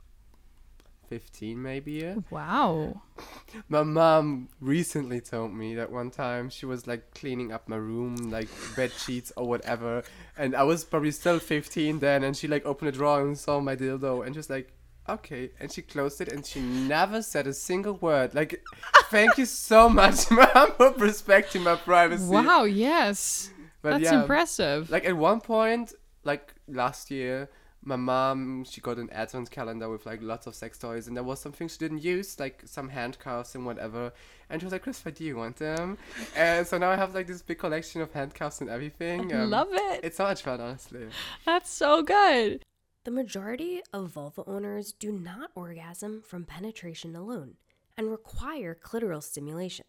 15 1.09 1.61
maybe 1.61 1.91
yeah. 1.91 2.15
wow. 2.31 3.01
My 3.69 3.83
mom 3.83 4.49
recently 4.59 5.21
told 5.21 5.53
me 5.53 5.75
that 5.75 5.91
one 5.91 6.09
time 6.09 6.49
she 6.49 6.65
was 6.65 6.87
like 6.87 7.13
cleaning 7.13 7.51
up 7.51 7.67
my 7.69 7.75
room, 7.75 8.15
like 8.31 8.47
bed 8.75 8.91
sheets 8.91 9.31
or 9.37 9.47
whatever, 9.47 10.01
and 10.37 10.55
I 10.55 10.63
was 10.63 10.83
probably 10.83 11.11
still 11.11 11.37
15 11.37 11.99
then, 11.99 12.23
and 12.23 12.35
she 12.35 12.47
like 12.47 12.65
opened 12.65 12.89
a 12.89 12.91
drawer 12.93 13.21
and 13.21 13.37
saw 13.37 13.59
my 13.59 13.75
dildo, 13.75 14.25
and 14.25 14.33
just 14.33 14.49
like, 14.49 14.73
okay, 15.07 15.51
and 15.59 15.71
she 15.71 15.81
closed 15.81 16.21
it, 16.21 16.31
and 16.31 16.45
she 16.45 16.59
never 16.59 17.21
said 17.21 17.47
a 17.47 17.53
single 17.53 17.95
word. 17.95 18.33
Like, 18.33 18.63
thank 19.09 19.37
you 19.37 19.45
so 19.45 19.89
much, 19.89 20.29
mom, 20.31 20.71
for 20.77 20.91
respecting 20.97 21.63
my 21.63 21.75
privacy. 21.75 22.25
Wow, 22.25 22.63
yes. 22.63 23.51
But 23.81 23.91
That's 23.91 24.03
yeah, 24.05 24.21
impressive. 24.21 24.89
Like 24.89 25.05
at 25.05 25.17
one 25.17 25.41
point, 25.41 25.93
like 26.23 26.55
last 26.67 27.11
year, 27.11 27.49
my 27.85 27.97
mom 27.97 28.63
she 28.63 28.79
got 28.79 28.97
an 28.97 29.09
advent 29.11 29.51
calendar 29.51 29.89
with 29.89 30.05
like 30.05 30.21
lots 30.21 30.47
of 30.47 30.55
sex 30.55 30.77
toys, 30.77 31.07
and 31.07 31.17
there 31.17 31.23
was 31.23 31.39
something 31.39 31.67
she 31.67 31.77
didn't 31.77 32.01
use, 32.01 32.39
like 32.39 32.61
some 32.65 32.89
handcuffs 32.89 33.55
and 33.55 33.65
whatever. 33.65 34.13
And 34.49 34.61
she 34.61 34.65
was 34.65 34.71
like, 34.71 34.83
"Christopher, 34.83 35.11
do 35.11 35.23
you 35.25 35.35
want 35.35 35.57
them?" 35.57 35.97
and 36.35 36.65
so 36.65 36.77
now 36.77 36.91
I 36.91 36.95
have 36.95 37.13
like 37.13 37.27
this 37.27 37.41
big 37.41 37.59
collection 37.59 38.01
of 38.01 38.13
handcuffs 38.13 38.61
and 38.61 38.69
everything. 38.69 39.33
Um, 39.33 39.49
Love 39.57 39.69
it. 39.71 39.99
It's 40.03 40.17
so 40.17 40.23
much 40.23 40.41
fun, 40.43 40.61
honestly. 40.61 41.07
That's 41.45 41.69
so 41.69 42.03
good. 42.03 42.63
The 43.05 43.11
majority 43.11 43.81
of 43.91 44.11
vulva 44.11 44.43
owners 44.47 44.93
do 44.93 45.11
not 45.11 45.51
orgasm 45.55 46.23
from 46.25 46.45
penetration 46.45 47.17
alone 47.17 47.55
and 47.97 48.09
require 48.09 48.77
clitoral 48.81 49.21
stimulation. 49.21 49.85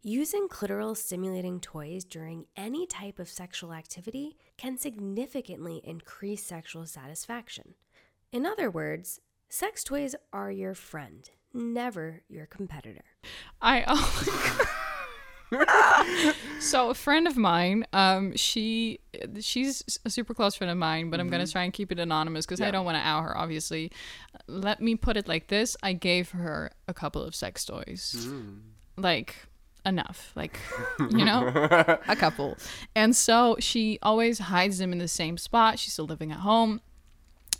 Using 0.00 0.48
clitoral 0.48 0.96
stimulating 0.96 1.60
toys 1.60 2.04
during 2.04 2.46
any 2.56 2.86
type 2.86 3.18
of 3.18 3.28
sexual 3.28 3.74
activity 3.74 4.38
can 4.56 4.78
significantly 4.78 5.82
increase 5.84 6.42
sexual 6.42 6.86
satisfaction. 6.86 7.74
In 8.32 8.46
other 8.46 8.70
words, 8.70 9.20
sex 9.50 9.84
toys 9.84 10.14
are 10.32 10.50
your 10.50 10.74
friend, 10.74 11.28
never 11.52 12.22
your 12.30 12.46
competitor. 12.46 13.04
I 13.60 13.84
oh 13.86 14.78
so 16.60 16.90
a 16.90 16.94
friend 16.94 17.26
of 17.26 17.36
mine, 17.36 17.86
um, 17.92 18.36
she 18.36 19.00
she's 19.40 19.98
a 20.04 20.10
super 20.10 20.34
close 20.34 20.54
friend 20.54 20.70
of 20.70 20.76
mine, 20.76 21.10
but 21.10 21.20
I'm 21.20 21.28
gonna 21.28 21.46
try 21.46 21.64
and 21.64 21.72
keep 21.72 21.90
it 21.92 21.98
anonymous 21.98 22.44
because 22.46 22.60
I 22.60 22.70
don't 22.70 22.84
want 22.84 22.96
to 22.96 23.00
out 23.00 23.22
her. 23.22 23.36
Obviously, 23.36 23.90
let 24.46 24.80
me 24.80 24.94
put 24.94 25.16
it 25.16 25.28
like 25.28 25.48
this: 25.48 25.76
I 25.82 25.92
gave 25.92 26.30
her 26.30 26.70
a 26.86 26.94
couple 26.94 27.22
of 27.22 27.34
sex 27.34 27.64
toys, 27.64 28.28
like 28.96 29.36
enough, 29.86 30.32
like 30.34 30.58
you 31.10 31.24
know, 31.24 31.46
a 32.08 32.16
couple, 32.16 32.56
and 32.94 33.16
so 33.16 33.56
she 33.58 33.98
always 34.02 34.38
hides 34.38 34.78
them 34.78 34.92
in 34.92 34.98
the 34.98 35.08
same 35.08 35.38
spot. 35.38 35.78
She's 35.78 35.92
still 35.94 36.06
living 36.06 36.32
at 36.32 36.38
home. 36.38 36.80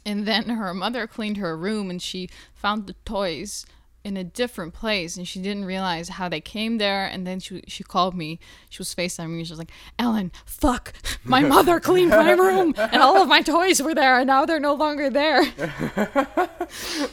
And 0.06 0.26
then 0.26 0.48
her 0.48 0.72
mother 0.72 1.06
cleaned 1.06 1.36
her 1.36 1.54
room 1.54 1.90
and 1.90 2.00
she 2.00 2.30
found 2.54 2.86
the 2.86 2.94
toys 3.04 3.66
in 4.04 4.16
a 4.16 4.24
different 4.24 4.72
place 4.74 5.16
and 5.16 5.26
she 5.26 5.40
didn't 5.40 5.64
realize 5.64 6.08
how 6.10 6.28
they 6.28 6.40
came 6.40 6.78
there 6.78 7.06
and 7.06 7.26
then 7.26 7.40
she 7.40 7.62
she 7.66 7.82
called 7.82 8.14
me. 8.14 8.38
She 8.70 8.78
was 8.78 8.94
FaceTiming 8.94 9.36
me. 9.36 9.44
She 9.44 9.52
was 9.52 9.58
like 9.58 9.72
Ellen 9.98 10.32
fuck 10.44 10.92
my 11.24 11.40
mother 11.54 11.80
cleaned 11.80 12.10
my 12.10 12.30
room 12.44 12.74
and 12.76 13.02
all 13.02 13.20
of 13.20 13.28
my 13.28 13.42
toys 13.42 13.82
were 13.82 13.94
there 13.94 14.18
and 14.18 14.26
now 14.26 14.44
they're 14.44 14.60
no 14.60 14.74
longer 14.74 15.10
there. 15.10 15.42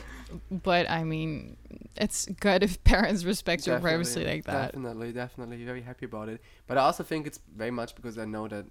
But 0.51 0.89
I 0.89 1.03
mean 1.05 1.55
it's 1.97 2.25
good 2.25 2.61
if 2.63 2.83
parents 2.83 3.23
respect 3.23 3.65
your 3.67 3.79
privacy 3.79 4.25
like 4.25 4.43
that. 4.45 4.73
Definitely, 4.73 5.13
definitely, 5.13 5.63
very 5.63 5.81
happy 5.81 6.05
about 6.05 6.29
it. 6.29 6.41
But 6.67 6.77
I 6.77 6.81
also 6.81 7.03
think 7.03 7.25
it's 7.25 7.39
very 7.55 7.71
much 7.71 7.95
because 7.95 8.17
I 8.17 8.25
know 8.25 8.47
that. 8.47 8.65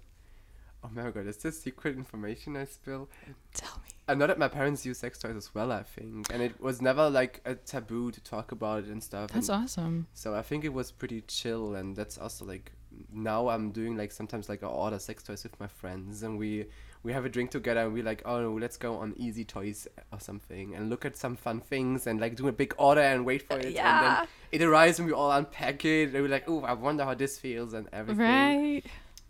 Oh 0.85 0.89
my 0.93 1.09
god, 1.09 1.25
is 1.27 1.37
this 1.37 1.61
secret 1.61 1.95
information 1.97 2.55
I 2.55 2.65
spill? 2.65 3.09
tell 3.53 3.77
me 3.83 3.89
I 4.07 4.13
know 4.13 4.27
that 4.27 4.37
my 4.37 4.47
parents 4.47 4.85
use 4.85 4.99
sex 4.99 5.17
toys 5.17 5.35
as 5.35 5.55
well, 5.55 5.71
I 5.71 5.81
think, 5.81 6.31
and 6.31 6.41
it 6.43 6.61
was 6.61 6.79
never 6.81 7.09
like 7.09 7.41
a 7.43 7.55
taboo 7.55 8.11
to 8.11 8.21
talk 8.21 8.51
about 8.51 8.83
it 8.83 8.89
and 8.89 9.03
stuff. 9.03 9.31
that's 9.31 9.49
and 9.49 9.63
awesome 9.63 10.07
So 10.13 10.35
I 10.35 10.43
think 10.43 10.63
it 10.63 10.73
was 10.73 10.91
pretty 10.91 11.21
chill, 11.21 11.73
and 11.75 11.95
that's 11.95 12.17
also 12.17 12.45
like 12.45 12.71
now 13.11 13.49
I'm 13.49 13.71
doing 13.71 13.97
like 13.97 14.11
sometimes 14.11 14.47
like 14.47 14.63
I 14.63 14.67
order 14.67 14.99
sex 14.99 15.23
toys 15.23 15.43
with 15.43 15.59
my 15.59 15.67
friends, 15.67 16.21
and 16.23 16.37
we 16.37 16.67
we 17.01 17.13
have 17.13 17.25
a 17.25 17.29
drink 17.29 17.49
together, 17.51 17.81
and 17.81 17.93
we 17.93 18.03
like 18.03 18.21
oh 18.25 18.57
let's 18.61 18.77
go 18.77 18.95
on 18.97 19.13
Easy 19.17 19.43
Toys 19.43 19.87
or 20.13 20.19
something, 20.19 20.75
and 20.75 20.89
look 20.89 21.03
at 21.03 21.17
some 21.17 21.35
fun 21.35 21.59
things, 21.61 22.05
and 22.05 22.19
like 22.21 22.35
do 22.35 22.47
a 22.47 22.51
big 22.51 22.75
order 22.77 23.01
and 23.01 23.25
wait 23.25 23.41
for 23.41 23.57
it, 23.57 23.65
and 23.65 24.05
then 24.05 24.27
it 24.51 24.61
arrives 24.61 24.99
and 24.99 25.07
we 25.07 25.13
all 25.13 25.31
unpack 25.31 25.83
it, 25.83 26.13
and 26.13 26.21
we're 26.21 26.27
like 26.29 26.47
oh 26.47 26.61
I 26.61 26.73
wonder 26.73 27.03
how 27.05 27.15
this 27.15 27.39
feels 27.39 27.73
and 27.73 27.87
everything. 27.91 28.21
right 28.23 28.83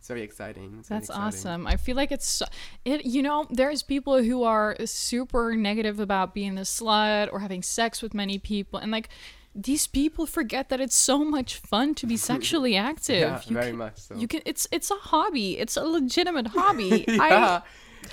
It's 0.05 0.09
very 0.11 0.21
exciting. 0.21 0.75
It's 0.77 0.87
very 0.87 0.99
That's 0.99 1.09
exciting. 1.09 1.27
awesome. 1.27 1.65
I 1.65 1.77
feel 1.77 1.95
like 1.95 2.11
it's 2.11 2.27
so, 2.27 2.45
it. 2.85 3.05
You 3.05 3.23
know, 3.23 3.47
there's 3.49 3.81
people 3.81 4.21
who 4.21 4.43
are 4.43 4.75
super 4.85 5.55
negative 5.55 5.99
about 5.99 6.35
being 6.35 6.59
a 6.59 6.61
slut 6.61 7.33
or 7.33 7.39
having 7.39 7.63
sex 7.63 8.03
with 8.03 8.13
many 8.13 8.37
people, 8.37 8.77
and 8.77 8.91
like 8.91 9.09
these 9.55 9.87
people 9.87 10.27
forget 10.27 10.69
that 10.69 10.79
it's 10.79 10.95
so 10.95 11.25
much 11.25 11.55
fun 11.55 11.95
to 11.95 12.05
be 12.05 12.17
sexually 12.31 12.75
active. 12.75 13.19
Yeah, 13.19 13.41
you 13.47 13.53
very 13.55 13.71
can, 13.71 13.77
much 13.77 13.97
so. 13.97 14.15
You 14.15 14.27
can. 14.27 14.41
It's 14.45 14.67
it's 14.71 14.91
a 14.91 14.99
hobby. 15.09 15.57
It's 15.57 15.75
a 15.75 15.83
legitimate 15.83 16.47
hobby. 16.57 17.05
yeah. 17.07 17.61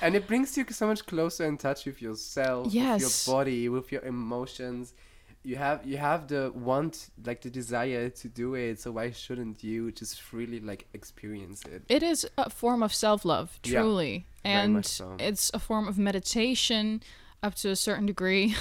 and 0.01 0.15
it 0.15 0.25
brings 0.25 0.57
you 0.57 0.65
so 0.71 0.87
much 0.87 1.05
closer 1.05 1.45
in 1.45 1.59
touch 1.59 1.85
with 1.85 2.01
yourself, 2.01 2.73
with 2.73 2.73
your 2.73 3.09
body, 3.27 3.69
with 3.69 3.91
your 3.91 4.01
emotions. 4.01 4.95
You 5.43 5.57
have 5.57 5.85
you 5.85 5.97
have 5.97 6.27
the 6.27 6.51
want, 6.55 7.09
like 7.25 7.41
the 7.41 7.49
desire 7.49 8.09
to 8.09 8.27
do 8.29 8.55
it. 8.55 8.79
So 8.79 8.91
why 8.91 9.11
shouldn't 9.11 9.61
you 9.63 9.91
just 9.91 10.21
freely 10.21 10.61
like 10.61 10.87
experience 10.93 11.63
it? 11.65 11.83
It 11.89 12.01
is 12.01 12.25
a 12.37 12.49
form 12.49 12.81
of 12.81 12.93
self 12.93 13.25
love, 13.25 13.59
truly, 13.61 14.25
very 14.43 14.55
and 14.55 14.85
so. 14.85 15.15
it's 15.19 15.51
a 15.53 15.59
form 15.59 15.87
of 15.87 15.97
meditation 15.97 17.03
up 17.43 17.55
to 17.55 17.69
a 17.69 17.75
certain 17.75 18.05
degree. 18.05 18.55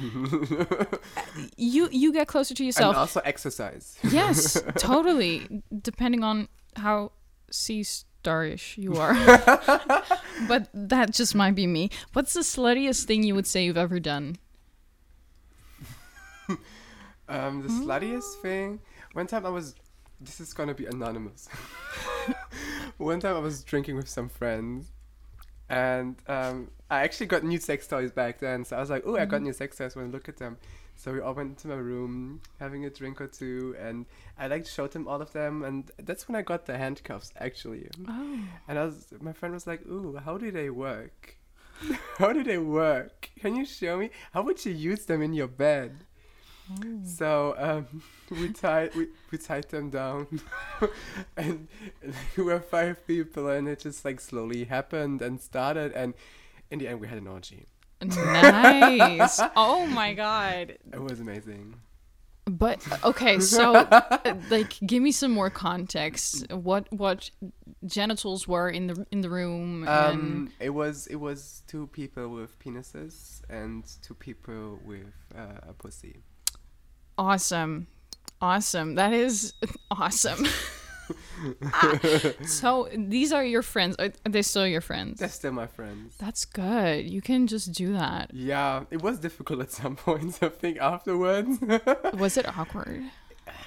you 1.58 1.90
you 1.92 2.12
get 2.14 2.28
closer 2.28 2.54
to 2.54 2.64
yourself. 2.64 2.94
And 2.94 3.00
also 3.00 3.20
exercise. 3.24 3.98
yes, 4.02 4.60
totally. 4.78 5.62
Depending 5.82 6.24
on 6.24 6.48
how 6.76 7.12
C 7.50 7.84
Darish 8.24 8.78
you 8.78 8.94
are. 8.96 9.14
but 10.48 10.68
that 10.72 11.10
just 11.10 11.34
might 11.34 11.54
be 11.54 11.66
me. 11.66 11.90
What's 12.12 12.32
the 12.32 12.40
sluttiest 12.40 13.04
thing 13.04 13.22
you 13.22 13.34
would 13.34 13.46
say 13.46 13.64
you've 13.64 13.76
ever 13.76 14.00
done? 14.00 14.36
Um, 17.28 17.62
the 17.62 17.68
sluttiest 17.68 18.42
thing. 18.42 18.80
One 19.12 19.26
time 19.26 19.46
I 19.46 19.48
was. 19.48 19.74
This 20.20 20.40
is 20.40 20.52
gonna 20.52 20.74
be 20.74 20.86
anonymous. 20.86 21.48
One 22.98 23.20
time 23.20 23.36
I 23.36 23.38
was 23.38 23.64
drinking 23.64 23.96
with 23.96 24.08
some 24.08 24.28
friends, 24.28 24.92
and 25.68 26.16
um, 26.28 26.70
I 26.90 27.02
actually 27.02 27.26
got 27.26 27.42
new 27.42 27.58
sex 27.58 27.86
toys 27.86 28.12
back 28.12 28.38
then. 28.38 28.64
So 28.64 28.76
I 28.76 28.80
was 28.80 28.90
like, 28.90 29.04
"Oh, 29.06 29.16
I 29.16 29.24
got 29.24 29.40
new 29.40 29.52
sex 29.52 29.78
toys. 29.78 29.96
When 29.96 30.06
to 30.06 30.12
look 30.12 30.28
at 30.28 30.36
them?" 30.36 30.58
So 30.94 31.12
we 31.12 31.20
all 31.20 31.34
went 31.34 31.58
to 31.58 31.68
my 31.68 31.74
room, 31.74 32.42
having 32.60 32.84
a 32.84 32.90
drink 32.90 33.20
or 33.20 33.26
two, 33.26 33.74
and 33.80 34.04
I 34.38 34.46
like 34.48 34.66
showed 34.66 34.92
them 34.92 35.08
all 35.08 35.22
of 35.22 35.32
them, 35.32 35.64
and 35.64 35.90
that's 35.98 36.28
when 36.28 36.36
I 36.36 36.42
got 36.42 36.66
the 36.66 36.76
handcuffs 36.76 37.32
actually. 37.38 37.88
Oh. 38.08 38.38
And 38.68 38.78
I 38.78 38.84
was, 38.84 39.06
my 39.20 39.32
friend 39.32 39.54
was 39.54 39.66
like, 39.66 39.86
"Ooh, 39.86 40.16
how 40.16 40.38
do 40.38 40.50
they 40.50 40.70
work? 40.70 41.38
how 42.18 42.32
do 42.32 42.44
they 42.44 42.58
work? 42.58 43.30
Can 43.40 43.56
you 43.56 43.64
show 43.64 43.96
me? 43.96 44.10
How 44.32 44.42
would 44.42 44.64
you 44.64 44.72
use 44.72 45.06
them 45.06 45.22
in 45.22 45.32
your 45.32 45.48
bed?" 45.48 46.04
So 47.04 47.54
um, 47.58 48.02
we 48.30 48.52
tied 48.52 48.94
we, 48.94 49.08
we 49.30 49.38
tied 49.38 49.68
them 49.68 49.90
down, 49.90 50.40
and 51.36 51.68
we 52.36 52.42
were 52.42 52.60
five 52.60 53.06
people, 53.06 53.48
and 53.48 53.68
it 53.68 53.80
just 53.80 54.04
like 54.04 54.20
slowly 54.20 54.64
happened 54.64 55.22
and 55.22 55.40
started, 55.40 55.92
and 55.92 56.14
in 56.70 56.78
the 56.78 56.88
end 56.88 57.00
we 57.00 57.08
had 57.08 57.18
an 57.18 57.26
orgy. 57.26 57.66
Nice. 58.02 59.40
oh 59.56 59.86
my 59.86 60.14
god. 60.14 60.78
It 60.92 61.00
was 61.00 61.20
amazing. 61.20 61.76
But 62.44 62.84
okay, 63.04 63.38
so 63.38 63.76
uh, 63.76 64.34
like 64.50 64.76
give 64.84 65.00
me 65.00 65.12
some 65.12 65.30
more 65.30 65.48
context. 65.48 66.50
What 66.52 66.92
what 66.92 67.30
genitals 67.86 68.48
were 68.48 68.68
in 68.68 68.88
the 68.88 69.06
in 69.12 69.20
the 69.20 69.30
room 69.30 69.86
and 69.86 69.88
Um, 69.88 70.50
it 70.58 70.70
was 70.70 71.06
it 71.06 71.16
was 71.16 71.62
two 71.68 71.86
people 71.88 72.30
with 72.30 72.58
penises 72.58 73.42
and 73.48 73.84
two 74.02 74.14
people 74.14 74.80
with 74.84 75.14
uh, 75.36 75.68
a 75.68 75.72
pussy. 75.72 76.24
Awesome. 77.22 77.86
Awesome. 78.40 78.96
That 78.96 79.12
is 79.12 79.54
awesome. 79.90 80.44
Ah, 81.72 81.98
so 82.46 82.88
these 82.96 83.32
are 83.32 83.44
your 83.44 83.62
friends. 83.62 83.96
Are 83.98 84.10
they 84.24 84.42
still 84.42 84.66
your 84.66 84.80
friends? 84.80 85.18
They're 85.20 85.28
still 85.28 85.52
my 85.52 85.66
friends. 85.66 86.16
That's 86.18 86.44
good. 86.44 87.08
You 87.08 87.20
can 87.20 87.46
just 87.46 87.72
do 87.72 87.92
that. 87.94 88.30
Yeah, 88.32 88.84
it 88.90 89.02
was 89.02 89.18
difficult 89.18 89.60
at 89.60 89.70
some 89.70 89.96
points. 90.06 90.42
I 90.42 90.48
think 90.48 90.78
afterwards. 90.78 91.58
Was 92.24 92.36
it 92.36 92.46
awkward? 92.58 93.02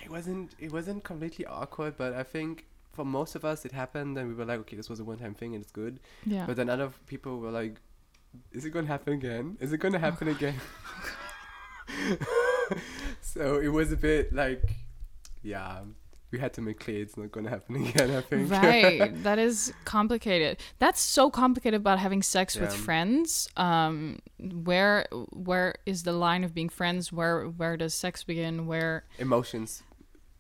it 0.04 0.10
wasn't 0.10 0.52
it 0.60 0.72
wasn't 0.72 1.04
completely 1.04 1.46
awkward, 1.46 1.94
but 1.98 2.14
I 2.14 2.24
think 2.24 2.66
for 2.94 3.04
most 3.06 3.36
of 3.36 3.44
us 3.44 3.66
it 3.66 3.72
happened, 3.74 4.18
and 4.18 4.28
we 4.30 4.34
were 4.34 4.46
like, 4.46 4.60
okay, 4.62 4.76
this 4.78 4.90
was 4.90 5.00
a 5.00 5.04
one-time 5.04 5.34
thing, 5.36 5.54
and 5.56 5.62
it's 5.64 5.72
good. 5.72 6.00
Yeah. 6.26 6.46
But 6.48 6.56
then 6.56 6.70
other 6.70 6.90
people 7.08 7.40
were 7.40 7.52
like, 7.52 7.76
is 8.52 8.64
it 8.66 8.72
gonna 8.72 8.88
happen 8.96 9.14
again? 9.14 9.58
Is 9.60 9.74
it 9.74 9.80
gonna 9.80 10.00
happen 10.00 10.28
again? 10.30 10.56
so 13.22 13.60
it 13.60 13.70
was 13.70 13.92
a 13.92 13.98
bit 13.98 14.34
like, 14.34 14.64
yeah, 15.42 15.80
we 16.32 16.40
had 16.40 16.54
to 16.54 16.62
make 16.62 16.80
clear 16.80 17.02
it's 17.02 17.16
not 17.18 17.32
gonna 17.32 17.50
happen 17.50 17.76
again. 17.88 18.12
I 18.12 18.22
think. 18.22 18.52
right 18.52 19.24
that 19.28 19.40
is 19.40 19.72
complicated 19.86 20.58
that's 20.80 21.00
so 21.00 21.30
complicated 21.30 21.80
about 21.80 21.98
having 22.00 22.22
sex 22.22 22.58
with 22.58 22.74
friends 22.74 23.48
um 23.56 24.20
where 24.40 25.06
where 25.32 25.76
is 25.86 26.04
the 26.04 26.12
line 26.12 26.44
of 26.44 26.54
being 26.54 26.68
friends 26.68 27.14
where 27.14 27.46
where 27.46 27.78
does 27.78 27.94
sex 27.94 28.24
begin 28.24 28.68
where 28.68 29.06
Emotions 29.18 29.84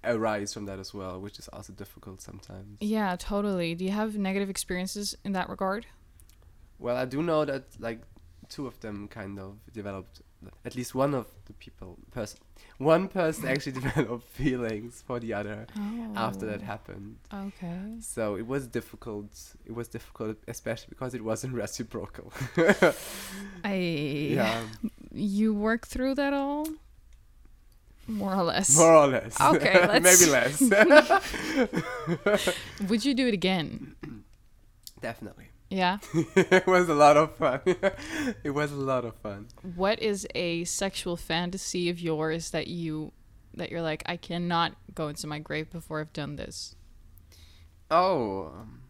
arise 0.04 0.54
from 0.54 0.66
that 0.66 0.78
as 0.80 0.94
well, 0.94 1.20
which 1.20 1.40
is 1.40 1.48
also 1.50 1.74
difficult 1.74 2.22
sometimes. 2.22 2.78
yeah 2.82 3.16
totally 3.18 3.74
do 3.74 3.86
you 3.86 3.92
have 3.92 4.18
negative 4.18 4.50
experiences 4.50 5.16
in 5.24 5.32
that 5.32 5.50
regard 5.50 5.86
Well, 6.78 6.98
I 6.98 7.06
do 7.06 7.22
know 7.24 7.46
that 7.46 7.64
like 7.80 8.02
two 8.50 8.68
of 8.68 8.80
them 8.82 9.08
kind 9.08 9.40
of 9.40 9.58
developed. 9.74 10.22
At 10.64 10.76
least 10.76 10.96
one 10.96 11.14
of 11.14 11.28
the 11.46 11.54
people, 11.54 11.98
person, 12.12 12.40
one 12.78 13.08
person 13.08 13.48
actually 13.48 13.72
developed 13.82 14.28
feelings 14.30 15.04
for 15.06 15.20
the 15.20 15.34
other 15.34 15.68
oh. 15.78 16.12
after 16.16 16.46
that 16.46 16.62
happened. 16.62 17.18
okay 17.34 17.98
So 18.00 18.36
it 18.36 18.48
was 18.48 18.68
difficult. 18.68 19.56
It 19.66 19.74
was 19.74 19.88
difficult, 19.88 20.38
especially 20.48 20.88
because 20.90 21.14
it 21.14 21.24
wasn't 21.24 21.54
reciprocal. 21.64 22.32
i 23.64 23.74
yeah, 23.74 24.64
you 25.14 25.54
work 25.54 25.88
through 25.88 26.16
that 26.16 26.34
all 26.34 26.68
more 28.08 28.36
or 28.36 28.44
less 28.44 28.78
more 28.78 28.96
or 28.96 29.08
less. 29.08 29.40
Okay, 29.42 30.00
maybe 30.02 30.26
less. 30.30 30.62
would 32.88 33.04
you 33.04 33.14
do 33.16 33.28
it 33.28 33.34
again 33.34 33.96
Definitely, 35.02 35.50
yeah 35.70 35.98
it 36.14 36.68
was 36.68 36.90
a 36.90 36.94
lot 36.94 37.18
of 37.18 37.36
fun. 37.36 37.60
it 38.44 38.52
was 38.52 38.72
a 38.72 38.76
lot 38.76 39.04
of 39.06 39.16
fun. 39.16 39.48
what 39.76 40.00
is 40.00 40.28
a 40.36 40.64
sexual 40.66 41.18
fantasy 41.18 41.90
of 41.90 42.00
yours 42.00 42.52
that 42.52 42.68
you 42.68 43.12
that 43.54 43.72
you're 43.72 43.82
like 43.82 44.04
I 44.06 44.18
cannot 44.18 44.76
go 44.94 45.08
into 45.08 45.28
my 45.28 45.40
grave 45.40 45.70
before 45.72 46.00
I've 46.02 46.14
done 46.14 46.36
this. 46.36 46.76
Oh, 47.90 48.52
um, 48.56 48.82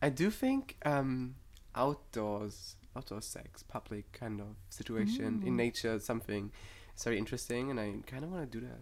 I 0.00 0.08
do 0.08 0.30
think 0.30 0.76
um, 0.84 1.34
outdoors, 1.74 2.76
outdoor 2.96 3.20
sex, 3.20 3.62
public 3.62 4.10
kind 4.12 4.40
of 4.40 4.56
situation 4.70 5.42
in 5.44 5.56
nature, 5.56 5.98
something 5.98 6.50
is 6.96 7.04
very 7.04 7.18
interesting, 7.18 7.70
and 7.70 7.78
I 7.78 7.94
kind 8.06 8.24
of 8.24 8.30
want 8.30 8.50
to 8.50 8.58
do 8.58 8.64
that. 8.66 8.80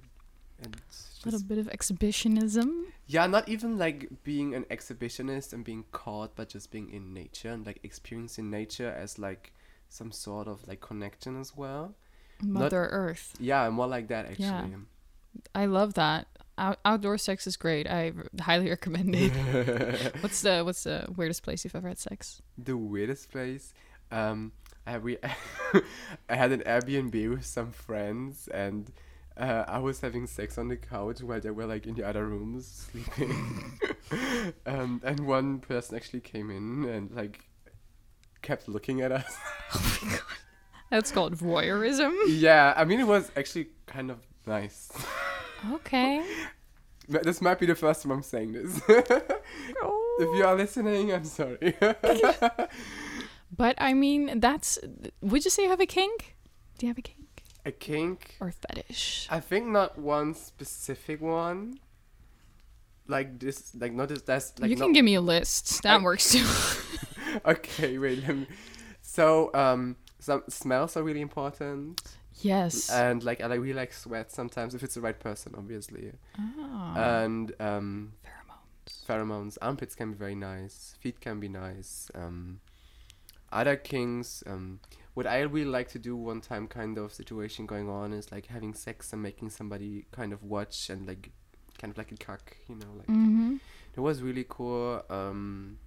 And 0.63 0.77
A 0.77 1.25
little 1.27 1.43
bit 1.43 1.59
of 1.59 1.69
exhibitionism. 1.69 2.87
yeah, 3.07 3.27
not 3.27 3.49
even 3.49 3.79
like 3.79 4.09
being 4.25 4.55
an 4.55 4.65
exhibitionist 4.71 5.53
and 5.53 5.65
being 5.65 5.85
caught, 5.93 6.35
but 6.37 6.49
just 6.49 6.71
being 6.71 6.91
in 6.91 7.13
nature 7.15 7.51
and 7.51 7.65
like 7.67 7.79
experiencing 7.83 8.51
nature 8.51 8.89
as 8.91 9.19
like 9.19 9.53
some 9.89 10.11
sort 10.13 10.49
of 10.49 10.67
like 10.67 10.81
connection 10.81 11.41
as 11.41 11.57
well. 11.57 11.95
Mother 12.43 12.87
Earth. 12.91 13.35
Yeah, 13.41 13.69
more 13.71 13.87
like 13.87 14.09
that 14.09 14.27
actually. 14.27 14.45
Yeah. 14.47 14.67
I 15.55 15.67
love 15.67 15.95
that. 15.95 16.27
Out- 16.57 16.81
outdoor 16.85 17.19
sex 17.19 17.47
is 17.47 17.57
great. 17.57 17.87
I 17.89 18.13
r- 18.17 18.27
highly 18.41 18.69
recommend 18.77 19.15
it. 19.15 19.33
what's 20.21 20.43
the 20.43 20.63
what's 20.63 20.83
the 20.85 21.07
weirdest 21.17 21.43
place 21.45 21.65
you've 21.65 21.77
ever 21.77 21.89
had 21.89 21.99
sex? 21.99 22.43
the 22.57 22.77
weirdest 22.77 23.31
place. 23.31 23.73
Um, 24.11 24.53
I 24.87 24.99
we 24.99 25.19
I 26.29 26.35
had 26.35 26.51
an 26.53 26.61
Airbnb 26.61 27.31
with 27.31 27.45
some 27.47 27.71
friends, 27.71 28.49
and 28.49 28.91
uh, 29.39 29.65
I 29.69 29.79
was 29.79 30.01
having 30.01 30.27
sex 30.27 30.59
on 30.59 30.69
the 30.69 30.77
couch 30.77 31.21
while 31.21 31.41
they 31.41 31.51
were 31.51 31.67
like 31.67 31.87
in 31.87 31.95
the 31.95 32.07
other 32.07 32.27
rooms 32.27 32.89
sleeping. 32.91 33.79
um, 34.67 35.01
and 35.05 35.21
one 35.21 35.61
person 35.61 35.97
actually 35.97 36.21
came 36.21 36.51
in 36.51 36.85
and 36.89 37.11
like 37.13 37.45
kept 38.43 38.69
looking 38.69 39.01
at 39.01 39.13
us. 39.13 39.37
Oh 39.75 39.99
my 40.03 40.11
god. 40.11 40.21
That's 40.91 41.13
called 41.13 41.37
voyeurism. 41.37 42.15
yeah, 42.27 42.73
I 42.75 42.85
mean 42.87 43.01
it 43.01 43.07
was 43.07 43.31
actually 43.37 43.69
kind 43.87 44.11
of 44.11 44.19
nice. 44.47 44.91
Okay. 45.73 46.25
This 47.09 47.41
might 47.41 47.59
be 47.59 47.65
the 47.65 47.75
first 47.75 48.03
time 48.03 48.13
I'm 48.13 48.23
saying 48.23 48.53
this. 48.53 48.83
if 48.87 50.37
you 50.37 50.45
are 50.45 50.55
listening, 50.55 51.11
I'm 51.11 51.25
sorry. 51.25 51.75
But 53.51 53.77
I 53.79 53.95
mean, 53.95 54.41
that's. 54.41 54.79
Would 55.23 55.45
you 55.45 55.51
say 55.51 55.63
you 55.65 55.71
have 55.71 55.81
a 55.81 55.87
kink? 55.87 56.37
Do 56.77 56.85
you 56.87 56.91
have 56.91 56.99
a 56.99 57.03
kink 57.03 57.18
a 57.69 57.73
kink. 57.73 58.37
or 58.41 58.51
fetish? 58.51 59.29
I 59.31 59.41
think 59.41 59.67
not 59.69 59.99
one 59.99 60.35
specific 60.35 61.21
one. 61.21 61.79
Like 63.07 63.39
this, 63.39 63.73
like 63.75 63.93
not 63.93 64.09
this. 64.09 64.23
That's 64.23 64.59
like 64.59 64.71
you 64.71 64.77
not, 64.77 64.87
can 64.87 64.93
give 64.93 65.05
me 65.05 65.15
a 65.15 65.21
list. 65.21 65.83
That 65.83 66.01
I- 66.01 66.03
works 66.03 66.33
too. 66.33 66.45
Okay, 67.45 67.99
wait. 67.99 68.27
Let 68.27 68.37
me. 68.37 68.47
So, 69.03 69.51
um, 69.55 69.97
some 70.19 70.43
smells 70.49 70.97
are 70.97 71.03
really 71.03 71.21
important, 71.21 72.01
yes. 72.41 72.89
and 72.91 73.23
like 73.23 73.43
I 73.43 73.47
like 73.47 73.61
really 73.61 73.75
like 73.75 73.93
sweat 73.93 74.33
sometimes 74.33 74.75
if 74.75 74.83
it's 74.83 74.95
the 74.95 75.03
right 75.03 75.19
person, 75.19 75.55
obviously. 75.57 76.13
oh. 76.39 76.95
And 76.97 77.53
um, 77.61 78.13
Pheromones. 78.25 79.05
pheromones, 79.07 79.59
armpits 79.61 79.95
can 79.95 80.13
be 80.13 80.17
very 80.19 80.35
nice. 80.35 80.95
Feet 81.01 81.21
can 81.21 81.39
be 81.39 81.49
nice. 81.49 82.11
Um, 82.15 82.61
other 83.53 83.77
kinks. 83.77 84.43
Um, 84.47 84.81
what 85.19 85.27
I 85.27 85.41
really 85.41 85.71
like 85.79 85.89
to 85.97 85.99
do 85.99 86.15
one 86.31 86.41
time 86.41 86.65
kind 86.69 86.97
of 87.03 87.13
situation 87.13 87.67
going 87.67 87.89
on 87.89 88.13
is 88.13 88.31
like 88.31 88.47
having 88.47 88.73
sex 88.87 89.13
and 89.13 89.21
making 89.29 89.51
somebody 89.51 89.93
kind 90.19 90.33
of 90.33 90.41
watch 90.45 90.91
and 90.91 91.07
like 91.11 91.31
kind 91.81 91.91
of 91.93 91.99
like 91.99 92.13
a 92.13 92.17
cuck, 92.17 92.57
you 92.69 92.77
know, 92.77 92.93
like 93.01 93.09
Mm-hmm. 93.09 93.57
it 93.97 94.01
was 94.01 94.23
really 94.23 94.47
cool. 94.49 95.03
Um, 95.11 95.79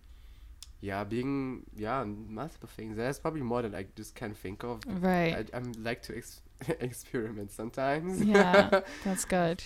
yeah, 0.81 1.03
being 1.05 1.63
yeah 1.85 2.03
multiple 2.03 2.69
things. 2.77 2.97
There's 2.97 3.19
probably 3.19 3.41
more 3.51 3.61
than 3.61 3.73
I 3.75 3.85
just 3.95 4.15
can't 4.15 4.35
think 4.35 4.63
of. 4.63 4.81
Right. 4.87 5.33
I, 5.53 5.57
I'm 5.57 5.71
like 5.89 6.01
to 6.07 6.17
ex- 6.17 6.41
experiment 6.89 7.51
sometimes. 7.51 8.21
yeah, 8.23 8.81
that's 9.05 9.25
good. 9.25 9.63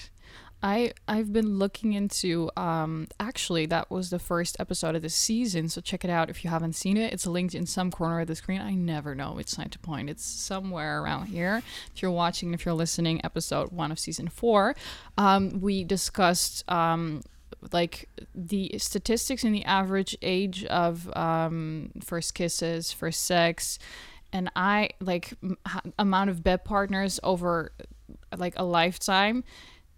I 0.63 0.93
I've 1.07 1.31
been 1.31 1.59
looking 1.59 1.93
into 1.93 2.49
um 2.57 3.07
actually 3.19 3.65
that 3.67 3.91
was 3.91 4.09
the 4.09 4.19
first 4.19 4.57
episode 4.59 4.95
of 4.95 5.01
the 5.01 5.09
season, 5.09 5.69
so 5.69 5.81
check 5.81 6.03
it 6.03 6.09
out 6.09 6.29
if 6.29 6.43
you 6.43 6.49
haven't 6.49 6.73
seen 6.73 6.97
it. 6.97 7.13
It's 7.13 7.27
linked 7.27 7.53
in 7.53 7.65
some 7.65 7.91
corner 7.91 8.21
of 8.21 8.27
the 8.27 8.35
screen. 8.35 8.61
I 8.61 8.73
never 8.73 9.13
know 9.13 9.33
which 9.33 9.49
side 9.49 9.71
to 9.73 9.79
point. 9.79 10.09
It's 10.09 10.25
somewhere 10.25 11.01
around 11.01 11.27
here. 11.27 11.61
If 11.93 12.01
you're 12.01 12.11
watching, 12.11 12.53
if 12.53 12.65
you're 12.65 12.73
listening, 12.73 13.21
episode 13.23 13.71
one 13.71 13.91
of 13.91 13.99
season 13.99 14.27
four. 14.27 14.75
Um, 15.17 15.61
we 15.61 15.83
discussed 15.83 16.69
um 16.71 17.21
like 17.71 18.09
the 18.33 18.75
statistics 18.77 19.43
in 19.43 19.51
the 19.51 19.65
average 19.65 20.15
age 20.21 20.65
of 20.65 21.15
um, 21.15 21.91
first 22.03 22.33
kisses, 22.35 22.91
first 22.91 23.23
sex, 23.23 23.79
and 24.31 24.51
I 24.55 24.89
like 24.99 25.33
m- 25.41 25.57
amount 25.97 26.29
of 26.29 26.43
bed 26.43 26.65
partners 26.65 27.19
over 27.23 27.71
like 28.37 28.53
a 28.57 28.63
lifetime, 28.63 29.43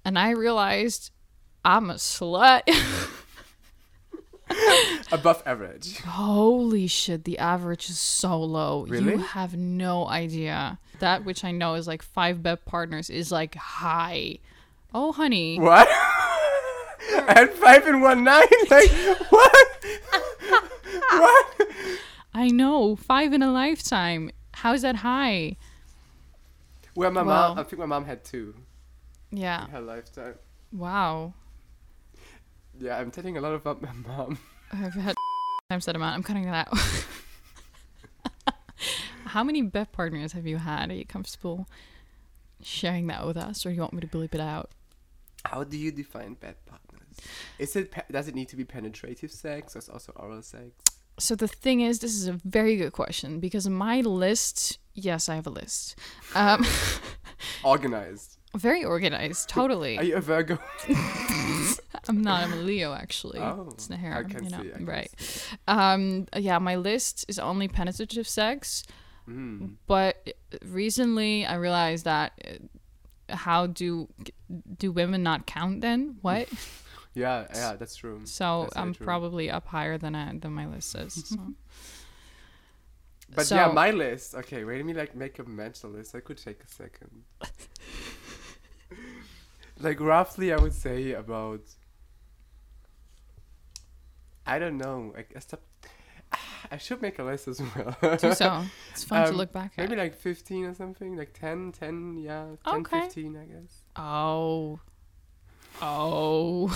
and 0.08 0.18
I 0.18 0.30
realized 0.30 1.12
I'm 1.66 1.90
a 1.90 1.96
slut. 1.96 2.62
Above 5.12 5.44
average. 5.46 6.00
Holy 6.00 6.88
shit, 6.88 7.26
the 7.26 7.38
average 7.38 7.90
is 7.90 8.00
so 8.00 8.42
low. 8.42 8.86
Really? 8.88 9.12
You 9.12 9.18
have 9.18 9.58
no 9.58 10.08
idea. 10.08 10.80
That 11.00 11.26
which 11.26 11.44
I 11.44 11.52
know 11.52 11.74
is 11.74 11.88
like 11.88 12.02
five 12.02 12.42
bed 12.42 12.64
partners 12.64 13.10
is 13.10 13.34
like 13.34 13.56
high. 13.56 14.38
Oh, 14.94 15.12
honey. 15.12 15.60
What? 15.60 15.90
and 17.28 17.50
five 17.50 17.86
in 17.86 18.00
one 18.00 18.24
night? 18.24 18.48
Like 18.72 18.90
what? 19.30 19.68
what? 21.12 21.68
I 22.34 22.48
know. 22.48 22.96
Five 22.96 23.34
in 23.34 23.44
a 23.44 23.52
lifetime. 23.52 24.32
How's 24.54 24.84
that 24.84 24.96
high? 24.96 25.58
Well, 26.96 27.12
my 27.12 27.24
Well- 27.24 27.50
mom. 27.50 27.60
I 27.60 27.64
think 27.64 27.80
my 27.82 27.86
mom 27.86 28.06
had 28.06 28.24
two 28.24 28.54
Yeah. 29.32 29.66
in 29.66 29.72
her 29.72 29.82
lifetime. 29.82 30.36
Wow. 30.72 31.34
Yeah, 32.80 32.98
I'm 32.98 33.12
telling 33.12 33.38
a 33.38 33.42
lot 33.42 33.54
about 33.54 33.82
my 33.82 33.92
mom. 33.92 34.38
I've 34.72 34.94
had 34.94 35.16
times 35.70 35.86
that 35.86 35.96
amount. 35.96 36.16
I'm 36.16 36.24
cutting 36.24 36.46
that 36.46 36.68
out. 36.68 36.78
How 39.26 39.44
many 39.44 39.62
bed 39.62 39.92
partners 39.92 40.32
have 40.34 40.48
you 40.48 40.58
had? 40.58 40.90
Are 40.90 40.94
you 40.94 41.06
comfortable 41.06 41.68
sharing 42.62 43.08
that 43.08 43.26
with 43.26 43.38
us, 43.38 43.66
or 43.66 43.70
do 43.70 43.76
you 43.76 43.82
want 43.82 43.94
me 43.94 44.02
to 44.02 44.08
bleep 44.08 44.34
it 44.34 44.40
out? 44.42 44.72
How 45.46 45.64
do 45.64 45.78
you 45.78 45.92
define 45.92 46.36
bad 46.36 46.56
partners? 46.66 47.02
Is 47.60 47.76
it 47.76 47.92
pe- 47.92 48.04
does 48.12 48.28
it 48.28 48.36
need 48.36 48.48
to 48.50 48.56
be 48.56 48.64
penetrative 48.64 49.32
sex 49.32 49.76
or 49.76 49.80
is 49.80 49.90
also 49.90 50.12
oral 50.16 50.42
sex? 50.42 50.72
So 51.20 51.36
the 51.36 51.48
thing 51.48 51.82
is, 51.82 52.00
this 52.00 52.14
is 52.16 52.28
a 52.28 52.34
very 52.34 52.78
good 52.78 52.94
question 52.94 53.40
because 53.40 53.68
my 53.68 54.02
list, 54.02 54.78
yes, 54.94 55.28
I 55.30 55.36
have 55.36 55.48
a 55.48 55.52
list. 55.52 55.98
Um, 56.36 56.66
Organized. 57.64 58.37
Very 58.56 58.84
organized, 58.84 59.50
totally. 59.50 59.98
Are 59.98 60.04
you 60.04 60.16
a 60.16 60.22
Virgo? 60.22 60.58
I'm 62.10 62.22
not. 62.22 62.44
I'm 62.44 62.54
a 62.54 62.58
Leo, 62.58 62.94
actually. 62.94 63.40
Oh, 63.40 63.70
it's 63.74 63.88
the 63.88 63.98
hair. 63.98 64.14
I 64.16 64.24
can 64.24 64.46
you 64.46 64.50
know, 64.50 64.62
see, 64.64 64.72
I 64.74 64.84
right? 64.84 65.48
Um, 65.68 66.28
yeah, 66.36 66.58
my 66.60 66.76
list 66.78 67.26
is 67.28 67.38
only 67.40 67.68
penetrative 67.68 68.28
sex, 68.28 68.84
Mm. 69.30 69.76
but 69.88 70.34
recently 70.66 71.46
I 71.46 71.56
realized 71.56 72.06
that. 72.06 72.32
uh, 72.48 73.36
How 73.36 73.68
do 73.68 74.08
do 74.80 74.94
women 74.94 75.22
not 75.22 75.46
count 75.46 75.82
then? 75.82 76.18
What? 76.22 76.48
Yeah, 77.14 77.48
yeah, 77.56 77.76
that's 77.76 77.96
true. 77.96 78.22
So 78.26 78.66
That's 78.66 78.78
I'm 78.78 78.94
true. 78.94 79.04
probably 79.04 79.50
up 79.50 79.66
higher 79.66 79.98
than 79.98 80.14
I, 80.14 80.38
than 80.38 80.54
my 80.54 80.68
list 80.68 80.92
says. 80.92 81.16
So. 81.28 81.36
But 83.36 83.52
yeah, 83.52 83.68
my 83.74 83.92
list. 83.92 84.36
Okay, 84.36 84.64
wait, 84.64 84.78
let 84.78 84.86
me 84.86 84.94
like 84.94 85.16
make 85.16 85.38
a 85.40 85.44
mental 85.44 85.90
list. 85.90 86.16
I 86.16 86.22
could 86.22 86.38
take 86.38 86.64
a 86.64 86.68
second. 86.68 87.24
Like 89.80 90.00
roughly, 90.00 90.54
I 90.54 90.58
would 90.58 90.74
say 90.74 91.14
about. 91.14 91.62
I 94.46 94.60
don't 94.60 94.78
know. 94.78 95.14
I, 95.18 95.26
I 95.36 95.40
stopped. 95.40 95.64
I 96.72 96.78
should 96.78 97.02
make 97.02 97.20
a 97.20 97.24
list 97.24 97.48
as 97.48 97.62
well. 97.62 97.96
Do 98.18 98.34
so. 98.34 98.64
It's 98.92 99.04
fun 99.04 99.24
to 99.26 99.30
Um, 99.30 99.36
look 99.38 99.52
back 99.54 99.74
at. 99.78 99.90
Maybe 99.90 99.96
like 100.00 100.16
15 100.16 100.66
or 100.66 100.74
something. 100.74 101.16
Like 101.16 101.34
10, 101.34 101.72
10, 101.72 102.18
yeah. 102.18 102.46
10, 102.66 102.76
Okay. 102.82 103.02
15, 103.02 103.38
I 103.38 103.46
guess. 103.46 103.82
Oh. 103.96 104.80
Oh. 105.82 106.68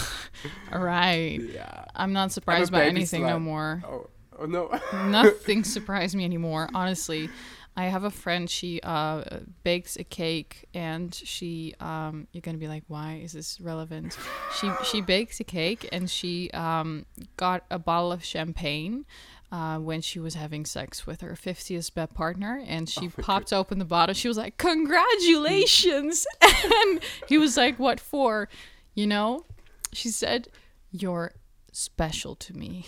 All 0.71 0.79
right. 0.79 1.39
Yeah. 1.41 1.85
I'm 1.95 2.13
not 2.13 2.31
surprised 2.31 2.71
by 2.71 2.79
baby 2.79 2.89
anything 2.91 3.23
no 3.25 3.39
more. 3.39 3.81
Oh, 3.85 4.09
oh 4.39 4.45
no. 4.45 4.79
Nothing 5.07 5.63
surprised 5.63 6.15
me 6.15 6.23
anymore, 6.23 6.69
honestly. 6.73 7.29
I 7.75 7.85
have 7.85 8.03
a 8.03 8.11
friend, 8.11 8.49
she 8.49 8.81
uh, 8.81 9.23
bakes 9.63 9.95
a 9.95 10.03
cake 10.03 10.67
and 10.73 11.13
she 11.13 11.73
um 11.79 12.27
you're 12.31 12.41
going 12.41 12.55
to 12.55 12.59
be 12.59 12.67
like, 12.67 12.83
"Why 12.87 13.21
is 13.23 13.31
this 13.33 13.61
relevant?" 13.61 14.17
She 14.59 14.69
she 14.83 15.01
bakes 15.01 15.39
a 15.39 15.45
cake 15.45 15.87
and 15.91 16.09
she 16.09 16.51
um 16.51 17.05
got 17.37 17.63
a 17.71 17.79
bottle 17.79 18.11
of 18.11 18.23
champagne 18.23 19.05
uh, 19.51 19.77
when 19.77 20.01
she 20.01 20.19
was 20.19 20.35
having 20.35 20.65
sex 20.65 21.05
with 21.05 21.21
her 21.21 21.31
50th 21.33 21.93
bed 21.93 22.13
partner 22.13 22.61
and 22.65 22.89
she 22.89 23.09
popped 23.09 23.51
open 23.53 23.79
the 23.79 23.85
bottle. 23.85 24.13
She 24.13 24.27
was 24.27 24.37
like, 24.37 24.57
"Congratulations." 24.57 26.25
and 26.41 26.99
he 27.27 27.37
was 27.37 27.57
like, 27.57 27.79
"What 27.79 27.99
for?" 27.99 28.49
You 28.93 29.07
know? 29.07 29.45
She 29.93 30.09
said, 30.09 30.49
"You're 30.91 31.33
special 31.71 32.35
to 32.35 32.53
me." 32.53 32.85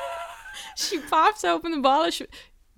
she 0.76 0.98
pops 0.98 1.44
open 1.44 1.72
the 1.72 1.80
bottle. 1.80 2.10
She, 2.10 2.26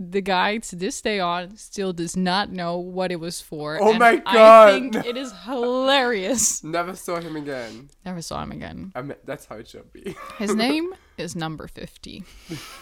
the 0.03 0.23
guy 0.23 0.57
to 0.57 0.77
this 0.77 1.03
day 1.03 1.21
on 1.21 1.57
still 1.59 1.93
does 1.93 2.17
not 2.17 2.51
know 2.51 2.79
what 2.79 3.13
it 3.13 3.21
was 3.21 3.43
for. 3.43 3.79
Oh 3.81 3.91
and 3.91 3.99
my 3.99 4.23
I 4.25 4.35
God. 4.35 4.71
think 4.71 4.95
it 5.07 5.17
is 5.19 5.31
hilarious. 5.45 6.65
Never 6.65 6.97
saw 6.97 7.21
him 7.21 7.37
again. 7.37 7.91
Never 8.07 8.23
saw 8.23 8.43
him 8.43 8.51
again. 8.51 8.93
I 8.95 9.03
mean, 9.03 9.19
that's 9.27 9.45
how 9.45 9.57
it 9.57 9.69
should 9.69 9.93
be. 9.93 10.17
His 10.39 10.55
name 10.57 10.95
is 11.19 11.37
number 11.37 11.69
50. 11.69 12.25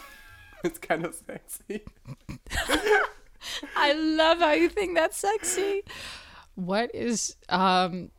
it's 0.65 0.79
kind 0.79 1.05
of 1.05 1.13
sexy. 1.15 1.83
I 3.77 3.93
love 3.95 4.39
how 4.39 4.53
you 4.53 4.69
think 4.69 4.95
that's 4.95 5.17
sexy. 5.19 5.83
What 6.55 6.95
is 6.95 7.37
um 7.49 8.11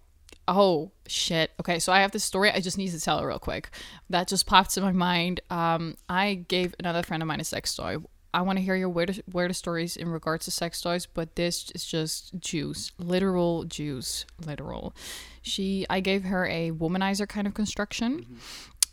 oh 0.45 0.91
shit. 1.07 1.51
Okay, 1.61 1.79
so 1.79 1.93
I 1.93 2.01
have 2.01 2.11
this 2.11 2.25
story. 2.25 2.51
I 2.51 2.59
just 2.59 2.77
need 2.77 2.89
to 2.91 2.99
tell 2.99 3.19
it 3.19 3.23
real 3.25 3.39
quick. 3.39 3.69
That 4.09 4.27
just 4.27 4.45
popped 4.45 4.75
in 4.75 4.83
my 4.83 4.91
mind. 4.91 5.39
Um 5.49 5.95
I 6.09 6.33
gave 6.33 6.75
another 6.79 7.01
friend 7.01 7.23
of 7.23 7.27
mine 7.27 7.39
a 7.39 7.45
sex 7.45 7.73
toy. 7.73 7.97
I 8.33 8.41
want 8.41 8.57
to 8.57 8.63
hear 8.63 8.75
your 8.75 8.89
weird 8.89 9.23
weirdest 9.31 9.59
stories 9.59 9.97
in 9.97 10.09
regards 10.09 10.45
to 10.45 10.51
sex 10.51 10.81
toys, 10.81 11.05
but 11.05 11.35
this 11.35 11.71
is 11.73 11.85
just 11.85 12.37
juice, 12.39 12.91
literal 12.99 13.63
juice, 13.63 14.25
literal. 14.45 14.93
She 15.41 15.85
I 15.89 15.99
gave 15.99 16.23
her 16.25 16.45
a 16.45 16.71
womanizer 16.71 17.27
kind 17.27 17.47
of 17.47 17.53
construction 17.53 18.19
mm-hmm. 18.19 18.35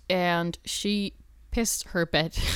and 0.08 0.58
she 0.64 1.14
pissed 1.50 1.88
her 1.88 2.06
bed. 2.06 2.36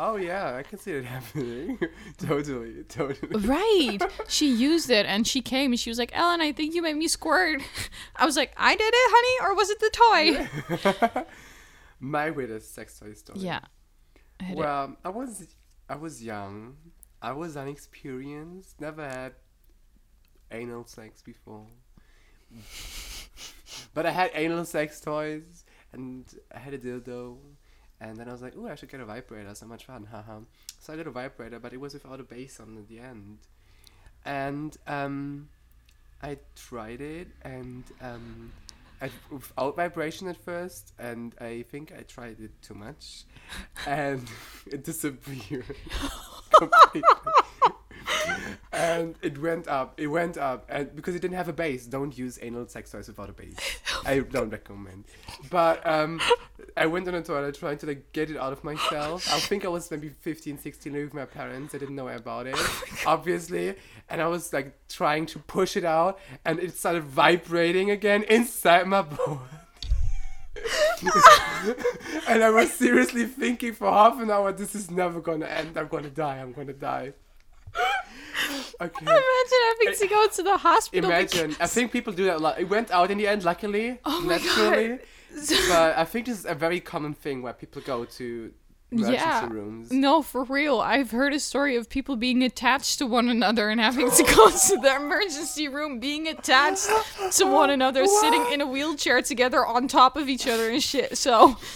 Oh 0.00 0.14
yeah, 0.14 0.54
I 0.54 0.62
can 0.62 0.78
see 0.78 0.92
it 0.92 1.04
happening. 1.04 1.76
totally, 2.18 2.84
totally. 2.84 3.46
Right. 3.46 3.98
She 4.28 4.48
used 4.48 4.90
it 4.90 5.06
and 5.06 5.26
she 5.26 5.40
came 5.40 5.72
and 5.72 5.80
she 5.80 5.90
was 5.90 5.98
like, 5.98 6.12
Ellen, 6.14 6.40
I 6.40 6.52
think 6.52 6.74
you 6.74 6.82
made 6.82 6.96
me 6.96 7.08
squirt. 7.08 7.62
I 8.14 8.24
was 8.24 8.36
like, 8.36 8.52
I 8.56 8.76
did 8.76 8.92
it, 8.94 9.10
honey, 9.10 9.50
or 9.50 9.56
was 9.56 9.70
it 9.70 9.80
the 9.80 11.24
toy? 11.24 11.26
My 11.98 12.30
weirdest 12.30 12.74
sex 12.74 12.96
toy 13.00 13.14
story. 13.14 13.40
yeah. 13.40 13.60
I 14.40 14.44
hit 14.44 14.58
it. 14.58 14.68
Well, 14.68 14.96
I 15.04 15.08
was 15.08 15.46
I 15.88 15.96
was 15.96 16.22
young. 16.22 16.76
I 17.20 17.32
was 17.32 17.56
unexperienced. 17.56 18.80
Never 18.80 19.08
had 19.08 19.32
anal 20.50 20.86
sex 20.86 21.22
before. 21.22 21.66
but 23.94 24.06
I 24.06 24.10
had 24.10 24.30
anal 24.34 24.64
sex 24.64 25.00
toys, 25.00 25.64
and 25.92 26.24
I 26.54 26.58
had 26.58 26.74
a 26.74 26.78
dildo. 26.78 27.38
And 28.00 28.16
then 28.16 28.28
I 28.28 28.32
was 28.32 28.42
like, 28.42 28.54
"Oh, 28.56 28.68
I 28.68 28.76
should 28.76 28.90
get 28.90 29.00
a 29.00 29.04
vibrator. 29.04 29.54
So 29.54 29.66
much 29.66 29.86
fun, 29.86 30.04
haha." 30.10 30.40
So 30.80 30.92
I 30.92 30.96
got 30.96 31.06
a 31.06 31.10
vibrator, 31.10 31.58
but 31.58 31.72
it 31.72 31.80
was 31.80 31.94
without 31.94 32.20
a 32.20 32.24
base 32.24 32.60
on 32.60 32.78
at 32.78 32.88
the 32.88 33.00
end. 33.00 33.38
And 34.24 34.76
um, 34.86 35.48
I 36.22 36.38
tried 36.54 37.00
it, 37.00 37.28
and 37.42 37.84
um, 38.00 38.52
I, 39.00 39.10
without 39.30 39.76
vibration 39.76 40.28
at 40.28 40.36
first, 40.36 40.92
and 40.98 41.34
I 41.40 41.62
think 41.70 41.92
I 41.96 42.02
tried 42.02 42.40
it 42.40 42.50
too 42.62 42.74
much, 42.74 43.24
and 43.86 44.28
it 44.66 44.84
disappeared 44.84 45.64
completely. 46.58 47.02
and 48.72 49.14
it 49.22 49.40
went 49.40 49.68
up. 49.68 50.00
It 50.00 50.08
went 50.08 50.36
up, 50.36 50.66
and 50.68 50.94
because 50.96 51.14
it 51.14 51.22
didn't 51.22 51.36
have 51.36 51.48
a 51.48 51.52
base, 51.52 51.86
don't 51.86 52.16
use 52.16 52.38
anal 52.42 52.66
sex 52.66 52.90
toys 52.90 53.08
without 53.08 53.30
a 53.30 53.32
base. 53.32 53.56
I 54.04 54.20
don't 54.20 54.50
recommend. 54.50 55.04
But 55.50 55.86
um, 55.86 56.20
I 56.76 56.86
went 56.86 57.06
on 57.08 57.14
the 57.14 57.22
toilet 57.22 57.56
trying 57.58 57.78
to 57.78 57.86
like 57.86 58.12
get 58.12 58.30
it 58.30 58.36
out 58.36 58.52
of 58.52 58.64
myself. 58.64 59.32
I 59.32 59.38
think 59.40 59.64
I 59.64 59.68
was 59.68 59.90
maybe 59.90 60.08
15, 60.08 60.58
16 60.58 60.92
with 60.92 61.14
my 61.14 61.24
parents. 61.24 61.74
I 61.74 61.78
didn't 61.78 61.96
know 61.96 62.08
about 62.08 62.46
it, 62.46 62.56
obviously. 63.06 63.74
And 64.10 64.20
I 64.22 64.26
was 64.26 64.52
like 64.52 64.78
trying 64.88 65.26
to 65.26 65.38
push 65.38 65.76
it 65.76 65.84
out, 65.84 66.18
and 66.44 66.58
it 66.58 66.76
started 66.76 67.04
vibrating 67.04 67.90
again 67.90 68.22
inside 68.24 68.86
my 68.86 69.02
bone. 69.02 69.40
and 72.28 72.42
I 72.42 72.50
was 72.50 72.72
seriously 72.72 73.26
thinking 73.26 73.72
for 73.74 73.90
half 73.90 74.20
an 74.20 74.30
hour, 74.30 74.52
this 74.52 74.74
is 74.74 74.90
never 74.90 75.20
gonna 75.20 75.46
end. 75.46 75.76
I'm 75.76 75.88
gonna 75.88 76.10
die. 76.10 76.38
I'm 76.38 76.52
gonna 76.52 76.72
die. 76.72 77.12
Okay. 78.80 79.02
Imagine 79.02 79.58
having 79.70 79.98
to 79.98 80.06
go 80.06 80.28
to 80.28 80.42
the 80.42 80.56
hospital. 80.56 81.10
Imagine. 81.10 81.56
I 81.60 81.66
think 81.66 81.92
people 81.92 82.12
do 82.12 82.24
that 82.24 82.36
a 82.36 82.38
lot. 82.38 82.58
It 82.58 82.68
went 82.68 82.90
out 82.90 83.10
in 83.10 83.18
the 83.18 83.26
end, 83.26 83.44
luckily, 83.44 83.98
Oh 84.04 84.20
my 84.20 84.36
naturally. 84.36 85.00
but 85.68 85.98
I 85.98 86.04
think 86.04 86.26
this 86.26 86.38
is 86.38 86.46
a 86.46 86.54
very 86.54 86.80
common 86.80 87.12
thing 87.14 87.42
where 87.42 87.52
people 87.52 87.82
go 87.82 88.04
to 88.04 88.52
Yeah. 88.90 89.46
rooms. 89.50 89.90
No, 89.92 90.22
for 90.22 90.44
real. 90.44 90.80
I've 90.80 91.10
heard 91.10 91.34
a 91.34 91.40
story 91.40 91.76
of 91.76 91.90
people 91.90 92.16
being 92.16 92.42
attached 92.42 92.98
to 92.98 93.06
one 93.06 93.28
another 93.28 93.68
and 93.68 93.78
having 93.80 94.10
to 94.10 94.22
go 94.36 94.48
to 94.50 94.78
the 94.80 94.96
emergency 94.96 95.68
room, 95.68 96.00
being 96.00 96.26
attached 96.26 96.88
to 97.32 97.44
one 97.46 97.68
another, 97.68 98.06
sitting 98.06 98.46
in 98.50 98.60
a 98.62 98.66
wheelchair 98.66 99.20
together 99.20 99.64
on 99.66 99.88
top 99.88 100.16
of 100.16 100.28
each 100.28 100.46
other 100.48 100.70
and 100.70 100.82
shit. 100.82 101.18
So, 101.18 101.56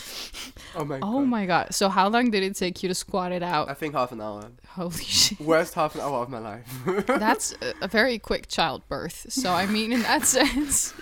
Oh 0.74 0.86
my 0.86 0.96
oh 1.02 1.18
god. 1.20 1.26
my 1.28 1.44
god. 1.46 1.74
So, 1.74 1.90
how 1.90 2.08
long 2.08 2.30
did 2.30 2.42
it 2.42 2.56
take 2.56 2.82
you 2.82 2.88
to 2.88 2.94
squat 2.94 3.30
it 3.32 3.42
out? 3.42 3.68
I 3.68 3.74
think 3.74 3.94
half 3.94 4.10
an 4.12 4.22
hour. 4.22 4.50
Holy 4.68 4.92
shit. 5.04 5.38
Worst 5.38 5.74
half 5.74 5.94
an 5.94 6.00
hour 6.00 6.22
of 6.22 6.30
my 6.30 6.38
life. 6.38 6.66
That's 7.06 7.52
a, 7.60 7.74
a 7.82 7.88
very 7.88 8.18
quick 8.18 8.48
childbirth. 8.48 9.26
So, 9.30 9.52
I 9.52 9.66
mean, 9.66 9.92
in 9.92 10.00
that 10.02 10.24
sense. 10.24 10.94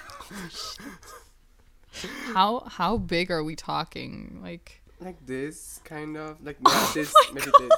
How 2.35 2.61
how 2.67 2.97
big 2.97 3.31
are 3.31 3.45
we 3.45 3.55
talking? 3.55 4.41
Like 4.43 4.80
like 5.01 5.25
this, 5.27 5.81
kind 5.85 6.17
of. 6.17 6.45
Like 6.45 6.61
not 6.63 6.95
this, 6.95 7.13
maybe 7.33 7.51
this. 7.59 7.73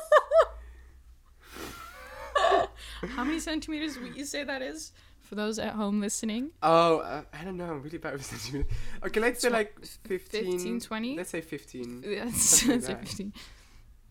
how 3.16 3.24
many 3.24 3.40
centimeters 3.40 3.98
would 3.98 4.16
you 4.16 4.24
say 4.24 4.44
that 4.44 4.62
is 4.62 4.92
for 5.20 5.34
those 5.34 5.58
at 5.58 5.74
home 5.74 6.00
listening? 6.00 6.50
Oh, 6.62 6.98
uh, 6.98 7.22
I 7.32 7.44
don't 7.44 7.56
know. 7.56 7.66
I'm 7.66 7.82
really 7.82 7.98
bad 7.98 8.14
with 8.14 8.24
centimeters. 8.24 8.70
Okay, 9.04 9.20
let's 9.20 9.40
say 9.40 9.50
like 9.50 9.74
15. 9.84 10.52
15, 10.52 10.80
20? 10.80 11.16
Let's 11.16 11.30
say 11.30 11.40
15. 11.40 12.00
That's, 12.06 12.42
Something 12.42 12.80
that's 12.80 12.88
like 12.88 13.00
that. 13.00 13.08
15. 13.08 13.32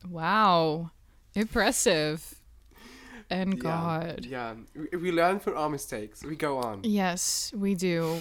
Wow. 0.09 0.91
Impressive. 1.35 2.35
And 3.29 3.53
Yeah, 3.53 3.59
God. 3.59 4.25
Yeah, 4.25 4.55
we, 4.75 4.97
we 4.97 5.11
learn 5.11 5.39
from 5.39 5.57
our 5.57 5.69
mistakes. 5.69 6.23
We 6.23 6.35
go 6.35 6.57
on. 6.57 6.81
Yes, 6.83 7.53
we 7.55 7.75
do. 7.75 8.17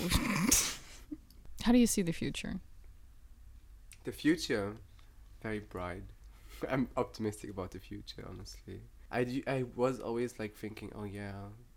How 1.63 1.73
do 1.73 1.79
you 1.79 1.87
see 1.87 2.03
the 2.03 2.13
future? 2.13 2.61
The 4.05 4.13
future, 4.13 4.77
very 5.43 5.61
bright. 5.61 6.03
I'm 6.71 6.89
optimistic 6.97 7.51
about 7.51 7.71
the 7.73 7.79
future, 7.79 8.25
honestly. 8.29 8.81
I, 9.13 9.43
I 9.47 9.65
was 9.77 10.01
always 10.01 10.39
like 10.39 10.57
thinking, 10.57 10.93
oh 10.95 11.05
yeah, 11.05 11.33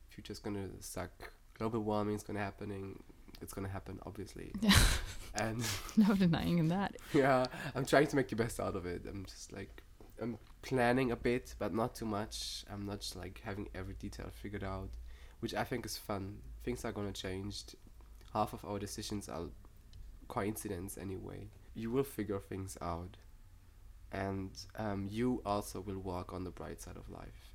future's 0.09 0.39
gonna 0.39 0.67
suck. 0.79 1.31
Global 1.57 1.81
warming's 1.81 2.23
gonna 2.23 2.39
happening. 2.39 3.01
It's 3.41 3.53
gonna 3.53 3.69
happen, 3.69 3.99
obviously. 4.05 4.51
Yeah. 4.61 4.77
and 5.35 5.63
No 5.97 6.13
denying 6.15 6.67
that. 6.69 6.95
yeah, 7.13 7.45
I'm 7.75 7.85
trying 7.85 8.07
to 8.07 8.15
make 8.15 8.29
the 8.29 8.35
best 8.35 8.59
out 8.59 8.75
of 8.75 8.85
it. 8.85 9.01
I'm 9.07 9.25
just 9.25 9.51
like, 9.51 9.81
I'm 10.21 10.37
planning 10.61 11.11
a 11.11 11.15
bit, 11.15 11.55
but 11.59 11.73
not 11.73 11.95
too 11.95 12.05
much. 12.05 12.63
I'm 12.71 12.85
not 12.85 12.99
just 13.01 13.15
like 13.15 13.41
having 13.43 13.67
every 13.75 13.95
detail 13.95 14.29
figured 14.31 14.63
out, 14.63 14.89
which 15.39 15.53
I 15.55 15.63
think 15.63 15.85
is 15.85 15.97
fun. 15.97 16.37
Things 16.63 16.85
are 16.85 16.91
gonna 16.91 17.11
change. 17.11 17.63
Half 18.33 18.53
of 18.53 18.63
our 18.63 18.79
decisions 18.79 19.27
are 19.27 19.47
coincidence 20.27 20.97
anyway. 20.97 21.47
You 21.75 21.91
will 21.91 22.03
figure 22.03 22.39
things 22.39 22.77
out, 22.81 23.17
and 24.11 24.51
um, 24.77 25.07
you 25.09 25.41
also 25.45 25.81
will 25.81 25.99
walk 25.99 26.33
on 26.33 26.43
the 26.43 26.51
bright 26.51 26.81
side 26.81 26.97
of 26.97 27.09
life. 27.09 27.49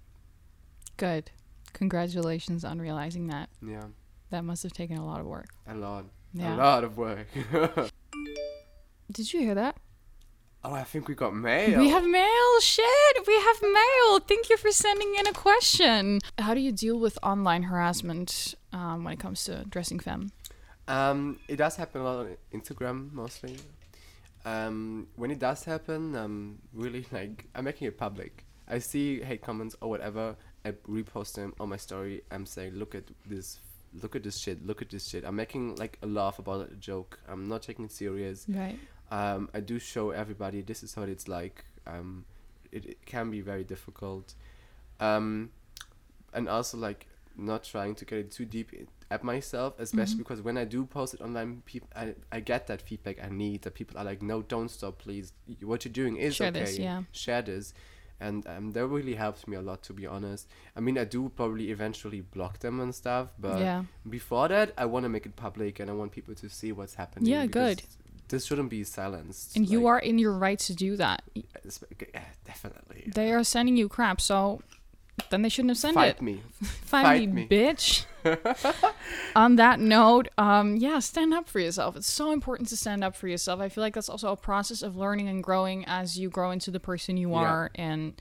Good. 0.96 1.30
Congratulations 1.72 2.64
on 2.64 2.80
realizing 2.80 3.28
that. 3.28 3.48
Yeah, 3.64 3.84
That 4.30 4.42
must 4.44 4.62
have 4.64 4.72
taken 4.72 4.96
a 4.96 5.04
lot 5.06 5.20
of 5.20 5.26
work. 5.26 5.50
a 5.66 5.74
lot, 5.74 6.06
Yeah. 6.32 6.54
a 6.54 6.56
lot 6.56 6.82
of 6.84 6.96
work. 6.96 7.28
Did 9.12 9.32
you 9.32 9.40
hear 9.40 9.54
that? 9.54 9.76
oh, 10.64 10.72
I 10.74 10.82
think 10.82 11.06
we 11.08 11.14
got 11.14 11.34
mail. 11.34 11.78
We 11.78 11.88
have 11.90 12.04
mail. 12.04 12.60
Shit, 12.60 13.26
we 13.26 13.34
have 13.34 13.62
mail. 13.62 14.18
Thank 14.20 14.50
you 14.50 14.56
for 14.56 14.70
sending 14.72 15.14
in 15.18 15.26
a 15.28 15.32
question. 15.32 16.18
How 16.38 16.52
do 16.52 16.60
you 16.60 16.72
deal 16.72 16.98
with 16.98 17.16
online 17.22 17.62
harassment 17.64 18.54
um, 18.72 19.04
when 19.04 19.12
it 19.14 19.20
comes 19.20 19.44
to 19.44 19.64
dressing 19.68 19.98
femme? 20.00 20.32
Um, 20.88 21.38
it 21.48 21.56
does 21.56 21.76
happen 21.76 22.00
a 22.00 22.04
lot 22.04 22.16
on 22.26 22.36
Instagram 22.52 23.12
mostly. 23.12 23.56
Um, 24.45 25.09
when 25.16 25.30
it 25.30 25.39
does 25.39 25.64
happen, 25.64 26.14
um, 26.16 26.59
really 26.72 27.07
like 27.12 27.47
I'm 27.55 27.64
making 27.64 27.89
it 27.89 27.99
public. 27.99 28.45
I 28.68 28.78
see 28.78 29.20
hate 29.22 29.43
comments 29.43 29.76
or 29.80 29.89
whatever. 29.89 30.36
I 30.64 30.72
repost 30.89 31.34
them 31.34 31.55
on 31.59 31.70
my 31.70 31.76
story. 31.76 32.22
I'm 32.30 32.45
saying, 32.45 32.74
look 32.74 32.95
at 32.95 33.05
this, 33.24 33.61
look 34.03 34.16
at 34.16 34.22
this 34.22 34.39
shit, 34.39 34.66
look 34.66 34.82
at 34.82 34.91
this 34.91 35.09
shit. 35.09 35.24
I'm 35.24 35.36
making 35.36 35.76
like 35.76 35.99
a 36.03 36.07
laugh 36.07 36.39
about 36.39 36.62
it, 36.62 36.72
a 36.72 36.76
joke. 36.76 37.18
I'm 37.28 37.49
not 37.49 37.62
taking 37.62 37.86
it 37.86 37.93
serious. 37.93 38.45
Right. 38.49 38.78
Um, 39.11 39.49
I 39.55 39.61
do 39.61 39.78
show 39.78 40.11
everybody 40.11 40.61
this 40.61 40.82
is 40.82 40.97
what 40.97 41.09
it's 41.09 41.28
like. 41.28 41.64
Um, 41.86 42.24
it, 42.70 42.84
it 42.84 43.07
can 43.07 43.30
be 43.30 43.41
very 43.41 43.64
difficult. 43.64 44.34
Um, 45.01 45.51
and 46.34 46.49
also 46.49 46.76
like 46.76 47.07
not 47.36 47.64
trying 47.64 47.95
to 47.95 48.05
get 48.05 48.18
it 48.18 48.30
too 48.30 48.45
deep 48.45 48.72
at 49.11 49.24
myself, 49.24 49.74
especially 49.78 50.16
Mhm. 50.16 50.18
because 50.18 50.42
when 50.42 50.59
I 50.59 50.64
do 50.64 50.84
post 50.84 51.14
it 51.14 51.20
online, 51.20 51.62
people 51.64 51.88
I, 51.96 52.14
I 52.30 52.40
get 52.40 52.66
that 52.66 52.82
feedback 52.82 53.16
I 53.22 53.28
need. 53.28 53.62
That 53.62 53.74
people 53.74 53.98
are 53.98 54.04
like, 54.04 54.20
no, 54.22 54.42
don't 54.42 54.70
stop, 54.70 54.98
please. 54.98 55.32
What 55.62 55.84
you're 55.84 55.92
doing 55.92 56.16
is 56.16 56.36
Share 56.36 56.48
okay. 56.48 56.61
this, 56.61 56.78
yeah. 56.78 57.02
Share 57.12 57.42
this. 57.42 57.72
And 58.20 58.44
um, 58.48 58.72
that 58.72 58.84
really 58.86 59.14
helps 59.14 59.46
me 59.46 59.56
a 59.56 59.62
lot, 59.62 59.84
to 59.84 59.92
be 59.92 60.04
honest. 60.04 60.48
I 60.76 60.80
mean, 60.80 60.98
I 60.98 61.04
do 61.04 61.28
probably 61.28 61.70
eventually 61.70 62.20
block 62.20 62.59
them 62.59 62.80
and 62.80 62.92
stuff, 62.92 63.28
but 63.38 63.61
yeah. 63.61 63.84
before 64.11 64.48
that, 64.48 64.72
I 64.76 64.86
want 64.86 65.04
to 65.04 65.09
make 65.09 65.24
it 65.24 65.36
public 65.36 65.78
and 65.78 65.88
I 65.88 65.94
want 65.94 66.11
people 66.11 66.34
to 66.34 66.48
see 66.48 66.72
what's 66.72 66.94
happening. 66.94 67.30
Yeah, 67.30 67.46
good. 67.46 67.82
This 68.26 68.44
shouldn't 68.44 68.70
be 68.70 68.82
silenced. 68.84 69.56
And 69.56 69.70
you 69.70 69.86
are 69.86 70.00
in 70.00 70.18
your 70.18 70.32
right 70.32 70.59
to 70.59 70.74
do 70.74 70.96
that. 70.96 71.22
Definitely. 72.44 73.11
They 73.14 73.32
are 73.32 73.44
sending 73.44 73.76
you 73.76 73.88
crap, 73.88 74.20
so 74.20 74.62
then 75.30 75.42
they 75.42 75.48
shouldn't 75.48 75.70
have 75.70 75.78
sent 75.78 75.94
Fight 75.94 76.16
it. 76.16 76.22
me. 76.22 76.40
Fight, 76.62 77.02
Fight 77.02 77.28
me, 77.32 77.42
me. 77.42 77.48
bitch. 77.48 78.04
On 79.36 79.56
that 79.56 79.80
note, 79.80 80.28
um, 80.38 80.76
yeah, 80.76 80.98
stand 80.98 81.32
up 81.32 81.48
for 81.48 81.60
yourself. 81.60 81.96
It's 81.96 82.10
so 82.10 82.32
important 82.32 82.68
to 82.70 82.76
stand 82.76 83.04
up 83.04 83.14
for 83.16 83.28
yourself. 83.28 83.60
I 83.60 83.68
feel 83.68 83.82
like 83.82 83.94
that's 83.94 84.08
also 84.08 84.32
a 84.32 84.36
process 84.36 84.82
of 84.82 84.96
learning 84.96 85.28
and 85.28 85.42
growing 85.42 85.84
as 85.86 86.18
you 86.18 86.28
grow 86.28 86.50
into 86.50 86.70
the 86.70 86.80
person 86.80 87.16
you 87.16 87.30
Yeah. 87.30 87.36
are. 87.38 87.70
And 87.74 88.20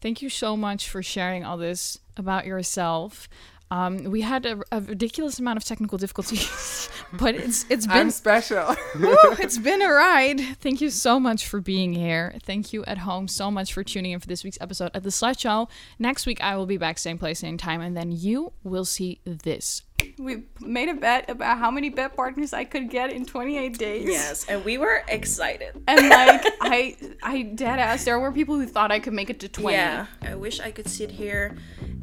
thank 0.00 0.22
you 0.22 0.28
so 0.30 0.56
much 0.56 0.88
for 0.88 1.02
sharing 1.02 1.44
all 1.44 1.56
this 1.56 1.98
about 2.16 2.46
yourself. 2.46 3.28
Um, 3.70 4.04
we 4.04 4.22
had 4.22 4.46
a, 4.46 4.60
a 4.72 4.80
ridiculous 4.80 5.38
amount 5.38 5.58
of 5.58 5.64
technical 5.64 5.98
difficulties, 5.98 6.88
but 7.12 7.34
it's 7.34 7.66
it's 7.68 7.86
been 7.86 7.96
I'm 7.96 8.10
special. 8.10 8.74
Woo, 8.98 9.16
it's 9.38 9.58
been 9.58 9.82
a 9.82 9.92
ride. 9.92 10.40
Thank 10.60 10.80
you 10.80 10.90
so 10.90 11.20
much 11.20 11.46
for 11.46 11.60
being 11.60 11.92
here. 11.92 12.34
Thank 12.42 12.72
you 12.72 12.84
at 12.86 12.98
home 12.98 13.28
so 13.28 13.50
much 13.50 13.72
for 13.72 13.84
tuning 13.84 14.12
in 14.12 14.20
for 14.20 14.26
this 14.26 14.42
week's 14.42 14.58
episode 14.60 14.90
of 14.94 15.02
The 15.02 15.10
Slut 15.10 15.38
Show. 15.38 15.68
Next 15.98 16.26
week, 16.26 16.42
I 16.42 16.56
will 16.56 16.66
be 16.66 16.78
back, 16.78 16.98
same 16.98 17.18
place, 17.18 17.40
same 17.40 17.58
time, 17.58 17.80
and 17.80 17.96
then 17.96 18.10
you 18.10 18.52
will 18.62 18.84
see 18.84 19.20
this. 19.24 19.82
We 20.18 20.42
made 20.60 20.88
a 20.88 20.94
bet 20.94 21.30
about 21.30 21.58
how 21.58 21.70
many 21.70 21.90
bet 21.90 22.16
partners 22.16 22.52
I 22.52 22.64
could 22.64 22.90
get 22.90 23.12
in 23.12 23.24
28 23.24 23.78
days. 23.78 24.08
Yes, 24.08 24.44
and 24.48 24.64
we 24.64 24.76
were 24.76 25.02
excited. 25.08 25.80
And 25.86 26.08
like, 26.08 26.44
I, 26.60 26.96
I 27.22 27.42
dead 27.42 27.78
ass, 27.78 28.04
there 28.04 28.18
were 28.18 28.32
people 28.32 28.56
who 28.56 28.66
thought 28.66 28.90
I 28.90 28.98
could 28.98 29.12
make 29.12 29.30
it 29.30 29.38
to 29.40 29.48
20. 29.48 29.76
Yeah, 29.76 30.06
I 30.22 30.34
wish 30.34 30.58
I 30.60 30.70
could 30.72 30.88
sit 30.88 31.10
here 31.12 31.56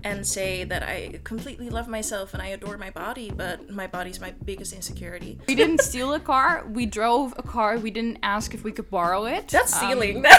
and 0.06 0.26
say 0.26 0.64
that 0.64 0.84
I 0.84 1.20
completely 1.24 1.70
love 1.70 1.88
myself 1.88 2.34
and 2.34 2.42
I 2.42 2.48
adore 2.48 2.78
my 2.78 2.90
body, 2.92 3.32
but 3.36 3.70
my 3.70 3.88
body's 3.88 4.22
my 4.22 4.32
biggest 4.46 4.72
insecurity. 4.72 5.40
We 5.48 5.56
didn't 5.56 5.82
steal 5.82 6.14
a 6.14 6.20
car. 6.20 6.64
We 6.70 6.86
drove 6.86 7.34
a 7.38 7.44
car. 7.44 7.78
We 7.80 7.92
didn't 7.92 8.20
ask 8.24 8.54
if 8.54 8.64
we 8.64 8.72
could 8.72 8.90
borrow 8.90 9.26
it. 9.26 9.50
That's 9.50 9.74
Um, 9.74 9.80
stealing. 9.90 10.24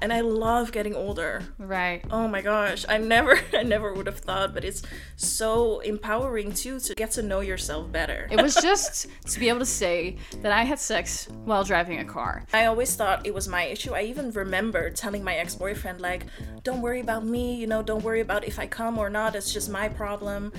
and 0.00 0.12
I 0.12 0.20
love 0.20 0.72
getting 0.72 0.94
older. 0.94 1.42
right. 1.58 2.04
Oh 2.10 2.28
my 2.28 2.42
gosh, 2.42 2.84
I 2.88 2.98
never 2.98 3.38
I 3.52 3.62
never 3.62 3.92
would 3.92 4.06
have 4.06 4.18
thought, 4.18 4.54
but 4.54 4.64
it's 4.64 4.82
so 5.16 5.80
empowering 5.80 6.52
too 6.52 6.80
to 6.80 6.94
get 6.94 7.10
to 7.12 7.22
know 7.22 7.40
yourself 7.40 7.90
better. 7.90 8.28
It 8.30 8.40
was 8.40 8.54
just 8.54 9.06
to 9.26 9.40
be 9.40 9.48
able 9.48 9.60
to 9.60 9.66
say 9.66 10.16
that 10.42 10.52
I 10.52 10.64
had 10.64 10.78
sex 10.78 11.28
while 11.44 11.64
driving 11.64 11.98
a 12.00 12.04
car. 12.04 12.44
I 12.52 12.66
always 12.66 12.94
thought 12.94 13.26
it 13.26 13.34
was 13.34 13.48
my 13.48 13.64
issue. 13.64 13.94
I 13.94 14.02
even 14.02 14.30
remember 14.32 14.90
telling 14.90 15.24
my 15.24 15.34
ex-boyfriend 15.36 16.00
like, 16.00 16.26
"Don't 16.62 16.82
worry 16.82 17.00
about 17.00 17.24
me, 17.24 17.54
you 17.56 17.66
know, 17.66 17.82
don't 17.82 18.04
worry 18.04 18.20
about 18.20 18.44
if 18.44 18.58
I 18.58 18.66
come 18.66 18.98
or 18.98 19.10
not. 19.10 19.34
It's 19.34 19.52
just 19.52 19.68
my 19.70 19.88
problem." 19.88 20.52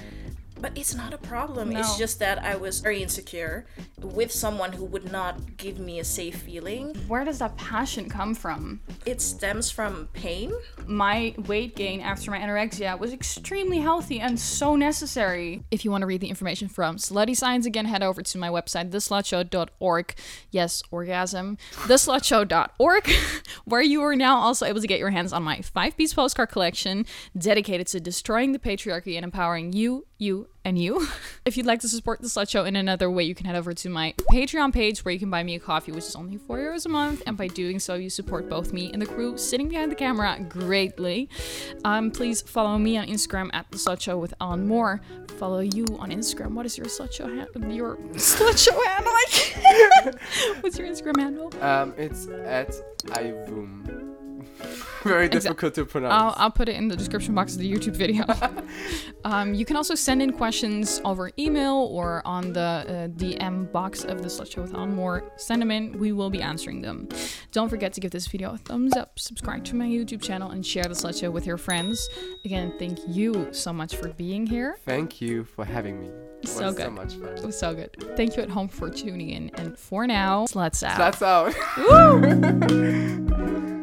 But 0.61 0.77
it's 0.77 0.93
not 0.93 1.13
a 1.13 1.17
problem. 1.17 1.71
It's 1.75 1.97
just 1.97 2.19
that 2.19 2.43
I 2.43 2.55
was 2.55 2.79
very 2.79 3.01
insecure 3.01 3.65
with 4.01 4.31
someone 4.31 4.73
who 4.73 4.85
would 4.85 5.11
not 5.11 5.57
give 5.57 5.79
me 5.79 5.99
a 5.99 6.03
safe 6.03 6.35
feeling. 6.35 6.95
Where 7.07 7.23
does 7.23 7.39
that 7.39 7.57
passion 7.57 8.09
come 8.09 8.35
from? 8.35 8.81
It 9.05 9.21
stems 9.21 9.71
from 9.71 10.09
pain. 10.13 10.51
My 10.85 11.33
weight 11.47 11.75
gain 11.75 12.01
after 12.01 12.31
my 12.31 12.39
anorexia 12.39 12.99
was 12.99 13.13
extremely 13.13 13.79
healthy 13.79 14.19
and 14.19 14.39
so 14.39 14.75
necessary. 14.75 15.63
If 15.71 15.85
you 15.85 15.91
want 15.91 16.01
to 16.01 16.07
read 16.07 16.21
the 16.21 16.29
information 16.29 16.67
from 16.67 16.97
Slutty 16.97 17.35
Science, 17.35 17.65
again, 17.65 17.85
head 17.85 18.03
over 18.03 18.21
to 18.21 18.37
my 18.37 18.49
website, 18.49 18.89
theslutshow.org. 18.89 20.15
Yes, 20.51 20.83
orgasm. 20.91 21.57
Theslutshow.org, 21.71 23.09
where 23.65 23.81
you 23.81 24.01
are 24.01 24.15
now 24.15 24.37
also 24.37 24.65
able 24.65 24.81
to 24.81 24.87
get 24.87 24.99
your 24.99 25.11
hands 25.11 25.31
on 25.31 25.43
my 25.43 25.61
five 25.61 25.95
piece 25.95 26.13
postcard 26.13 26.49
collection 26.49 27.05
dedicated 27.37 27.87
to 27.87 27.99
destroying 27.99 28.51
the 28.51 28.59
patriarchy 28.59 29.15
and 29.15 29.23
empowering 29.23 29.73
you 29.73 30.05
you, 30.19 30.47
and 30.65 30.77
you. 30.77 31.07
if 31.45 31.57
you'd 31.57 31.65
like 31.65 31.81
to 31.81 31.87
support 31.87 32.21
the 32.21 32.27
Slut 32.27 32.49
Show 32.49 32.65
in 32.65 32.75
another 32.75 33.09
way, 33.09 33.23
you 33.23 33.33
can 33.33 33.45
head 33.45 33.55
over 33.55 33.73
to 33.73 33.89
my 33.89 34.13
Patreon 34.31 34.73
page 34.73 35.03
where 35.03 35.13
you 35.13 35.19
can 35.19 35.29
buy 35.29 35.43
me 35.43 35.55
a 35.55 35.59
coffee, 35.59 35.91
which 35.91 36.05
is 36.05 36.15
only 36.15 36.37
4 36.37 36.57
euros 36.57 36.85
a 36.85 36.89
month. 36.89 37.23
And 37.25 37.37
by 37.37 37.47
doing 37.47 37.79
so, 37.79 37.95
you 37.95 38.09
support 38.09 38.49
both 38.49 38.73
me 38.73 38.91
and 38.91 39.01
the 39.01 39.05
crew 39.05 39.37
sitting 39.37 39.69
behind 39.69 39.91
the 39.91 39.95
camera 39.95 40.37
greatly. 40.47 41.29
Um, 41.85 42.11
please 42.11 42.41
follow 42.41 42.77
me 42.77 42.97
on 42.97 43.07
Instagram 43.07 43.49
at 43.53 43.69
the 43.71 43.77
Slut 43.77 44.01
Show 44.01 44.17
with 44.17 44.33
Ellen 44.41 44.67
Moore. 44.67 45.01
Follow 45.37 45.59
you 45.59 45.85
on 45.99 46.11
Instagram. 46.11 46.53
What 46.53 46.65
is 46.65 46.77
your 46.77 46.87
Slut 46.87 47.13
Show 47.13 47.27
handle? 47.27 47.71
Your 47.71 47.95
Slut 48.13 48.57
Show 48.63 48.79
handle? 48.85 50.19
What's 50.61 50.77
your 50.77 50.87
Instagram 50.87 51.19
handle? 51.19 51.63
Um, 51.63 51.93
it's 51.97 52.27
at 52.27 52.75
Ivum. 53.13 54.18
Very 55.03 55.29
difficult 55.29 55.73
to 55.75 55.85
pronounce. 55.85 56.13
I'll, 56.13 56.33
I'll 56.35 56.51
put 56.51 56.67
it 56.67 56.75
in 56.75 56.89
the 56.89 56.95
description 56.95 57.33
box 57.33 57.53
of 57.53 57.59
the 57.59 57.71
YouTube 57.71 57.95
video. 57.95 58.25
um, 59.23 59.53
you 59.53 59.63
can 59.63 59.77
also 59.77 59.95
send 59.95 60.21
in 60.21 60.33
questions 60.33 60.99
over 61.05 61.31
email 61.39 61.87
or 61.91 62.21
on 62.25 62.51
the 62.51 62.59
uh, 62.59 63.07
DM 63.17 63.71
box 63.71 64.03
of 64.03 64.21
the 64.21 64.27
Slut 64.27 64.51
Show 64.51 64.61
with 64.61 64.73
Ellen 64.73 64.93
Moore. 64.95 65.31
Send 65.37 65.61
them 65.61 65.71
in. 65.71 65.97
We 65.97 66.11
will 66.11 66.29
be 66.29 66.41
answering 66.41 66.81
them. 66.81 67.07
Don't 67.53 67.69
forget 67.69 67.93
to 67.93 68.01
give 68.01 68.11
this 68.11 68.27
video 68.27 68.53
a 68.53 68.57
thumbs 68.57 68.95
up, 68.97 69.17
subscribe 69.19 69.63
to 69.65 69.75
my 69.75 69.85
YouTube 69.85 70.21
channel, 70.21 70.51
and 70.51 70.65
share 70.65 70.83
the 70.83 70.89
Slut 70.89 71.19
Show 71.19 71.31
with 71.31 71.45
your 71.45 71.57
friends. 71.57 72.05
Again, 72.43 72.73
thank 72.77 72.99
you 73.07 73.47
so 73.51 73.71
much 73.71 73.95
for 73.95 74.09
being 74.09 74.45
here. 74.45 74.77
Thank 74.85 75.21
you 75.21 75.45
for 75.45 75.63
having 75.63 76.01
me. 76.01 76.09
It 76.41 76.47
So 76.49 76.65
was 76.67 76.75
good. 76.75 76.85
so 76.85 76.91
much 76.91 77.13
fun. 77.15 77.37
It 77.37 77.45
was 77.45 77.57
so 77.57 77.73
good. 77.73 77.95
Thank 78.17 78.35
you 78.35 78.43
at 78.43 78.49
home 78.49 78.67
for 78.67 78.89
tuning 78.89 79.29
in. 79.29 79.49
And 79.55 79.77
for 79.77 80.05
now, 80.07 80.45
sluts 80.45 80.83
out. 80.83 80.97
That's 80.97 81.21
out. 81.21 81.53
Woo! 81.77 83.75